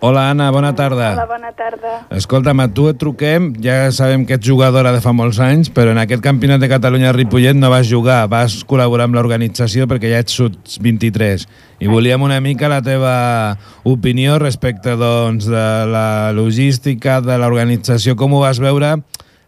Hola, 0.00 0.30
Anna, 0.30 0.52
bona 0.54 0.76
tarda. 0.78 1.08
Hola, 1.12 1.24
bona 1.26 1.48
tarda. 1.58 1.92
Escolta'm, 2.14 2.60
a 2.62 2.68
tu 2.70 2.84
et 2.86 3.00
truquem, 3.00 3.48
ja 3.64 3.88
sabem 3.90 4.22
que 4.28 4.36
ets 4.38 4.46
jugadora 4.46 4.92
de 4.94 5.00
fa 5.02 5.10
molts 5.10 5.40
anys, 5.42 5.72
però 5.74 5.90
en 5.90 5.98
aquest 5.98 6.22
campionat 6.22 6.62
de 6.62 6.68
Catalunya 6.70 7.08
a 7.10 7.16
Ripollet 7.16 7.58
no 7.58 7.72
vas 7.72 7.90
jugar, 7.90 8.20
vas 8.30 8.60
col·laborar 8.62 9.08
amb 9.08 9.18
l'organització 9.18 9.88
perquè 9.90 10.12
ja 10.12 10.22
ets 10.22 10.38
sud 10.38 10.54
23. 10.78 11.48
I 11.82 11.90
volíem 11.90 12.22
una 12.22 12.38
mica 12.38 12.70
la 12.70 12.78
teva 12.78 13.58
opinió 13.82 14.38
respecte 14.38 14.94
doncs, 14.94 15.50
de 15.50 15.66
la 15.90 16.30
logística, 16.30 17.18
de 17.18 17.42
l'organització, 17.42 18.14
com 18.14 18.38
ho 18.38 18.46
vas 18.46 18.62
veure 18.62 19.00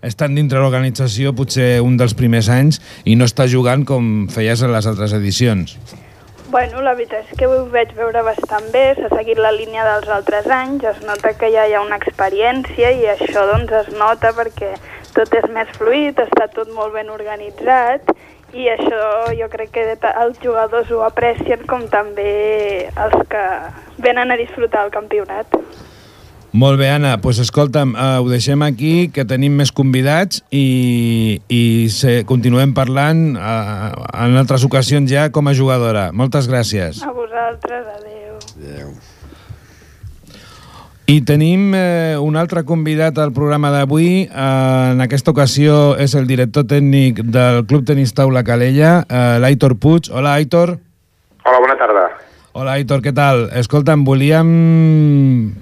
estant 0.03 0.35
dintre 0.35 0.59
l'organització 0.59 1.35
potser 1.37 1.77
un 1.85 1.99
dels 2.01 2.17
primers 2.19 2.51
anys 2.51 2.83
i 3.05 3.15
no 3.15 3.29
estar 3.29 3.47
jugant 3.53 3.87
com 3.87 4.27
feies 4.33 4.67
en 4.67 4.75
les 4.75 4.89
altres 4.91 5.15
edicions. 5.15 5.77
Bueno, 6.51 6.81
la 6.83 6.97
veritat 6.99 7.29
és 7.31 7.39
que 7.39 7.47
ho 7.47 7.59
veig 7.71 7.93
veure 7.95 8.25
bastant 8.27 8.65
bé, 8.75 8.81
s'ha 8.97 9.07
seguit 9.13 9.39
la 9.39 9.53
línia 9.55 9.85
dels 9.87 10.09
altres 10.11 10.49
anys, 10.51 10.83
es 10.83 10.97
nota 11.07 11.31
que 11.39 11.47
ja 11.55 11.69
hi 11.69 11.77
ha 11.79 11.83
una 11.85 11.99
experiència 12.01 12.91
i 12.91 13.05
això 13.13 13.45
doncs 13.53 13.71
es 13.81 13.93
nota 13.95 14.33
perquè 14.35 14.73
tot 15.15 15.37
és 15.39 15.47
més 15.55 15.71
fluid, 15.77 16.19
està 16.19 16.49
tot 16.57 16.73
molt 16.75 16.97
ben 16.97 17.13
organitzat 17.15 18.11
i 18.51 18.67
això 18.73 19.31
jo 19.39 19.47
crec 19.53 19.71
que 19.77 19.95
els 20.25 20.43
jugadors 20.43 20.91
ho 20.91 21.05
aprecien 21.07 21.63
com 21.71 21.87
també 21.95 22.35
els 23.07 23.23
que 23.31 23.47
venen 24.03 24.35
a 24.35 24.41
disfrutar 24.43 24.89
el 24.89 24.91
campionat. 24.99 25.55
Molt 26.53 26.81
bé, 26.81 26.89
Anna. 26.91 27.15
Doncs 27.15 27.23
pues 27.23 27.39
escolta'm, 27.45 27.95
uh, 27.95 28.19
ho 28.23 28.29
deixem 28.31 28.63
aquí, 28.67 29.11
que 29.15 29.25
tenim 29.29 29.55
més 29.61 29.71
convidats 29.71 30.43
i, 30.51 31.39
i 31.47 31.63
se, 31.95 32.25
continuem 32.27 32.75
parlant 32.75 33.37
uh, 33.39 33.93
en 34.25 34.35
altres 34.41 34.67
ocasions 34.67 35.11
ja 35.11 35.29
com 35.31 35.47
a 35.47 35.55
jugadora. 35.55 36.11
Moltes 36.11 36.51
gràcies. 36.51 37.05
A 37.07 37.15
vosaltres, 37.15 37.87
adeu. 38.01 38.37
Adéu. 38.59 38.93
I 41.11 41.17
tenim 41.27 41.73
eh, 41.75 42.15
un 42.23 42.37
altre 42.39 42.63
convidat 42.63 43.17
al 43.19 43.33
programa 43.35 43.73
d'avui. 43.75 44.29
Eh, 44.31 44.93
en 44.93 45.03
aquesta 45.03 45.35
ocasió 45.35 45.97
és 45.99 46.15
el 46.15 46.31
director 46.31 46.69
tècnic 46.71 47.25
del 47.35 47.65
Club 47.67 47.83
Tenis 47.89 48.15
Taula 48.15 48.45
Calella, 48.47 49.01
eh, 49.09 49.37
l'Aitor 49.43 49.75
Puig. 49.83 50.13
Hola, 50.15 50.39
Aitor. 50.39 50.77
Hola, 51.43 51.59
bona 51.67 51.79
tarda. 51.83 52.11
Hola, 52.51 52.73
Aitor, 52.81 52.99
què 52.99 53.13
tal? 53.15 53.45
Escolta'm, 53.55 54.01
volíem 54.03 54.49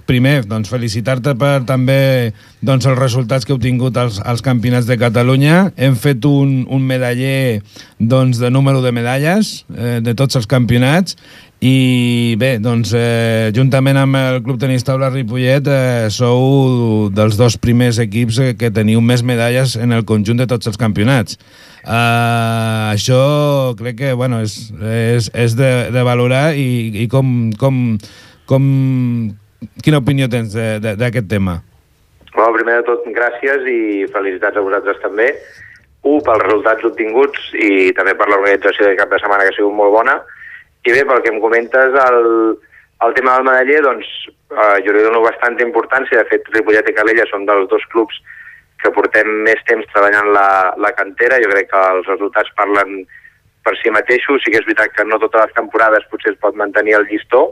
primer 0.09 0.47
doncs, 0.49 0.71
felicitar-te 0.73 1.35
per 1.37 1.59
també 1.69 2.33
doncs, 2.65 2.87
els 2.89 2.97
resultats 2.97 3.45
que 3.45 3.53
heu 3.53 3.59
tingut 3.61 3.99
als, 4.01 4.23
als 4.25 4.41
campionats 4.41 4.89
de 4.89 4.97
Catalunya. 4.97 5.67
Hem 5.77 5.99
fet 6.01 6.25
un, 6.25 6.63
un 6.65 6.87
medaller 6.89 7.61
doncs, 8.01 8.41
de 8.41 8.49
número 8.49 8.81
de 8.81 8.95
medalles 8.97 9.67
eh, 9.69 9.99
de 10.01 10.17
tots 10.17 10.41
els 10.41 10.49
campionats 10.49 11.21
i 11.61 12.37
bé, 12.39 12.53
doncs, 12.63 12.93
eh, 12.95 13.51
juntament 13.51 13.99
amb 13.99 14.15
el 14.15 14.37
Club 14.47 14.61
Tenis 14.63 14.85
Taula 14.87 15.09
Ripollet 15.11 15.67
eh, 15.67 16.07
sou 16.15 17.09
dels 17.11 17.35
dos 17.35 17.57
primers 17.59 17.99
equips 17.99 18.39
eh, 18.39 18.53
que 18.55 18.71
teniu 18.71 19.03
més 19.03 19.25
medalles 19.27 19.75
en 19.75 19.91
el 19.97 20.05
conjunt 20.07 20.39
de 20.39 20.47
tots 20.47 20.71
els 20.71 20.79
campionats. 20.79 21.35
Uh, 21.89 22.93
això 22.93 23.75
crec 23.79 23.99
que 23.99 24.13
bueno, 24.13 24.43
és, 24.45 24.71
és, 24.87 25.31
és 25.35 25.59
de, 25.59 25.89
de 25.95 26.03
valorar 26.07 26.53
i, 26.55 26.93
i 27.03 27.09
com, 27.11 27.51
com, 27.59 27.97
com, 28.47 28.65
quina 29.83 30.03
opinió 30.03 30.31
tens 30.31 30.55
d'aquest 30.55 31.27
tema? 31.31 31.59
Bueno, 32.35 32.55
primer 32.55 32.81
de 32.83 32.87
tot, 32.87 33.07
gràcies 33.19 33.67
i 33.67 34.07
felicitats 34.15 34.61
a 34.61 34.63
vosaltres 34.63 35.03
també. 35.03 35.33
Un, 36.07 36.21
pels 36.23 36.45
resultats 36.45 36.87
obtinguts 36.87 37.51
i 37.59 37.91
també 37.99 38.15
per 38.15 38.29
l'organització 38.31 38.87
de 38.87 38.99
cap 39.01 39.11
de 39.11 39.19
setmana, 39.19 39.43
que 39.43 39.57
ha 39.57 39.59
sigut 39.59 39.75
molt 39.75 39.97
bona. 39.97 40.21
I 40.89 40.95
bé, 40.95 41.05
pel 41.05 41.21
que 41.21 41.33
em 41.35 41.39
comentes, 41.43 41.97
el, 42.07 42.57
el 43.05 43.15
tema 43.15 43.37
del 43.37 43.47
medaller, 43.51 43.83
doncs, 43.85 44.09
eh, 44.55 44.79
jo 44.87 44.95
li 44.95 45.05
dono 45.05 45.21
bastanta 45.27 45.67
importància. 45.67 46.23
De 46.23 46.31
fet, 46.31 46.49
Ripollet 46.55 46.89
i 46.89 46.97
Calella 46.97 47.27
són 47.29 47.45
dels 47.49 47.69
dos 47.69 47.85
clubs 47.93 48.17
que 48.81 48.93
portem 48.95 49.29
més 49.45 49.61
temps 49.69 49.87
treballant 49.93 50.33
la, 50.33 50.49
la 50.81 50.95
cantera. 50.97 51.41
Jo 51.45 51.53
crec 51.53 51.69
que 51.73 51.85
els 51.93 52.09
resultats 52.09 52.55
parlen 52.57 53.03
per 53.67 53.77
si 53.77 53.93
mateixos. 53.93 54.41
Sí 54.41 54.55
que 54.55 54.63
és 54.63 54.69
veritat 54.69 54.97
que 54.97 55.05
no 55.05 55.21
totes 55.21 55.45
les 55.45 55.57
temporades 55.61 56.09
potser 56.13 56.33
es 56.33 56.41
pot 56.41 56.57
mantenir 56.57 56.97
el 57.01 57.09
llistó, 57.11 57.51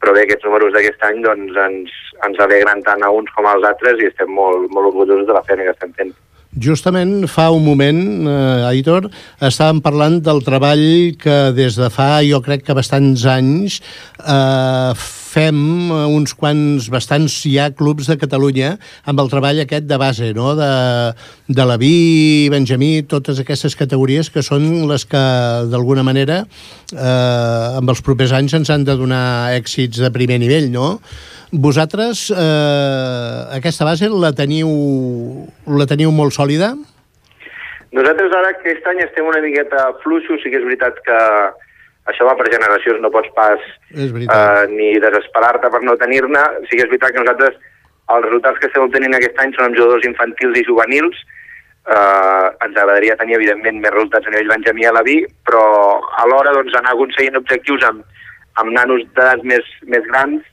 però 0.00 0.16
bé, 0.16 0.24
aquests 0.24 0.48
números 0.48 0.72
d'aquest 0.74 1.04
any 1.10 1.20
doncs, 1.26 1.58
ens, 1.68 2.02
ens 2.26 2.44
alegren 2.46 2.80
tant 2.88 3.04
a 3.04 3.12
uns 3.12 3.30
com 3.36 3.46
als 3.50 3.68
altres 3.68 4.00
i 4.00 4.08
estem 4.08 4.32
molt, 4.32 4.70
molt 4.72 4.94
orgullosos 4.94 5.28
de 5.28 5.36
la 5.36 5.44
feina 5.50 5.68
que 5.68 5.76
estem 5.76 5.92
fent. 5.98 6.14
Justament 6.52 7.24
fa 7.32 7.46
un 7.50 7.64
moment, 7.64 8.28
eh, 8.28 8.68
Aitor, 8.68 9.06
estàvem 9.40 9.80
parlant 9.80 10.18
del 10.20 10.42
treball 10.44 11.16
que 11.16 11.50
des 11.56 11.78
de 11.80 11.88
fa, 11.88 12.20
jo 12.28 12.42
crec 12.44 12.66
que 12.66 12.76
bastants 12.76 13.24
anys, 13.24 13.80
eh, 14.20 14.92
fem 15.32 15.90
uns 15.90 16.34
quants, 16.36 16.90
bastants 16.92 17.38
ja 17.48 17.70
clubs 17.72 18.10
de 18.10 18.18
Catalunya 18.20 18.74
amb 19.08 19.22
el 19.22 19.30
treball 19.32 19.62
aquest 19.64 19.88
de 19.88 19.96
base, 19.96 20.34
no? 20.36 20.52
de, 20.54 20.70
de 21.48 21.64
la 21.64 21.78
Vi, 21.80 22.48
Benjamí, 22.52 23.02
totes 23.08 23.40
aquestes 23.40 23.74
categories 23.74 24.28
que 24.28 24.44
són 24.44 24.86
les 24.90 25.06
que, 25.08 25.24
d'alguna 25.72 26.04
manera, 26.04 26.42
eh, 26.92 27.78
amb 27.80 27.88
els 27.88 28.04
propers 28.04 28.36
anys 28.36 28.60
ens 28.60 28.68
han 28.68 28.84
de 28.84 28.98
donar 29.00 29.56
èxits 29.56 30.04
de 30.04 30.12
primer 30.12 30.36
nivell, 30.42 30.68
no? 30.68 30.98
Vosaltres 31.52 32.30
eh, 32.32 33.40
aquesta 33.52 33.84
base 33.84 34.08
la 34.08 34.30
teniu, 34.32 34.70
la 35.68 35.84
teniu 35.84 36.08
molt 36.08 36.32
sòlida? 36.32 36.70
Nosaltres 37.92 38.32
ara 38.38 38.54
aquest 38.54 38.86
any 38.88 39.02
estem 39.04 39.26
una 39.28 39.42
miqueta 39.44 39.90
fluixos, 40.00 40.40
sí 40.40 40.48
que 40.48 40.56
és 40.56 40.64
veritat 40.64 41.02
que 41.04 41.18
això 42.08 42.24
va 42.24 42.32
per 42.38 42.48
generacions, 42.48 43.02
no 43.04 43.10
pots 43.12 43.28
pas 43.36 43.60
eh, 43.92 44.64
ni 44.72 44.94
desesperar-te 45.04 45.68
per 45.68 45.82
no 45.84 45.98
tenir-ne. 46.00 46.44
Sí 46.70 46.78
que 46.78 46.86
és 46.86 46.88
veritat 46.88 47.12
que 47.12 47.20
nosaltres 47.20 47.58
els 48.16 48.24
resultats 48.30 48.62
que 48.62 48.70
estem 48.70 48.86
obtenint 48.86 49.18
aquest 49.18 49.44
any 49.44 49.52
són 49.52 49.68
amb 49.68 49.76
jugadors 49.76 50.08
infantils 50.08 50.56
i 50.56 50.64
juvenils. 50.70 51.20
Eh, 51.84 52.46
ens 52.64 52.78
agradaria 52.78 53.18
tenir, 53.20 53.36
evidentment, 53.36 53.82
més 53.84 53.92
resultats 53.92 54.24
a 54.24 54.32
nivell 54.32 54.54
Benjamí 54.54 54.88
a 54.88 54.94
la 54.96 55.04
Vi, 55.04 55.18
però 55.44 55.66
alhora 56.24 56.56
doncs, 56.56 56.80
anar 56.80 56.96
aconseguint 56.96 57.36
objectius 57.42 57.84
amb, 57.90 58.08
amb 58.56 58.72
nanos 58.72 59.04
d'edats 59.12 59.44
més, 59.52 59.68
més 59.92 60.08
grans 60.08 60.48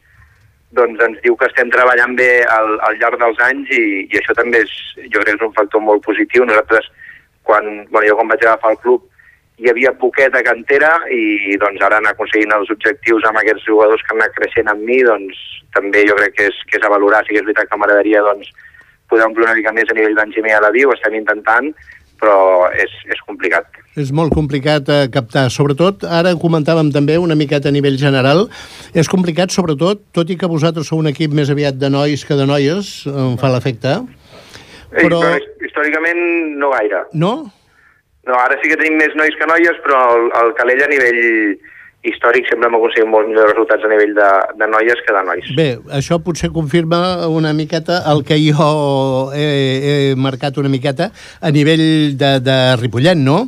doncs 0.78 1.02
ens 1.02 1.22
diu 1.24 1.36
que 1.38 1.48
estem 1.50 1.72
treballant 1.74 2.16
bé 2.18 2.44
al, 2.46 2.76
al 2.86 2.98
llarg 3.02 3.20
dels 3.22 3.40
anys 3.48 3.72
i, 3.74 3.84
i 4.06 4.20
això 4.20 4.36
també 4.38 4.62
és, 4.66 4.74
jo 5.10 5.22
crec 5.24 5.40
és 5.40 5.46
un 5.48 5.56
factor 5.56 5.82
molt 5.82 6.04
positiu. 6.06 6.46
Nosaltres, 6.46 6.90
quan, 7.48 7.66
bueno, 7.90 8.06
jo 8.08 8.18
quan 8.20 8.30
vaig 8.30 8.46
agafar 8.46 8.76
el 8.76 8.82
club, 8.84 9.06
hi 9.60 9.68
havia 9.72 9.92
poqueta 10.00 10.40
cantera 10.46 10.92
i 11.12 11.58
doncs 11.60 11.82
ara 11.84 11.98
anar 12.00 12.14
aconseguint 12.14 12.54
els 12.56 12.70
objectius 12.72 13.26
amb 13.28 13.42
aquests 13.42 13.66
jugadors 13.68 14.04
que 14.06 14.14
han 14.14 14.22
anat 14.22 14.38
creixent 14.38 14.70
amb 14.72 14.86
mi, 14.88 15.02
doncs 15.04 15.40
també 15.76 16.06
jo 16.08 16.16
crec 16.20 16.38
que 16.38 16.48
és, 16.52 16.60
que 16.70 16.80
és 16.80 16.86
a 16.86 16.92
valorar. 16.94 17.26
Sí 17.28 17.36
és 17.36 17.46
veritat 17.48 17.68
que 17.72 17.80
m'agradaria 17.82 18.24
doncs, 18.24 18.54
poder 19.10 19.26
omplir 19.26 19.48
una 19.48 19.58
mica 19.58 19.74
més 19.76 19.90
a 19.90 19.98
nivell 19.98 20.16
Benjamí 20.16 20.54
a 20.54 20.62
la 20.64 20.72
vi, 20.76 20.86
ho 20.86 20.94
estem 20.94 21.18
intentant, 21.18 21.74
però 22.22 22.38
és, 22.78 22.94
és 23.10 23.26
complicat. 23.28 23.68
És 24.00 24.12
molt 24.16 24.32
complicat 24.36 24.88
eh, 24.90 25.08
captar. 25.12 25.48
Sobretot, 25.52 26.06
ara 26.08 26.32
comentàvem 26.40 26.92
també 26.96 27.18
una 27.20 27.36
miqueta 27.36 27.68
a 27.70 27.76
nivell 27.76 27.98
general, 28.00 28.46
és 28.96 29.10
complicat 29.12 29.52
sobretot, 29.52 30.06
tot 30.16 30.30
i 30.32 30.38
que 30.40 30.48
vosaltres 30.48 30.88
sou 30.88 31.02
un 31.04 31.10
equip 31.12 31.34
més 31.36 31.52
aviat 31.52 31.76
de 31.82 31.90
nois 31.92 32.24
que 32.26 32.38
de 32.40 32.46
noies, 32.50 32.94
em 33.12 33.36
fa 33.42 33.52
l'efecte, 33.54 33.98
Però... 34.90 35.20
Però- 35.20 35.20
però 35.22 35.66
històricament 35.68 36.22
no 36.58 36.72
gaire. 36.74 37.04
no? 37.14 37.34
No, 38.30 38.34
ara 38.38 38.56
sí 38.62 38.70
que 38.70 38.78
tenim 38.78 38.98
més 39.00 39.14
nois 39.18 39.36
que 39.38 39.46
noies, 39.50 39.78
però 39.84 40.00
el, 40.16 40.24
el 40.42 40.50
Calella 40.58 40.86
a 40.86 40.90
nivell 40.92 41.20
històric 42.08 42.48
sempre 42.48 42.70
hem 42.70 42.76
aconseguit 42.78 43.10
molts 43.12 43.28
millors 43.28 43.52
resultats 43.52 43.84
a 43.84 43.90
nivell 43.92 44.14
de, 44.16 44.28
de 44.56 44.68
noies 44.72 45.02
que 45.04 45.16
de 45.16 45.24
nois. 45.28 45.50
Bé, 45.58 45.68
això 45.98 46.20
potser 46.24 46.48
confirma 46.56 47.28
una 47.28 47.52
miqueta 47.56 48.00
el 48.12 48.24
que 48.28 48.38
jo 48.40 48.70
he, 49.36 49.44
he 49.44 49.98
marcat 50.16 50.58
una 50.62 50.72
miqueta 50.72 51.10
a 51.42 51.52
nivell 51.52 52.16
de, 52.20 52.32
de 52.46 52.58
Ripollet, 52.80 53.20
no? 53.20 53.42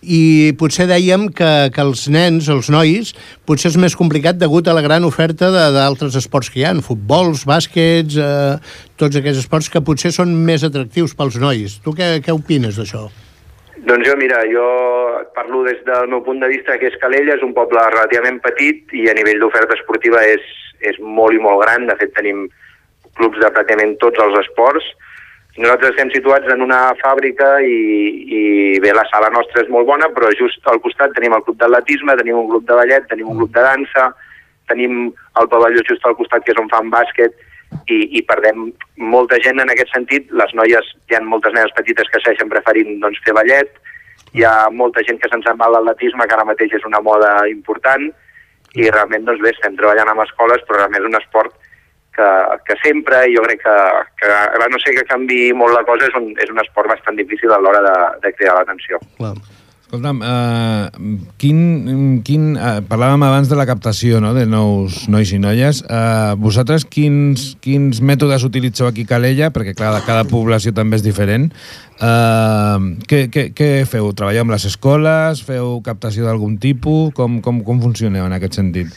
I 0.00 0.56
potser 0.56 0.88
dèiem 0.88 1.28
que, 1.36 1.52
que 1.74 1.84
els 1.84 2.06
nens, 2.14 2.48
els 2.48 2.72
nois, 2.72 3.12
potser 3.44 3.74
és 3.74 3.78
més 3.80 3.96
complicat 3.98 4.40
degut 4.40 4.68
a 4.68 4.76
la 4.76 4.84
gran 4.84 5.04
oferta 5.04 5.52
d'altres 5.52 6.16
esports 6.16 6.48
que 6.48 6.62
hi 6.62 6.68
ha, 6.68 6.74
futbols, 6.84 7.44
bàsquets, 7.48 8.16
eh, 8.16 8.56
tots 8.96 9.20
aquests 9.20 9.44
esports 9.44 9.68
que 9.68 9.84
potser 9.84 10.16
són 10.16 10.32
més 10.48 10.64
atractius 10.64 11.16
pels 11.18 11.36
nois. 11.42 11.80
Tu 11.84 11.92
què, 11.92 12.14
què 12.24 12.32
opines 12.32 12.80
d'això? 12.80 13.08
Doncs 13.88 14.04
jo, 14.04 14.14
mira, 14.20 14.42
jo 14.52 14.64
parlo 15.32 15.62
des 15.64 15.78
del 15.86 16.08
meu 16.12 16.20
punt 16.20 16.42
de 16.42 16.48
vista 16.50 16.74
que 16.76 16.90
és 16.90 16.96
Calella, 17.00 17.38
és 17.38 17.44
un 17.46 17.54
poble 17.56 17.80
relativament 17.88 18.36
petit 18.44 18.92
i 18.92 19.06
a 19.08 19.14
nivell 19.16 19.40
d'oferta 19.40 19.78
esportiva 19.78 20.20
és, 20.28 20.44
és 20.84 20.98
molt 21.00 21.32
i 21.32 21.40
molt 21.40 21.62
gran. 21.62 21.86
De 21.88 21.96
fet, 21.96 22.12
tenim 22.18 22.42
clubs 23.16 23.40
de 23.40 23.48
pràcticament 23.48 23.96
tots 24.02 24.20
els 24.20 24.36
esports. 24.42 24.90
Nosaltres 25.56 25.94
estem 25.94 26.12
situats 26.12 26.52
en 26.52 26.60
una 26.66 26.82
fàbrica 27.00 27.48
i, 27.64 27.80
i 28.28 28.42
bé, 28.84 28.92
la 28.92 29.08
sala 29.08 29.32
nostra 29.32 29.64
és 29.64 29.72
molt 29.72 29.88
bona, 29.88 30.12
però 30.12 30.28
just 30.36 30.68
al 30.68 30.82
costat 30.84 31.16
tenim 31.16 31.38
el 31.38 31.46
club 31.48 31.56
d'atletisme, 31.62 32.20
tenim 32.20 32.44
un 32.44 32.52
club 32.52 32.68
de 32.68 32.76
ballet, 32.82 33.08
tenim 33.08 33.32
un 33.32 33.40
club 33.40 33.56
de 33.56 33.64
dansa, 33.70 34.10
tenim 34.68 35.06
el 35.40 35.48
pavelló 35.48 35.80
just 35.88 36.04
al 36.04 36.18
costat 36.20 36.44
que 36.44 36.52
és 36.52 36.60
on 36.60 36.68
fan 36.68 36.92
bàsquet 36.92 37.40
i, 37.88 37.98
i 38.18 38.22
perdem 38.28 38.70
molta 38.96 39.38
gent 39.44 39.60
en 39.62 39.72
aquest 39.72 39.92
sentit. 39.94 40.30
Les 40.40 40.54
noies, 40.56 40.94
hi 41.08 41.16
ha 41.16 41.22
moltes 41.24 41.54
nenes 41.56 41.74
petites 41.76 42.08
que 42.12 42.22
segueixen 42.22 42.50
preferint 42.52 42.98
doncs, 43.02 43.20
fer 43.24 43.36
ballet, 43.36 43.70
hi 44.36 44.44
ha 44.44 44.68
molta 44.72 45.04
gent 45.06 45.20
que 45.20 45.30
se'n 45.32 45.44
va 45.48 45.68
a 45.68 45.74
l'atletisme, 45.76 46.26
que 46.26 46.36
ara 46.36 46.48
mateix 46.48 46.74
és 46.78 46.88
una 46.88 47.00
moda 47.04 47.32
important, 47.50 48.08
i 48.76 48.90
realment 48.90 49.24
doncs, 49.24 49.40
bé, 49.44 49.54
estem 49.54 49.76
treballant 49.78 50.12
amb 50.12 50.24
escoles, 50.26 50.64
però 50.66 50.82
realment 50.82 51.04
és 51.04 51.10
un 51.10 51.20
esport 51.20 51.54
que, 52.18 52.28
que 52.66 52.76
sempre, 52.82 53.22
jo 53.32 53.44
crec 53.46 53.62
que, 53.62 53.76
que 54.20 54.32
a 54.32 54.68
no 54.68 54.80
sé 54.82 54.92
que 54.96 55.06
canvi 55.08 55.52
molt 55.56 55.76
la 55.76 55.84
cosa, 55.88 56.10
és 56.10 56.18
un, 56.18 56.32
és 56.42 56.50
un 56.52 56.60
esport 56.64 56.90
bastant 56.90 57.16
difícil 57.20 57.54
a 57.54 57.60
l'hora 57.62 57.84
de, 57.84 57.96
de 58.26 58.34
cridar 58.34 58.58
l'atenció. 58.58 59.00
Clar. 59.20 59.36
Escolta'm, 59.88 60.18
uh, 60.20 60.90
quin, 61.40 61.60
quin, 62.20 62.42
uh, 62.60 62.82
parlàvem 62.84 63.22
abans 63.24 63.48
de 63.48 63.56
la 63.56 63.64
captació 63.64 64.18
no? 64.20 64.34
de 64.36 64.42
nous 64.44 65.06
nois 65.08 65.30
i 65.32 65.38
noies. 65.40 65.78
Uh, 65.88 66.34
vosaltres 66.36 66.84
quins, 66.84 67.54
quins 67.64 68.02
mètodes 68.04 68.44
utilitzeu 68.44 68.84
aquí 68.84 69.06
a 69.06 69.10
Calella? 69.14 69.48
Perquè, 69.48 69.72
clar, 69.78 69.94
cada 70.04 70.26
població 70.28 70.74
també 70.76 70.98
és 71.00 71.06
diferent. 71.06 71.46
Uh, 72.04 73.00
què, 73.08 73.22
què, 73.32 73.46
què 73.56 73.70
feu? 73.88 74.10
Treballeu 74.12 74.44
amb 74.44 74.52
les 74.52 74.68
escoles? 74.68 75.40
Feu 75.48 75.78
captació 75.88 76.28
d'algun 76.28 76.60
tipus? 76.60 77.14
Com, 77.16 77.40
com, 77.40 77.64
com 77.64 77.80
funcioneu 77.80 78.28
en 78.28 78.36
aquest 78.36 78.60
sentit? 78.60 78.92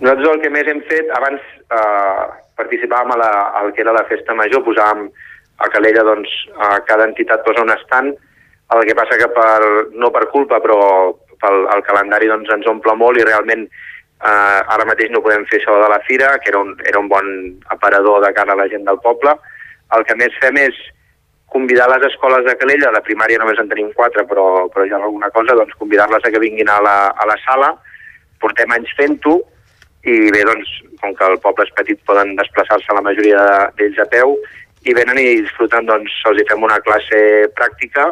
Nosaltres 0.00 0.32
el 0.32 0.40
que 0.40 0.54
més 0.56 0.72
hem 0.72 0.80
fet, 0.88 1.12
abans 1.20 1.44
eh, 1.68 2.24
participàvem 2.56 3.12
a, 3.12 3.20
la, 3.20 3.30
al 3.60 3.74
que 3.76 3.84
era 3.84 3.92
la 3.92 4.06
festa 4.08 4.32
major, 4.40 4.64
posàvem 4.64 5.04
a 5.60 5.68
Calella, 5.68 6.08
doncs, 6.08 6.32
a 6.56 6.78
cada 6.88 7.10
entitat 7.12 7.44
posa 7.44 7.68
un 7.68 7.76
estant, 7.76 8.14
el 8.76 8.84
que 8.86 8.94
passa 8.94 9.18
que 9.18 9.28
per, 9.34 9.90
no 9.92 10.10
per 10.14 10.28
culpa, 10.30 10.60
però 10.62 10.78
pel 11.40 11.64
el 11.74 11.82
calendari 11.86 12.28
doncs, 12.30 12.50
ens 12.54 12.68
omple 12.70 12.94
molt 12.98 13.18
i 13.18 13.26
realment 13.26 13.66
eh, 13.66 14.60
ara 14.74 14.86
mateix 14.88 15.10
no 15.10 15.22
podem 15.24 15.46
fer 15.50 15.60
això 15.60 15.76
de 15.80 15.88
la 15.90 16.00
fira, 16.06 16.36
que 16.38 16.52
era 16.52 16.60
un, 16.60 16.74
era 16.86 17.00
un 17.00 17.08
bon 17.08 17.28
aparador 17.74 18.24
de 18.26 18.32
cara 18.36 18.54
a 18.54 18.60
la 18.60 18.68
gent 18.68 18.86
del 18.86 19.00
poble. 19.04 19.34
El 19.96 20.06
que 20.06 20.16
més 20.20 20.36
fem 20.42 20.58
és 20.60 20.76
convidar 21.50 21.88
les 21.90 22.06
escoles 22.12 22.44
de 22.46 22.54
Calella, 22.60 22.92
de 22.94 23.02
primària 23.06 23.40
només 23.42 23.58
en 23.58 23.70
tenim 23.70 23.90
quatre, 23.96 24.22
però, 24.30 24.68
però 24.70 24.86
ja 24.86 25.00
alguna 25.00 25.32
cosa, 25.34 25.56
doncs 25.58 25.74
convidar-les 25.80 26.24
a 26.24 26.30
que 26.30 26.42
vinguin 26.42 26.70
a 26.70 26.78
la, 26.84 26.98
a 27.10 27.26
la 27.26 27.36
sala. 27.42 27.72
Portem 28.40 28.70
anys 28.76 28.92
fent-ho 28.96 29.40
i 30.06 30.30
bé, 30.32 30.44
doncs, 30.46 30.70
com 31.00 31.12
que 31.16 31.26
el 31.26 31.40
poble 31.42 31.66
és 31.66 31.74
petit, 31.76 31.98
poden 32.08 32.36
desplaçar-se 32.38 32.94
la 32.94 33.02
majoria 33.04 33.42
d'ells 33.76 33.98
a 34.00 34.06
peu 34.12 34.36
i 34.88 34.94
venen 34.96 35.18
i 35.20 35.42
disfruten, 35.42 35.88
doncs, 35.90 36.14
els 36.30 36.40
hi 36.40 36.46
fem 36.48 36.62
una 36.64 36.78
classe 36.86 37.18
pràctica, 37.58 38.06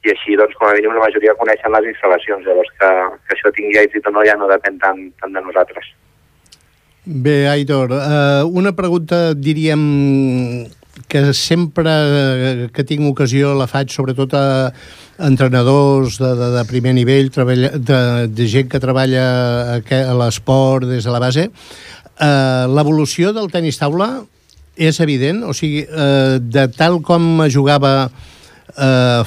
i 0.00 0.12
així, 0.14 0.36
doncs, 0.38 0.56
com 0.56 0.70
a 0.70 0.74
mínim, 0.76 0.94
la 0.96 1.04
majoria 1.04 1.36
coneixen 1.36 1.74
les 1.74 1.90
instal·lacions. 1.92 2.46
Llavors, 2.48 2.70
que, 2.80 2.90
que 3.26 3.36
això 3.36 3.52
tingui 3.56 3.80
èxit 3.82 4.06
o 4.08 4.14
no 4.14 4.24
ja 4.24 4.36
no 4.40 4.48
depèn 4.48 4.78
tant, 4.80 5.02
tant 5.20 5.34
de 5.36 5.42
nosaltres. 5.44 5.90
Bé, 7.04 7.48
Aitor, 7.48 7.92
eh, 7.96 8.42
una 8.44 8.72
pregunta, 8.76 9.34
diríem, 9.34 9.84
que 11.08 11.32
sempre 11.34 11.92
que 12.74 12.84
tinc 12.84 13.06
ocasió 13.08 13.52
la 13.56 13.68
faig, 13.70 13.92
sobretot 13.92 14.34
a 14.36 14.44
entrenadors 15.26 16.18
de, 16.20 16.32
de, 16.36 16.50
de 16.56 16.64
primer 16.68 16.94
nivell, 16.96 17.30
treballa, 17.32 17.72
de, 17.76 18.00
de 18.28 18.48
gent 18.48 18.68
que 18.72 18.80
treballa 18.82 19.24
a, 19.76 20.02
l'esport 20.20 20.88
des 20.88 21.04
de 21.04 21.12
la 21.12 21.22
base. 21.22 21.48
Eh, 21.50 22.66
L'evolució 22.72 23.34
del 23.36 23.52
tenis 23.52 23.80
taula 23.80 24.12
és 24.80 25.00
evident? 25.04 25.44
O 25.48 25.56
sigui, 25.56 25.84
eh, 25.84 26.36
de 26.40 26.68
tal 26.76 27.00
com 27.04 27.44
jugava 27.52 27.94
eh, 28.08 28.28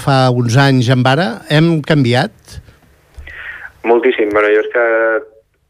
fa 0.04 0.18
uns 0.32 0.58
anys 0.60 0.90
amb 0.94 1.08
ara, 1.08 1.28
hem 1.50 1.82
canviat? 1.86 2.34
Moltíssim. 3.84 4.30
Bueno, 4.32 4.52
jo 4.54 4.62
és 4.64 4.70
que, 4.72 4.86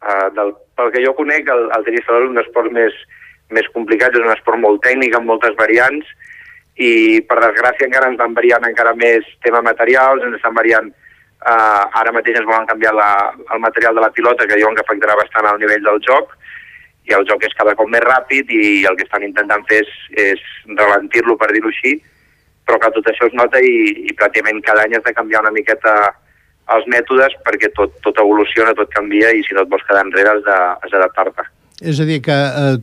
eh, 0.06 0.28
del, 0.38 0.54
pel 0.78 0.92
que 0.94 1.04
jo 1.06 1.16
conec, 1.18 1.50
el, 1.50 1.70
el 1.78 1.86
tenis 1.88 2.06
és 2.06 2.28
un 2.30 2.42
esport 2.42 2.72
més, 2.72 2.94
més 3.50 3.70
complicat, 3.74 4.14
és 4.14 4.26
un 4.26 4.34
esport 4.34 4.62
molt 4.62 4.84
tècnic, 4.86 5.16
amb 5.18 5.32
moltes 5.32 5.56
variants, 5.58 6.06
i 6.78 7.22
per 7.30 7.40
desgràcia 7.42 7.88
encara 7.88 8.10
ens 8.10 8.20
van 8.22 8.34
variant 8.34 8.66
encara 8.66 8.94
més 8.98 9.26
tema 9.46 9.62
materials, 9.66 10.24
ens 10.26 10.38
estan 10.40 10.56
variant 10.58 10.90
eh, 10.90 12.00
ara 12.02 12.14
mateix 12.16 12.40
ens 12.40 12.50
volen 12.50 12.66
canviar 12.70 12.94
la, 12.98 13.10
el 13.54 13.62
material 13.62 13.96
de 13.96 14.02
la 14.02 14.12
pilota 14.12 14.48
que 14.48 14.58
diuen 14.58 14.76
que 14.76 14.86
afectarà 14.86 15.18
bastant 15.20 15.50
al 15.50 15.60
nivell 15.62 15.84
del 15.86 16.02
joc 16.08 16.34
i 17.10 17.14
el 17.14 17.28
joc 17.30 17.44
és 17.46 17.54
cada 17.60 17.76
cop 17.76 17.90
més 17.92 18.02
ràpid 18.06 18.50
i 18.56 18.64
el 18.90 18.98
que 18.98 19.06
estan 19.06 19.26
intentant 19.28 19.66
fer 19.70 19.84
és, 19.84 19.94
és 20.32 20.44
ralentir-lo 20.80 21.38
per 21.38 21.52
dir-ho 21.54 21.70
així 21.70 21.98
però 22.68 22.80
que 22.80 22.92
tot 22.96 23.10
això 23.12 23.28
es 23.30 23.36
nota 23.38 23.62
i, 23.62 23.76
i 24.08 24.16
pràcticament 24.20 24.62
cada 24.66 24.86
any 24.86 24.96
has 24.98 25.06
de 25.06 25.16
canviar 25.16 25.44
una 25.44 25.54
miqueta 25.56 25.94
els 26.74 26.88
mètodes 26.88 27.36
perquè 27.44 27.70
tot, 27.76 27.96
tot 28.06 28.20
evoluciona, 28.24 28.76
tot 28.78 28.92
canvia 28.94 29.34
i 29.36 29.44
si 29.44 29.56
no 29.56 29.66
et 29.66 29.72
vols 29.72 29.84
quedar 29.88 30.06
enrere 30.06 30.38
has 30.38 30.92
d'adaptar-te. 30.92 31.48
És 31.84 32.00
a 32.00 32.08
dir, 32.08 32.22
que 32.24 32.34
eh, 32.34 32.78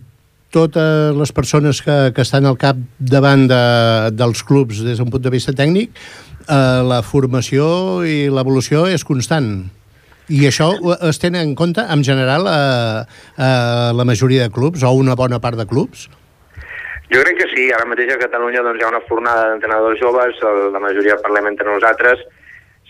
totes 0.52 1.16
les 1.16 1.32
persones 1.32 1.80
que, 1.82 1.96
que 2.14 2.26
estan 2.26 2.46
al 2.46 2.58
cap 2.60 2.78
davant 2.98 3.46
de, 3.48 3.62
dels 4.12 4.44
clubs 4.44 4.82
des 4.84 5.00
d'un 5.00 5.10
punt 5.12 5.24
de 5.24 5.32
vista 5.32 5.54
tècnic, 5.56 5.96
eh, 6.44 6.80
la 6.84 7.00
formació 7.06 8.02
i 8.04 8.26
l'evolució 8.28 8.86
és 8.90 9.06
constant. 9.06 9.70
I 10.30 10.44
això 10.46 10.70
es 11.08 11.18
té 11.18 11.32
en 11.34 11.56
compte, 11.58 11.82
en 11.82 12.04
general, 12.06 12.46
a, 12.46 12.60
a 13.34 13.50
la 13.96 14.06
majoria 14.06 14.44
de 14.46 14.54
clubs, 14.54 14.84
o 14.84 14.92
una 14.94 15.16
bona 15.18 15.40
part 15.42 15.58
de 15.58 15.66
clubs? 15.66 16.06
Jo 17.10 17.22
crec 17.24 17.40
que 17.40 17.48
sí, 17.50 17.70
ara 17.74 17.88
mateix 17.90 18.12
a 18.14 18.20
Catalunya 18.20 18.62
doncs, 18.62 18.78
hi 18.78 18.84
ha 18.86 18.92
una 18.92 19.06
fornada 19.08 19.48
d'entrenadors 19.48 19.98
joves, 19.98 20.36
la 20.74 20.82
majoria 20.82 21.18
parlem 21.24 21.48
entre 21.50 21.66
nosaltres, 21.66 22.22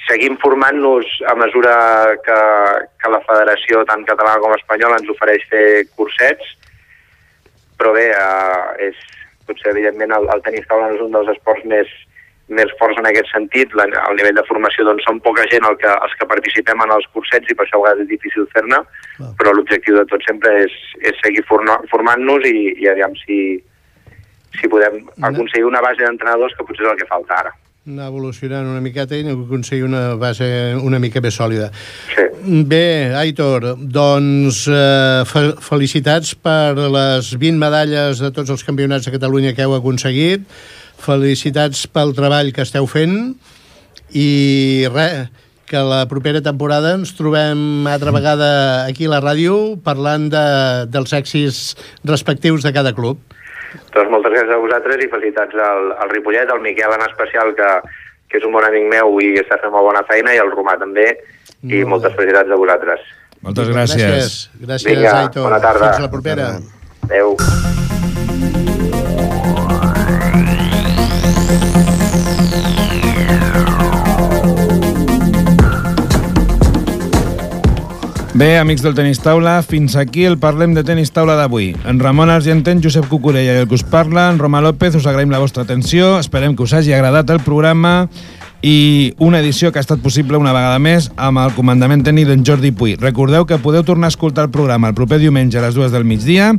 seguim 0.08 0.36
formant-nos 0.42 1.08
a 1.30 1.34
mesura 1.40 1.72
que, 2.26 2.40
que 3.00 3.12
la 3.12 3.22
federació, 3.24 3.80
tant 3.88 4.04
catalana 4.08 4.42
com 4.42 4.52
espanyola, 4.56 4.98
ens 5.00 5.08
ofereix 5.14 5.46
fer 5.48 5.64
cursets, 5.96 6.52
però 7.80 7.94
bé, 7.96 8.10
eh, 8.12 8.90
és, 8.90 9.00
potser 9.48 9.72
evidentment 9.72 10.12
el, 10.12 10.28
el 10.34 10.44
tenis 10.44 10.68
taula 10.68 10.92
és 10.94 11.00
un 11.00 11.16
dels 11.16 11.32
esports 11.32 11.64
més, 11.72 11.88
més 12.52 12.70
forts 12.78 12.98
en 13.00 13.08
aquest 13.08 13.32
sentit, 13.32 13.72
la, 13.78 13.86
el 13.88 14.20
nivell 14.20 14.36
de 14.36 14.44
formació 14.48 14.84
doncs 14.84 15.06
són 15.06 15.22
poca 15.24 15.46
gent 15.52 15.64
el 15.64 15.78
que, 15.80 15.90
els 15.90 16.14
que 16.20 16.28
participem 16.28 16.84
en 16.84 16.92
els 16.96 17.08
cursets 17.14 17.48
i 17.48 17.56
per 17.56 17.64
això 17.64 17.80
a 17.80 17.84
vegades 17.86 18.04
és 18.04 18.12
difícil 18.12 18.48
fer-ne, 18.52 18.82
però 19.40 19.56
l'objectiu 19.56 19.96
de 19.96 20.06
tot 20.12 20.28
sempre 20.28 20.54
és, 20.66 20.76
és 21.08 21.18
seguir 21.24 21.46
formant-nos 21.48 22.48
i, 22.50 22.56
i 22.82 22.90
aviam 22.92 23.16
si, 23.24 23.40
si 24.58 24.68
podem 24.68 25.02
aconseguir 25.22 25.66
una 25.68 25.82
base 25.84 26.02
d'entrenadors 26.04 26.56
que 26.56 26.66
potser 26.66 26.86
és 26.86 26.92
el 26.92 26.98
que 27.00 27.08
falta 27.10 27.38
ara. 27.38 27.52
Anar 27.88 28.10
evolucionant 28.10 28.68
una 28.68 28.82
miqueta 28.84 29.16
i 29.16 29.24
aconseguir 29.24 29.86
una 29.86 30.14
base 30.20 30.46
una 30.76 30.98
mica 31.00 31.22
més 31.24 31.38
sòlida. 31.38 31.70
Sí. 32.12 32.26
Bé, 32.68 33.14
Aitor, 33.16 33.70
doncs 33.80 34.66
eh, 34.68 35.22
fe 35.28 35.46
felicitats 35.64 36.34
per 36.36 36.76
les 36.76 37.32
20 37.40 37.60
medalles 37.60 38.20
de 38.20 38.30
tots 38.36 38.52
els 38.52 38.64
campionats 38.66 39.08
de 39.08 39.14
Catalunya 39.16 39.54
que 39.56 39.64
heu 39.64 39.76
aconseguit, 39.78 40.44
felicitats 41.00 41.86
pel 41.88 42.12
treball 42.16 42.52
que 42.52 42.66
esteu 42.66 42.88
fent 42.90 43.16
i 44.12 44.86
res, 44.92 45.30
que 45.70 45.78
la 45.86 46.02
propera 46.10 46.42
temporada 46.42 46.96
ens 46.98 47.12
trobem 47.14 47.86
altra 47.86 48.10
vegada 48.10 48.50
aquí 48.90 49.06
a 49.06 49.12
la 49.12 49.20
ràdio 49.22 49.76
parlant 49.86 50.26
de, 50.32 50.46
dels 50.90 51.14
èxits 51.14 51.60
respectius 52.02 52.66
de 52.66 52.72
cada 52.74 52.90
club. 52.96 53.20
Doncs 53.94 54.10
moltes 54.12 54.34
gràcies 54.34 54.54
a 54.54 54.60
vosaltres 54.62 55.04
i 55.04 55.10
felicitats 55.12 55.60
al, 55.66 55.92
al 56.02 56.12
Ripollet, 56.12 56.50
al 56.50 56.62
Miquel 56.64 56.94
en 56.96 57.06
especial, 57.06 57.54
que, 57.58 57.70
que 58.30 58.40
és 58.40 58.46
un 58.46 58.54
bon 58.56 58.66
amic 58.66 58.88
meu 58.92 59.20
i 59.24 59.32
està 59.42 59.60
fent 59.62 59.74
molt 59.74 59.90
bona 59.90 60.04
feina, 60.10 60.34
i 60.34 60.42
al 60.42 60.52
Romà 60.54 60.76
també, 60.80 61.08
i 61.62 61.82
molt 61.82 61.94
moltes 61.96 62.16
felicitats 62.18 62.50
a 62.50 62.60
vosaltres. 62.60 63.06
Moltes 63.40 63.72
gràcies. 63.72 64.02
Gràcies, 64.02 64.40
gràcies 64.66 64.90
Vinga, 64.90 65.14
Aitor. 65.24 65.48
bona 65.48 65.62
tarda. 65.64 65.94
Fins 65.94 66.08
la 66.08 66.12
propera. 66.12 66.50
Adéu. 67.08 68.69
Bé, 78.40 78.56
amics 78.56 78.80
del 78.80 78.94
Tenis 78.96 79.18
Taula, 79.20 79.58
fins 79.60 79.98
aquí 80.00 80.22
el 80.24 80.38
Parlem 80.40 80.72
de 80.72 80.80
Tenis 80.80 81.10
Taula 81.12 81.34
d'avui. 81.36 81.74
En 81.84 81.98
Ramon 82.00 82.30
Argenten, 82.32 82.78
Josep 82.80 83.04
Cucurella 83.10 83.52
i 83.52 83.60
el 83.60 83.68
que 83.68 83.76
us 83.76 83.84
parla, 83.84 84.30
en 84.32 84.38
Roma 84.40 84.62
López, 84.64 84.96
us 84.96 85.04
agraïm 85.04 85.28
la 85.28 85.42
vostra 85.42 85.66
atenció, 85.66 86.14
esperem 86.16 86.54
que 86.56 86.64
us 86.64 86.72
hagi 86.72 86.94
agradat 86.96 87.28
el 87.28 87.42
programa 87.44 88.08
i 88.64 89.12
una 89.20 89.42
edició 89.44 89.72
que 89.72 89.78
ha 89.80 89.84
estat 89.84 90.00
possible 90.00 90.40
una 90.40 90.54
vegada 90.56 90.78
més 90.80 91.10
amb 91.20 91.40
el 91.42 91.52
comandament 91.52 92.00
tècnic 92.04 92.30
d'en 92.30 92.46
Jordi 92.48 92.72
Puy. 92.72 92.96
Recordeu 93.00 93.44
que 93.44 93.60
podeu 93.60 93.84
tornar 93.84 94.08
a 94.08 94.14
escoltar 94.14 94.48
el 94.48 94.54
programa 94.56 94.88
el 94.88 94.96
proper 94.96 95.20
diumenge 95.20 95.60
a 95.60 95.66
les 95.66 95.76
dues 95.76 95.92
del 95.92 96.08
migdia 96.08 96.54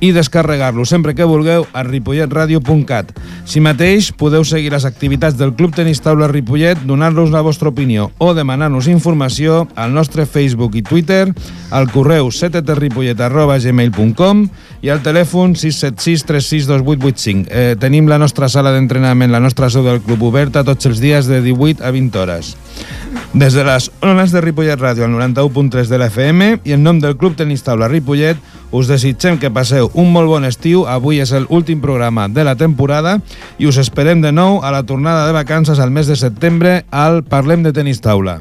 i 0.00 0.12
descarregar-lo 0.16 0.88
sempre 0.88 1.12
que 1.12 1.28
vulgueu 1.28 1.68
a 1.72 1.84
ripolletradio.cat. 1.84 3.12
Si 3.46 3.60
mateix 3.62 4.08
podeu 4.10 4.42
seguir 4.42 4.72
les 4.74 4.82
activitats 4.88 5.36
del 5.38 5.52
Club 5.54 5.70
Tenis 5.76 6.00
Taula 6.02 6.26
Ripollet, 6.26 6.80
donar-nos 6.82 7.30
la 7.30 7.44
vostra 7.46 7.70
opinió 7.70 8.10
o 8.18 8.34
demanar-nos 8.34 8.88
informació 8.90 9.70
al 9.78 9.94
nostre 9.94 10.26
Facebook 10.26 10.74
i 10.74 10.82
Twitter, 10.82 11.30
al 11.70 11.86
correu 11.94 12.34
seteterripollet.gmail.com 12.34 14.50
i 14.82 14.90
al 14.90 14.98
telèfon 15.06 15.54
676 15.54 16.26
362885. 16.26 17.46
Eh, 17.46 17.78
tenim 17.78 18.10
la 18.10 18.18
nostra 18.18 18.50
sala 18.50 18.74
d'entrenament, 18.74 19.30
la 19.30 19.38
nostra 19.40 19.70
seu 19.70 19.86
del 19.86 20.02
club 20.02 20.26
oberta 20.26 20.66
tots 20.66 20.82
els 20.90 20.98
dies 20.98 21.30
de 21.30 21.38
18 21.44 21.86
a 21.86 21.94
20 21.94 22.18
hores. 22.18 22.58
Des 23.36 23.52
de 23.54 23.60
les 23.62 23.92
ones 24.02 24.32
de 24.34 24.40
Ripollet 24.42 24.80
Ràdio 24.80 25.04
al 25.06 25.12
91.3 25.14 25.86
de 25.86 25.98
la 26.02 26.10
FM 26.10 26.58
i 26.64 26.72
en 26.74 26.82
nom 26.82 26.98
del 26.98 27.14
Club 27.20 27.36
Tenis 27.38 27.62
Taula 27.62 27.86
Ripollet 27.92 28.36
us 28.70 28.88
desitgem 28.88 29.38
que 29.38 29.50
passeu 29.50 29.90
un 29.94 30.12
molt 30.12 30.30
bon 30.30 30.44
estiu. 30.48 30.86
Avui 30.88 31.20
és 31.22 31.32
l'últim 31.32 31.80
programa 31.80 32.28
de 32.28 32.44
la 32.44 32.56
temporada 32.56 33.18
i 33.58 33.66
us 33.66 33.78
esperem 33.82 34.22
de 34.24 34.32
nou 34.32 34.62
a 34.64 34.72
la 34.74 34.84
tornada 34.86 35.26
de 35.26 35.36
vacances 35.36 35.80
al 35.80 35.90
mes 35.90 36.06
de 36.06 36.16
setembre 36.16 36.84
al 36.90 37.22
Parlem 37.24 37.62
de 37.66 37.72
Tenis 37.72 38.00
Taula. 38.00 38.40